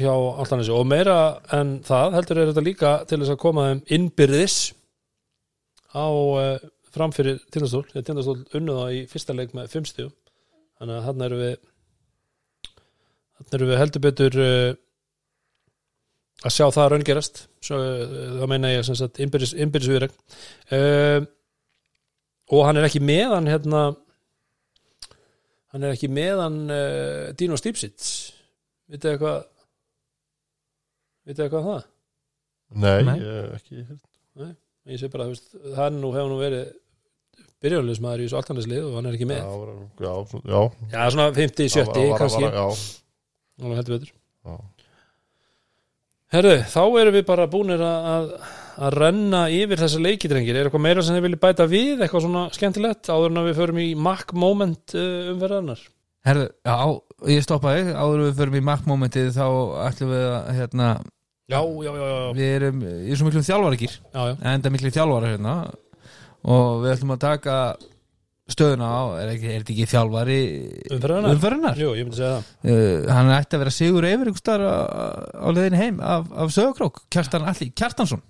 [0.02, 1.16] hjá Altanesi og meira
[1.56, 4.58] en það heldur er þetta líka til þess að koma þeim innbyrðis
[5.96, 6.58] á uh,
[6.92, 7.86] framfyrir tindastól.
[7.88, 10.10] Þegar tindastól unnu það í fyrsta leik með fimm stíu
[10.76, 11.56] þannig að hann eru við
[13.38, 14.70] hann eru við heldur betur uh,
[16.44, 17.44] að sjá það raungerast.
[17.64, 20.16] Svo, uh, þá meina ég sem sagt innbyrðis, innbyrðis viðreg
[20.76, 21.24] uh,
[22.52, 23.86] og hann er ekki með hann hérna
[25.74, 28.12] hann er ekki með hann uh, Dino Stipsits.
[28.88, 29.38] Vitið þið eitthvað
[31.24, 31.84] vitið þið eitthvað um það?
[32.84, 33.16] Nei, Nei.
[33.20, 33.84] Ég, ekki
[34.94, 36.72] ég sé bara, veist, hann nú hefur nú verið
[37.64, 39.40] byrjulegismæður í þessu altaneslið og hann er ekki með.
[39.40, 39.70] Já, var-
[40.04, 40.12] já,
[40.52, 40.60] já,
[40.92, 42.42] já, svona 50, 70 var- var- kannski.
[42.44, 42.66] var- Já,
[43.64, 44.12] alveg heldur betur.
[44.44, 44.56] Já.
[46.34, 48.28] herru, þá erum við bara búinir að,
[48.74, 50.58] að, renna yfir þessa leikidrengir.
[50.58, 51.96] Er eitthvað meira sem þið viljið bæta við?
[51.98, 55.84] Eitthvað svona skemmtilegt áður en að við förum í Mac Moment uh, umverðarnar
[56.24, 56.76] Herðu, já,
[57.34, 59.46] ég stoppaði áður en við förum í markmomentið þá
[59.84, 60.86] ætlum við að hérna,
[61.52, 64.36] já, já, já, já, við erum í svo miklum þjálfarakýr já, já.
[64.54, 65.56] enda miklu þjálfara hérna.
[66.54, 67.58] Og við ætlum að taka
[68.54, 70.40] stöðuna á, er, ekki, er þetta ekki þjálfari
[72.16, 72.50] það.
[72.64, 74.64] Uh, hann ætti að vera sigur yfir einhvers staðar
[75.36, 78.24] á, leiðin heim af, af sögukrók, Kjartan Alli Kjartansson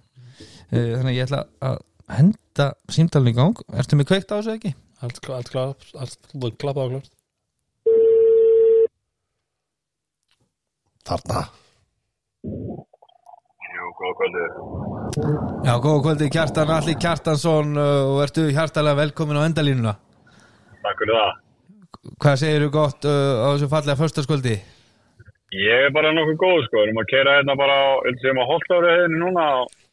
[0.71, 1.77] þannig að ég ætla að
[2.15, 4.75] henda símtalinn í gang ertu með kveikt á þessu ekki?
[5.05, 7.13] allt, allt, klapp, allt klappað og klart
[11.05, 11.45] Þarna
[13.75, 14.45] Jú, góða kvöldi.
[15.67, 19.97] Já, góða kvöldi Kjartan Alli Kjartansson uh, og ertu hjartalega velkomin á endalínuna
[20.85, 21.37] Takk fyrir það.
[22.21, 24.57] Hvað segirðu gott uh, á þessu fallega förstaskvöldi?
[25.55, 26.81] Ég er bara nokkuð góð, sko.
[26.81, 27.89] Við erum að kera hérna bara á,
[28.21, 29.45] sem að holtári hefðinu núna.
[29.63, 29.84] og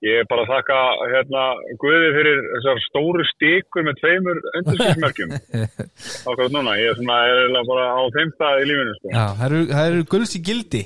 [0.00, 0.76] Ég er bara að þakka
[1.10, 1.40] hérna
[1.82, 5.34] Guði fyrir þessar stóru stikur með tveimur endurskipsmerkjum.
[6.30, 6.78] Akkurat núna.
[6.80, 9.12] Ég er svona, er bara á þeim stað í lífinu, sko.
[9.12, 10.82] Já, það eru, eru gulls í gildi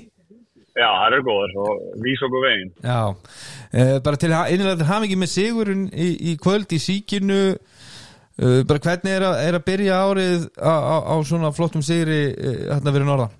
[0.74, 2.70] Já, það eru góður og vís okkur veginn.
[2.82, 8.60] Já, uh, bara til einlega til hamingi með sigurinn í, í kvöld í síkinu uh,
[8.66, 12.56] bara hvernig er að, er að byrja árið á, á, á svona flottum sigri uh,
[12.72, 13.36] hérna verið norðan?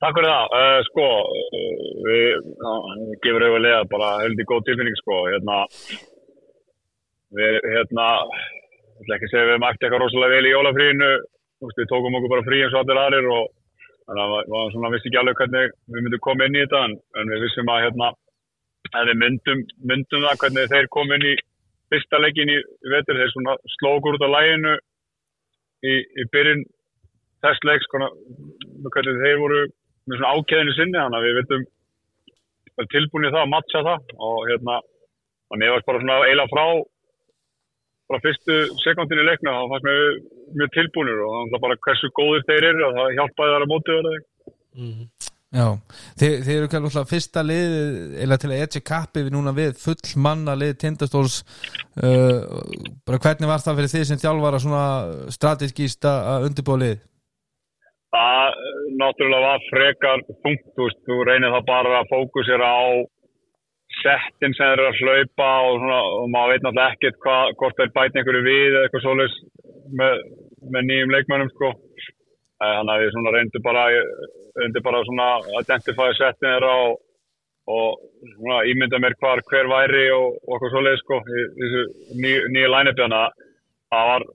[0.00, 0.54] Takk fyrir það.
[0.56, 5.18] Uh, sko, uh, við við gefur auðvitað bara heldur góð tilfinning, sko.
[5.28, 5.56] Hérna,
[7.36, 8.06] við, hérna,
[8.96, 11.10] ég ætla ekki að segja við mætti eitthvað rosalega vel í jólafríinu.
[11.68, 13.50] Við tókum okkur bara frí eins og allir aðrir og
[14.08, 16.94] þannig að við svona, vissi ekki alveg hvernig við myndum koma inn í þetta en,
[17.20, 18.08] en við vissum að hérna,
[18.96, 19.60] að við myndum,
[19.90, 21.34] myndum það hvernig þeir kom inn í
[21.92, 22.56] fyrsta leikin í
[22.94, 24.72] vetur, þeir svona slókur út af læginu
[25.84, 26.64] í, í byrjun
[27.44, 28.16] þess leiks, konar,
[28.88, 29.60] hvernig þeir voru
[30.08, 31.68] með svona ákveðinu sinni þannig að við veitum
[32.90, 34.78] tilbúin í það að matcha það og hérna
[35.50, 36.66] og mér varst bara svona eiginlega frá
[38.10, 40.04] frá fyrstu sekundin í leikna þá fannst mér
[40.60, 43.72] mjög tilbúinur og það var bara hversu góðir þeir eru og það hjálpaði þar að
[43.74, 44.14] móti verða
[44.78, 45.04] mm.
[45.50, 45.64] Já,
[46.14, 47.72] þið, þið eru kannski alltaf fyrsta lið
[48.22, 51.40] eða til að etja kappi við núna við full manna lið tindastóls
[51.98, 52.44] uh,
[53.02, 54.84] bara hvernig var það fyrir þið sem þjálfara svona
[55.34, 57.02] strategíst að undirbúa lið?
[58.10, 62.82] Það eh, náttúrulega var frekar þungt, þú veist, þú reynir það bara að fókusera á
[64.00, 67.78] settin sem þeir eru að hlaupa og, svona, og maður veit náttúrulega ekkert hvað, hvort
[67.78, 69.36] þeir bæti einhverju við eða eitthvað svoleiðis
[70.00, 70.24] með,
[70.74, 71.72] með nýjum leikmönnum sko.
[72.60, 73.84] Þannig að við reyndum bara,
[74.60, 76.98] reyndum bara að identifæða settin þeirra og,
[77.70, 78.02] og
[78.34, 81.84] svona ímynda mér hvar hver væri og, og eitthvað svoleiðis sko í þessu
[82.20, 83.38] ný, nýju að
[83.90, 84.26] það var,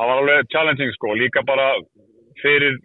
[0.00, 1.72] var alveg challenging sko, líka bara
[2.42, 2.80] fyrir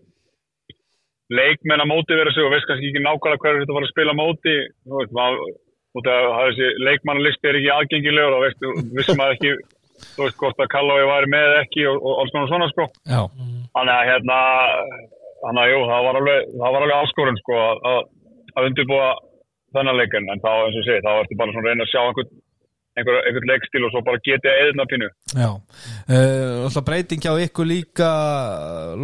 [1.34, 4.56] leikmenn að mótivera sig og veist kannski ekki nákvæmlega hverju þetta var að spila móti.
[4.85, 5.56] Þú veist, maður,
[6.85, 9.53] leikmannalisti er ekki aðgengilegur og veist, vissum að ekki,
[10.15, 12.89] þú veist, hvort að Kallói væri með ekki og, og alls konar svona sko.
[13.76, 14.39] Þannig að hérna
[15.45, 18.10] þannig að jú, það var alveg, var alveg áskorun sko að,
[18.56, 19.10] að undirbúa
[19.76, 22.02] þennan leikin, en þá, eins og segi, þá ertu bara svona að reyna að sjá
[22.02, 22.31] einhvern
[22.95, 25.09] einhver, einhvern leikstíl og svo bara getið eðna pínu.
[25.35, 25.49] Já.
[26.07, 28.09] Uh, Alltaf breyting hjá ykkur líka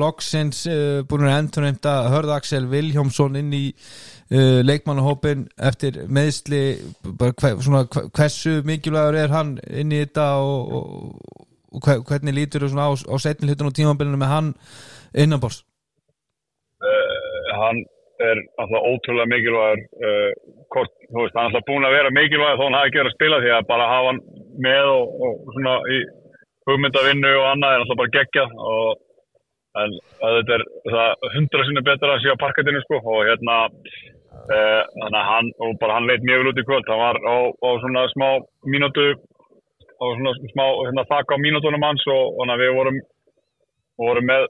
[0.03, 6.61] loksins uh, búin að endur nefnda Hörð Axel Vilhjómsson inn í uh, leikmannahópin eftir meðsli
[7.19, 12.03] bara hver, svona, hver- hversu mikilvægur er hann inn í þetta og, og, og hver-
[12.07, 14.53] hvernig lítur þú svona á, á setni hlutin og tímabilinu með hann
[15.26, 15.61] innanbors
[16.80, 17.84] uh, hann
[18.30, 20.31] er alltaf ótrúlega mikilvægur uh,
[20.73, 23.11] kort, þú veist, hann er alltaf búin að vera mikilvægur þó hann hafi ekki verið
[23.11, 24.22] að spila því að bara hafa hann
[24.65, 26.02] með og, og svona í
[26.69, 29.07] hugmyndavinnu og annað er alltaf bara geggjað og
[29.81, 34.81] en þetta er það hundra sinni betra að sé á parkettinu sko og hérna uh,
[34.99, 36.89] þannig að hann, og bara hann leit mjög vel út í kvöld.
[36.91, 38.27] Hann var á, á svona smá
[38.68, 39.06] mínútu
[40.02, 42.99] á svona smá hérna, þak á mínútunum hans og, og að við vorum
[44.02, 44.48] vorum með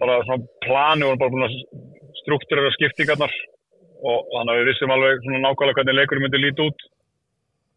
[0.00, 1.58] bara svona plani og bara búin að
[2.22, 3.34] struktúrera skiptingarnar.
[4.02, 6.86] Og þannig að við vissum alveg nákvæmlega hvernig leikurinn myndi líti út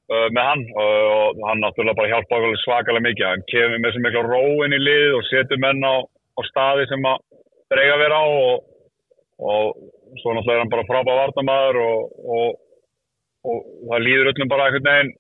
[0.10, 0.64] uh, með hann.
[0.74, 0.94] Og,
[1.36, 3.28] og hann náttúrulega bara hjálpa okkur svakalega mikið.
[3.30, 6.88] Hann kemur með svo mikla ró inn í lið og setur menn á, á staði
[6.90, 7.22] sem að
[7.76, 8.26] að vera á.
[8.26, 8.72] Og,
[9.46, 12.58] og svo náttúrulega er hann bara frábæð varnamæður og, og,
[13.52, 13.62] og
[13.92, 15.14] það líður öllum bara einhvern veginn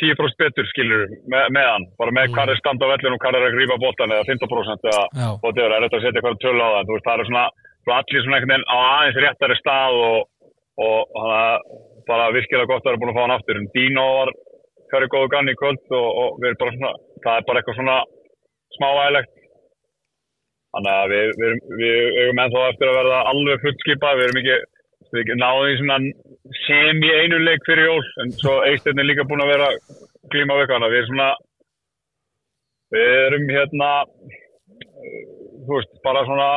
[0.00, 3.38] 10% betur skilur með, með hann, bara með hvað er stand á vellinu og hvað
[3.38, 6.70] er að grípa boltan eða 15% eða og er þetta að setja eitthvað tölu á
[6.72, 7.44] það það er svona,
[7.82, 10.18] svo allir svona einhvern veginn á aðeins réttari stað og,
[10.86, 11.76] og þannig að
[12.08, 13.58] bara virkilega gott að vera búin að fá hann aftur.
[13.60, 14.32] En Dino var
[14.92, 16.92] hverju góðu ganni í kvöld og, og við erum bara svona,
[17.24, 17.96] það er bara eitthvað svona
[18.76, 19.32] smáægilegt
[20.72, 24.40] þannig að við, við, erum- við eigum ennþá eftir að verða alveg fullskipa við erum
[24.42, 24.58] ekki,
[25.12, 25.98] við náðum í svona
[26.66, 29.68] sem í einu leik fyrir jól en svo einstirni líka búin að vera
[30.32, 31.30] klíma við þannig að við erum svona
[32.96, 33.90] við erum hérna
[35.66, 36.48] þú veist, bara svona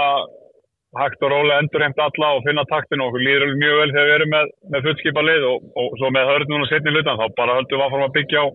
[0.99, 4.07] hægt og rólega endurheimt alla og finna taktinu og okkur líður alveg mjög vel þegar
[4.09, 7.25] við erum með, með fullskipa lið og, og svo með hörð núna setni hlutan þá
[7.39, 8.47] bara höldum við áfram að byggja á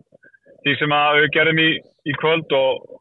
[0.65, 1.69] því sem að við gerum í,
[2.11, 2.99] í kvöld og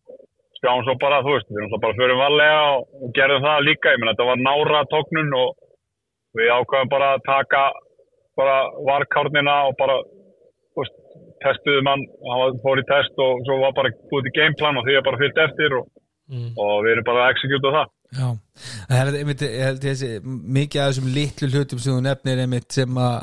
[0.60, 4.12] sjáum svo bara, þú veist, við bara förum varlega og, gerðum það líka, ég menn
[4.12, 5.54] þetta var nára tóknun og
[6.40, 7.64] við ákvæðum bara að taka
[8.40, 8.58] bara
[8.88, 9.96] varkárnina og bara,
[10.80, 10.98] veist,
[11.44, 15.00] testuðum hann, hann fór í test og svo var bara búið til gameplan og því
[15.00, 15.88] er bara fyllt eftir og,
[16.30, 16.52] Mm.
[16.62, 17.88] og við erum bara að á það.
[18.18, 18.28] Já.
[18.90, 22.44] Það er einmitt, ég held ég þessi mikið af þessum litlu hlutum sem þú nefnir
[22.44, 23.18] einmitt sem að,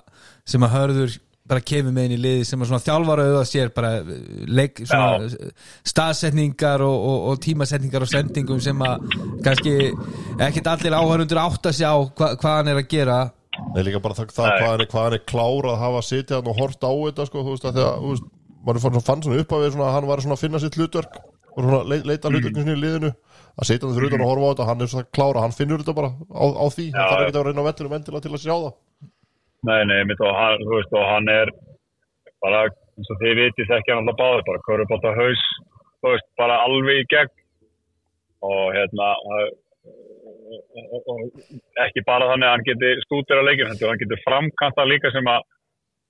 [0.46, 3.72] sem að hörður bara kemur með inn í liði sem að svona þjálfara auðvitað sér
[3.74, 3.90] bara
[4.50, 5.50] leik, svona
[5.86, 9.04] staðsetningar og, og, og tímasetningar og sendingum sem að
[9.46, 9.74] kannski
[10.42, 13.18] ekkert allir áhörundur átt að sjá hva, hvað hann er að gera.
[13.76, 16.40] Nei, líka bara það, það hvað, hann er, hvað hann er klár að hafa sitjað
[16.40, 18.28] hann og hort á þetta sko, þú veist, að þegar, þú veist,
[18.66, 20.80] maður fann, fann svona upp að við svona, að hann var svona að finna sitt
[20.80, 23.12] hlutverk og svona leit, leita hlutverkinu sinni í liðinu
[23.56, 25.56] að sitja hann fyrir utan og horfa á þetta, hann er svona klár að hann
[25.58, 28.24] finnur þetta bara á, á því, Já, það þarf ekki að reyna á vellinu mendilega
[28.26, 28.74] til að sjá það.
[29.66, 31.52] Nei, nei, mitt og hann, þú veist, og hann er
[32.44, 32.60] bara,
[32.96, 35.44] eins og þið vitið þekki hann alltaf báður, bara körubólta haus,
[36.04, 37.32] þú veist, bara alveg í gegn.
[38.46, 39.54] Og hérna og-
[41.08, 41.20] og
[41.86, 45.10] ekki bara þannig að hann geti stútir á leikin, heldur hann geti framkant það líka
[45.12, 45.42] sem að,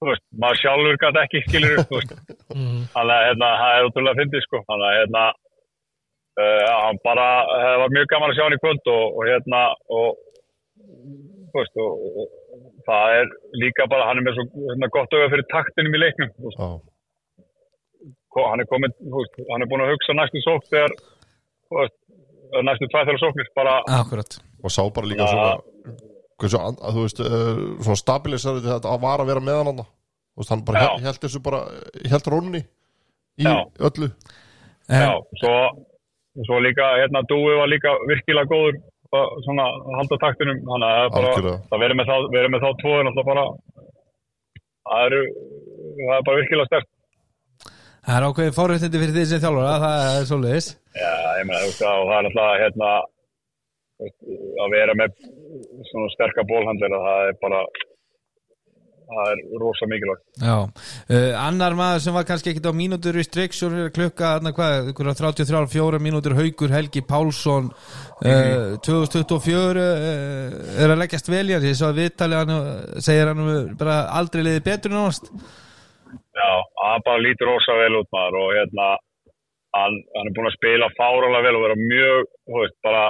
[0.03, 2.13] þú veist, maður sjálfur gæti ekki skilur upp, þú veist,
[2.57, 2.83] Mm.
[2.93, 5.25] þannig að hérna, það er ótrúlega fyndið, sko, þannig að hérna,
[6.37, 10.09] hann bara, það var mjög gaman að sjá hann í kvöld og, og hérna, og
[11.53, 12.27] þú veist, og, og,
[12.57, 13.31] og það er
[13.63, 16.61] líka bara, hann er með svo hérna, gott auga fyrir taktinum í leiknum þú veist,
[16.61, 16.69] Já,
[18.37, 21.81] ko- hann er komin, þú veist, hann er búin að hugsa næstu sók þegar þú
[21.81, 21.97] veist,
[22.69, 25.33] næstu tvæð þegar sóknir bara, Akkurat og sá bara líka Já.
[25.33, 29.87] svona að, þú veist, uh, svona stabilisar þetta að var að vera með hann þarna.
[30.37, 31.61] Þú veist, hann bara held, þessu bara
[32.13, 32.61] held rónni
[33.41, 33.55] í Já.
[33.89, 34.11] öllu
[34.87, 35.87] Já, en,
[36.37, 38.79] svo, svo líka, hérna, Dúi var líka virkilega góður
[39.17, 42.53] að svona að halda taktinum, þannig að það er bara, það verið með þá, verið
[42.53, 43.47] með þá tvo er náttúrulega bara,
[44.91, 45.23] það eru,
[46.03, 46.89] það er bara virkilega stert.
[48.07, 50.71] það er ákveðin fórhættindi fyrir því sem þjálfara það er svoleiðis.
[50.97, 52.95] Já, ég meina, og það er náttúrulega, hérna,
[54.67, 55.21] að vera með
[55.91, 57.63] svona sterka bólhandlir, það er bara,
[59.07, 60.25] það er rosa mikilvægt.
[60.43, 64.91] Já, uh, annar maður sem var kannski ekkit á mínútur í striksjón klukka, þarna hvað,
[64.91, 71.57] einhverja 33, 4 mínútur Haugur Helgi Pálsson uh, 2024 uh, er að leggjast vel í
[71.57, 71.69] hann.
[71.71, 72.67] Ég svo að viðtali hann uh,
[73.05, 75.31] segir hann uh, bara aldrei liði betur en ánast
[76.37, 76.51] Já,
[76.85, 78.89] hann bara lítur rosa vel út maður og hérna
[79.77, 83.07] hann, hann er búin að spila fárálega vel og vera mjög, þú veist, bara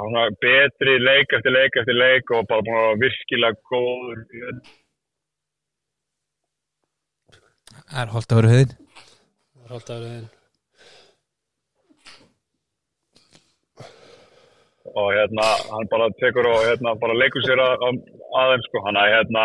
[0.00, 4.24] hann er betri leik eftir leik eftir leik og bara búin að vera virkilega góður
[7.78, 10.36] Það er holdt að vera höðin Það er alltaf verið þinn
[14.96, 17.98] og hérna hann bara tekur og hérna bara leikur sér að, að,
[18.42, 19.44] aðeins sko, hann er hérna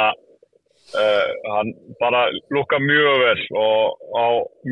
[1.02, 2.24] uh, hann bara
[2.56, 4.26] lukka mjög vel og á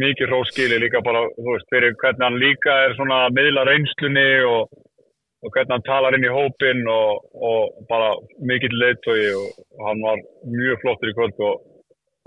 [0.04, 4.30] mikið hróskili líka bara, þú veist, fyrir hvernig hann líka er svona að miðla reynslunni
[4.54, 4.80] og,
[5.42, 8.14] og hvernig hann talar inn í hópin og, og bara
[8.46, 9.48] mikill leiðtogi og,
[9.78, 10.22] og hann var
[10.54, 11.64] mjög flottur í kvöld og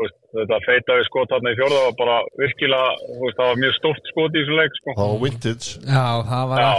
[0.02, 4.10] veist, þetta feitaði skot hann í fjórða var bara virkilega, veist, það var mjög stórt
[4.10, 4.96] skot í þessu leik sko.
[4.98, 5.68] það var vintage.
[5.84, 6.72] Já, það var Já,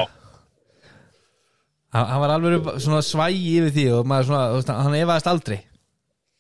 [1.96, 5.32] hann, hann var alveg svona svægi yfir því og maður svona, þú veist, hann efaðist
[5.32, 5.60] aldrei.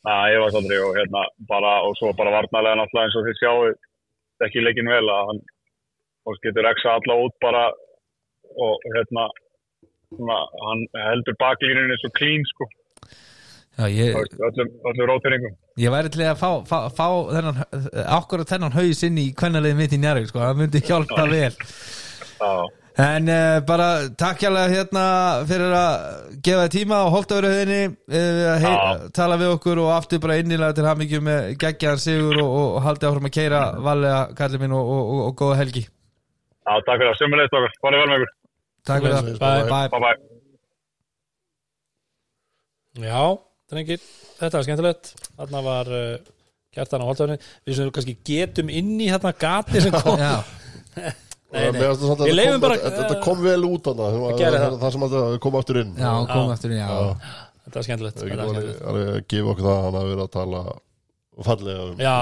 [0.05, 3.71] Ég var aldrei og hérna bara, og svo bara varnalega náttúrulega eins og þið sjáu
[4.45, 5.41] ekki leikin vel að hann
[6.27, 7.63] og getur eksa alla út bara
[8.61, 9.25] og hérna
[10.13, 12.69] svona, hann heldur baklínunni svo klín sko,
[13.75, 17.59] Já, ég, öllum, öllum rótiringum ég væri til að fá, fá, fá þennan,
[18.05, 21.51] akkurat þennan haus inn í kvennalegi mitt í njárvík, sko, það myndi hjálpa vel.
[22.39, 22.51] Já,
[22.95, 25.01] En uh, bara takk hjálpa hérna
[25.49, 29.09] fyrir að gefa tíma og holda verið henni uh, hei, Já.
[29.17, 33.09] tala við okkur og aftur bara innilega til hamingjum með geggjaðan sigur og, og haldi
[33.09, 35.83] áfram að keira valega kallið minn og, og, og, og góða helgi.
[36.63, 38.33] Já takk fyrir það, sömulegst okkur, farið vel með ykkur
[38.85, 39.65] Takk fyrir það, bye.
[39.65, 39.99] bye, Bye.
[39.99, 40.15] Bye
[43.09, 43.21] Já,
[43.71, 43.99] drengir,
[44.39, 45.09] þetta var skemmtilegt.
[45.35, 46.15] Þarna var uh,
[46.75, 47.35] kjartan á holdöfni
[47.67, 50.19] Við sem kannski getum inn í hérna gati sem kom.
[50.21, 50.37] Já,
[51.55, 51.81] Nei, nei.
[51.87, 54.89] Að þetta leifum kom- bara- þetta- þetta kom vel út þarna, það, Það það, það.
[54.95, 55.91] sem að það kom aftur inn.
[55.99, 56.89] Já, kom aftur inn, já,
[57.65, 58.99] Þetta var skemmtilegt Við Þetta getum að
[59.33, 60.59] gefa okkur það að hann hafi verið að tala
[61.45, 62.15] fallega um Já,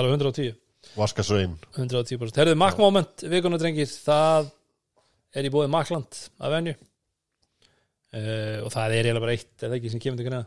[0.00, 0.52] alveg 110
[0.96, 4.46] vaskasvein 110% Herðu, Mac Moment, vikuna drengir Það
[5.36, 6.74] er í bóði Macland af venju.
[8.16, 10.44] Uh, og það er eiginlega bara eitt eða ekki sem kemur til greina?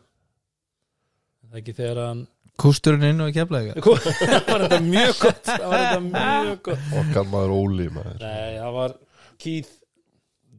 [1.43, 2.21] Það er ekki þegar hann
[2.59, 6.87] Kústurinn inn og keflaði Það var þetta mjög gott Það var þetta mjög gott.
[7.01, 8.17] Okkar maður Óli maður.
[8.23, 8.95] Nei, það var
[9.43, 9.75] Keith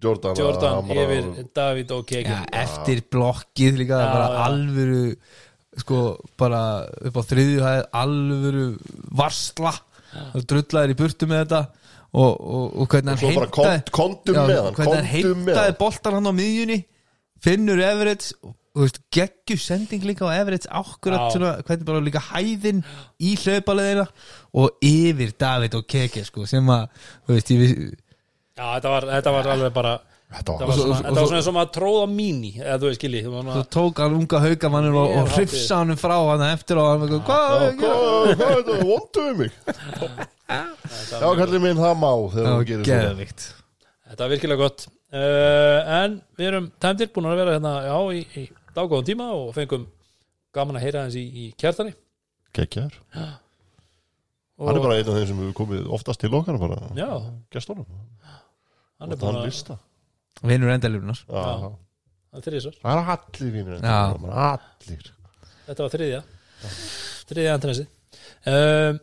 [0.01, 4.29] Jordan, að Jordan hamra yfir og- David og Já, Kegin eftir blokkið líka Já, bara
[4.31, 4.39] já.
[4.47, 5.03] alvöru
[5.81, 5.99] sko,
[6.41, 6.63] bara
[7.11, 8.65] upp á þriðju hæð alvöru
[9.21, 9.75] varsla.
[10.35, 11.61] Og drullaðir í burtu með þetta
[12.13, 16.17] og, og, og hvernig hann heimtaði kont- kontum Já, með hann, hvernig hann heimtaði boltan
[16.19, 16.79] hann á miðjunni
[17.45, 22.21] finnur Everett og þú veist, geggju sending líka á Everett akkurat svona, hvernig bara líka
[22.31, 22.83] hæðin
[23.19, 24.05] í hlaupaleðina
[24.55, 26.87] og yfir David og Keke sko, sem að,
[27.27, 27.75] þú veist, ég við
[28.61, 29.97] Já, þetta var, þetta var alveg bara
[30.31, 32.87] Þetta var var svo- þetta var svo- svona eins og maður tróða míní eða þú
[32.87, 36.87] veist skilji þú tók hann unga haugamannin og, og hrifsa hann frá hann eftir og
[36.93, 39.51] hann var hvað er að gera?" Hvað hvað er þetta, vonduðu mig
[40.51, 43.45] Já, kallið minn, það má þegar Það þú gerir geðvikt
[44.11, 44.21] Þetta.
[44.25, 44.87] Var virkilega gott.
[45.11, 48.45] Uh, En við erum tæmdir búin að vera hérna Já, í, í
[48.75, 49.85] dágóðan tíma og fengum
[50.55, 51.95] gaman að heyra hans í, í kjartani.
[52.57, 52.97] Gekkjar
[54.61, 57.07] og Hann er bara einn af þeim sem hefur komið oftast til okkar bara Já,
[57.55, 57.87] Gestunum.
[59.01, 59.47] Hann er Og búin að
[61.31, 61.71] Já, Já.
[62.31, 64.35] Það er þriðisar, Það er allir.
[64.47, 65.09] Allir.
[65.67, 66.21] Þetta var þriðja.
[67.31, 67.87] Þriðja andresi.
[68.51, 69.01] Um,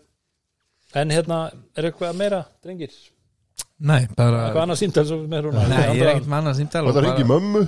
[0.98, 1.38] En hérna,
[1.78, 2.96] er eitthvað meira, drengir?
[3.78, 6.82] Nei, bara Eitthvað annað símtal svo með hún Nei, ég er ekkert með annað símtal
[6.82, 7.60] Og og það bara, ringi mömmu.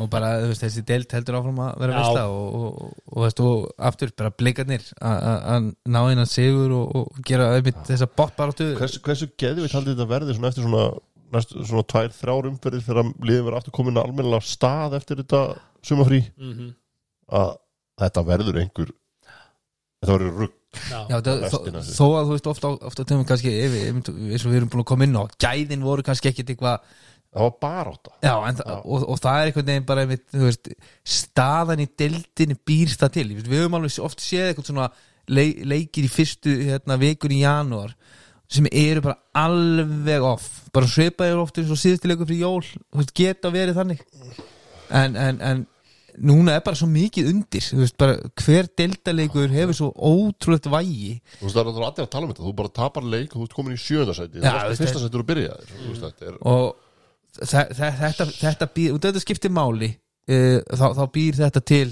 [0.00, 1.98] og bara þú veist, þessi deilt heldur áfram að vera Já.
[2.00, 6.74] veistla og, og, og, og, og aftur bara blikarnir að- að að ná einan sigur
[6.74, 10.66] og, og gera einmitt þessa botbaráttu Hversu, hversu geði við haldið þetta verði svona eftir
[10.66, 10.84] svona
[11.38, 15.22] næstu, svona tvær, þrjár umferðir fyrir að liðin verið aftur komin að almennilega stað eftir
[15.22, 15.44] þetta
[15.86, 16.72] sumafrí mm
[17.34, 17.54] að
[18.02, 18.90] þetta verður einhver
[20.02, 20.58] þetta verður rugg
[20.90, 21.58] Já, Já, það, þó,
[21.94, 24.84] þó að þú veist ofta, ofta töfum kannski yfir, einmitt, eins og við erum búin
[24.84, 26.80] að koma inn á gæðin voru kannski ekkit eitthvað
[27.34, 30.24] það var bara átta Já, en, það- og, og það er einhvern veginn bara einmitt,
[30.34, 30.68] þú veist,
[31.16, 33.26] staðan í deildinni býr það til.
[33.40, 34.88] Við höfum alveg oft séð eitthvað svona
[35.34, 37.94] leik, leikir í fyrstu hérna, vikur í janúar
[38.54, 40.46] sem eru bara alveg off.
[40.76, 44.02] Bara svipaðir oft eins og síðusti leikur fyrir jól þú veist, geta verið þannig.
[44.94, 45.62] En, en, en
[46.22, 51.16] núna er bara svo mikið undir veist, bara, hver deltaleikur hefur svo ótrúlegt vægi.
[51.40, 53.40] Þú veist, það er náttúrulega allir að tala um þetta Þú bara tapar leik og
[53.40, 56.66] þú ert komin í sjöðarsæti Já, Það er fyrsta sæti byrjaðir Þú þetta er og
[57.42, 61.86] þe þe þetta, þetta býr, og þetta skiptir máli uh, þá, þá býr þetta til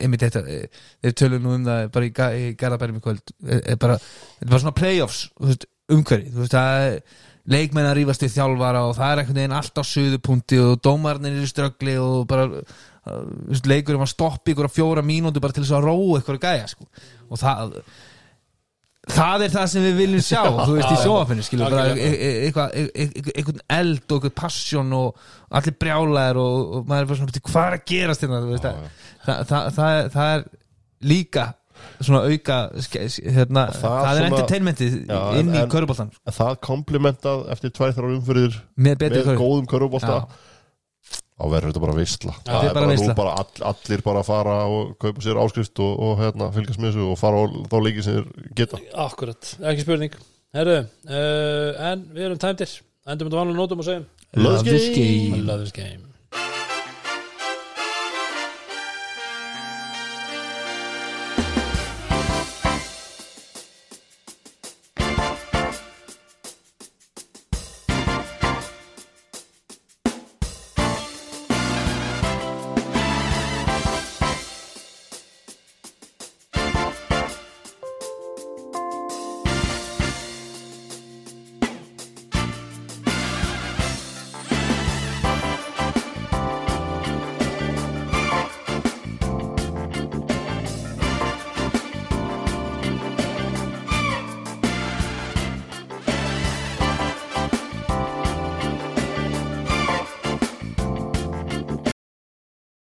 [0.00, 3.34] einmitt þetta uh, þeir tölum nú um það bara í, ga í í kvöld
[3.80, 5.26] bara, þetta er bara svona playoffs
[5.90, 7.02] umhverfi, þú veist það er
[7.50, 11.34] leikmenn að rífast við þjálfara og það er einhvern veginn allt á suðupunkti og dómarnir
[11.34, 12.46] eru í ströggli og bara
[13.70, 16.70] leikurinn var stoppi ykkur á fjóra mínútu bara til þess að róa ykkur að gæja
[16.74, 16.88] sko.
[17.30, 17.76] og það
[19.10, 23.06] það er það sem við viljum sjá þú veist í sjóafinu e- e- eitthvað e-
[23.34, 27.46] einhvern eld og eitthvað passion og allir brjálæðir og, og maður er bara svona "Bíddu,
[27.48, 28.42] hvað er að gerast hérna?
[28.50, 28.84] Það,
[29.24, 30.44] það, það, það, er, það er
[31.10, 31.46] líka
[32.00, 34.94] svona auka hérna, Það það, er entertainmentið
[35.40, 40.40] inn í köruboltan það komplimentað eftir tvær þrjár umfyrir með með góðum körubólta Já.
[41.40, 44.28] Þá verður þetta bara veistla Já, það er bara bara bara all, allir bara að
[44.28, 47.78] fara og kaupa sér áskrift og, og hérna, fylgjast með þessu og fara á þá
[47.86, 48.82] leiki sem þeir geta.
[49.06, 50.20] Akkurat, ekki spurning.
[50.56, 50.76] Herru,
[51.08, 52.76] uh, en við erum tæmdir.
[53.08, 54.06] Endum þetta vanlega nótum og segjum.
[54.36, 55.34] Love Love this game.
[55.34, 55.44] game.
[55.48, 56.09] Love this game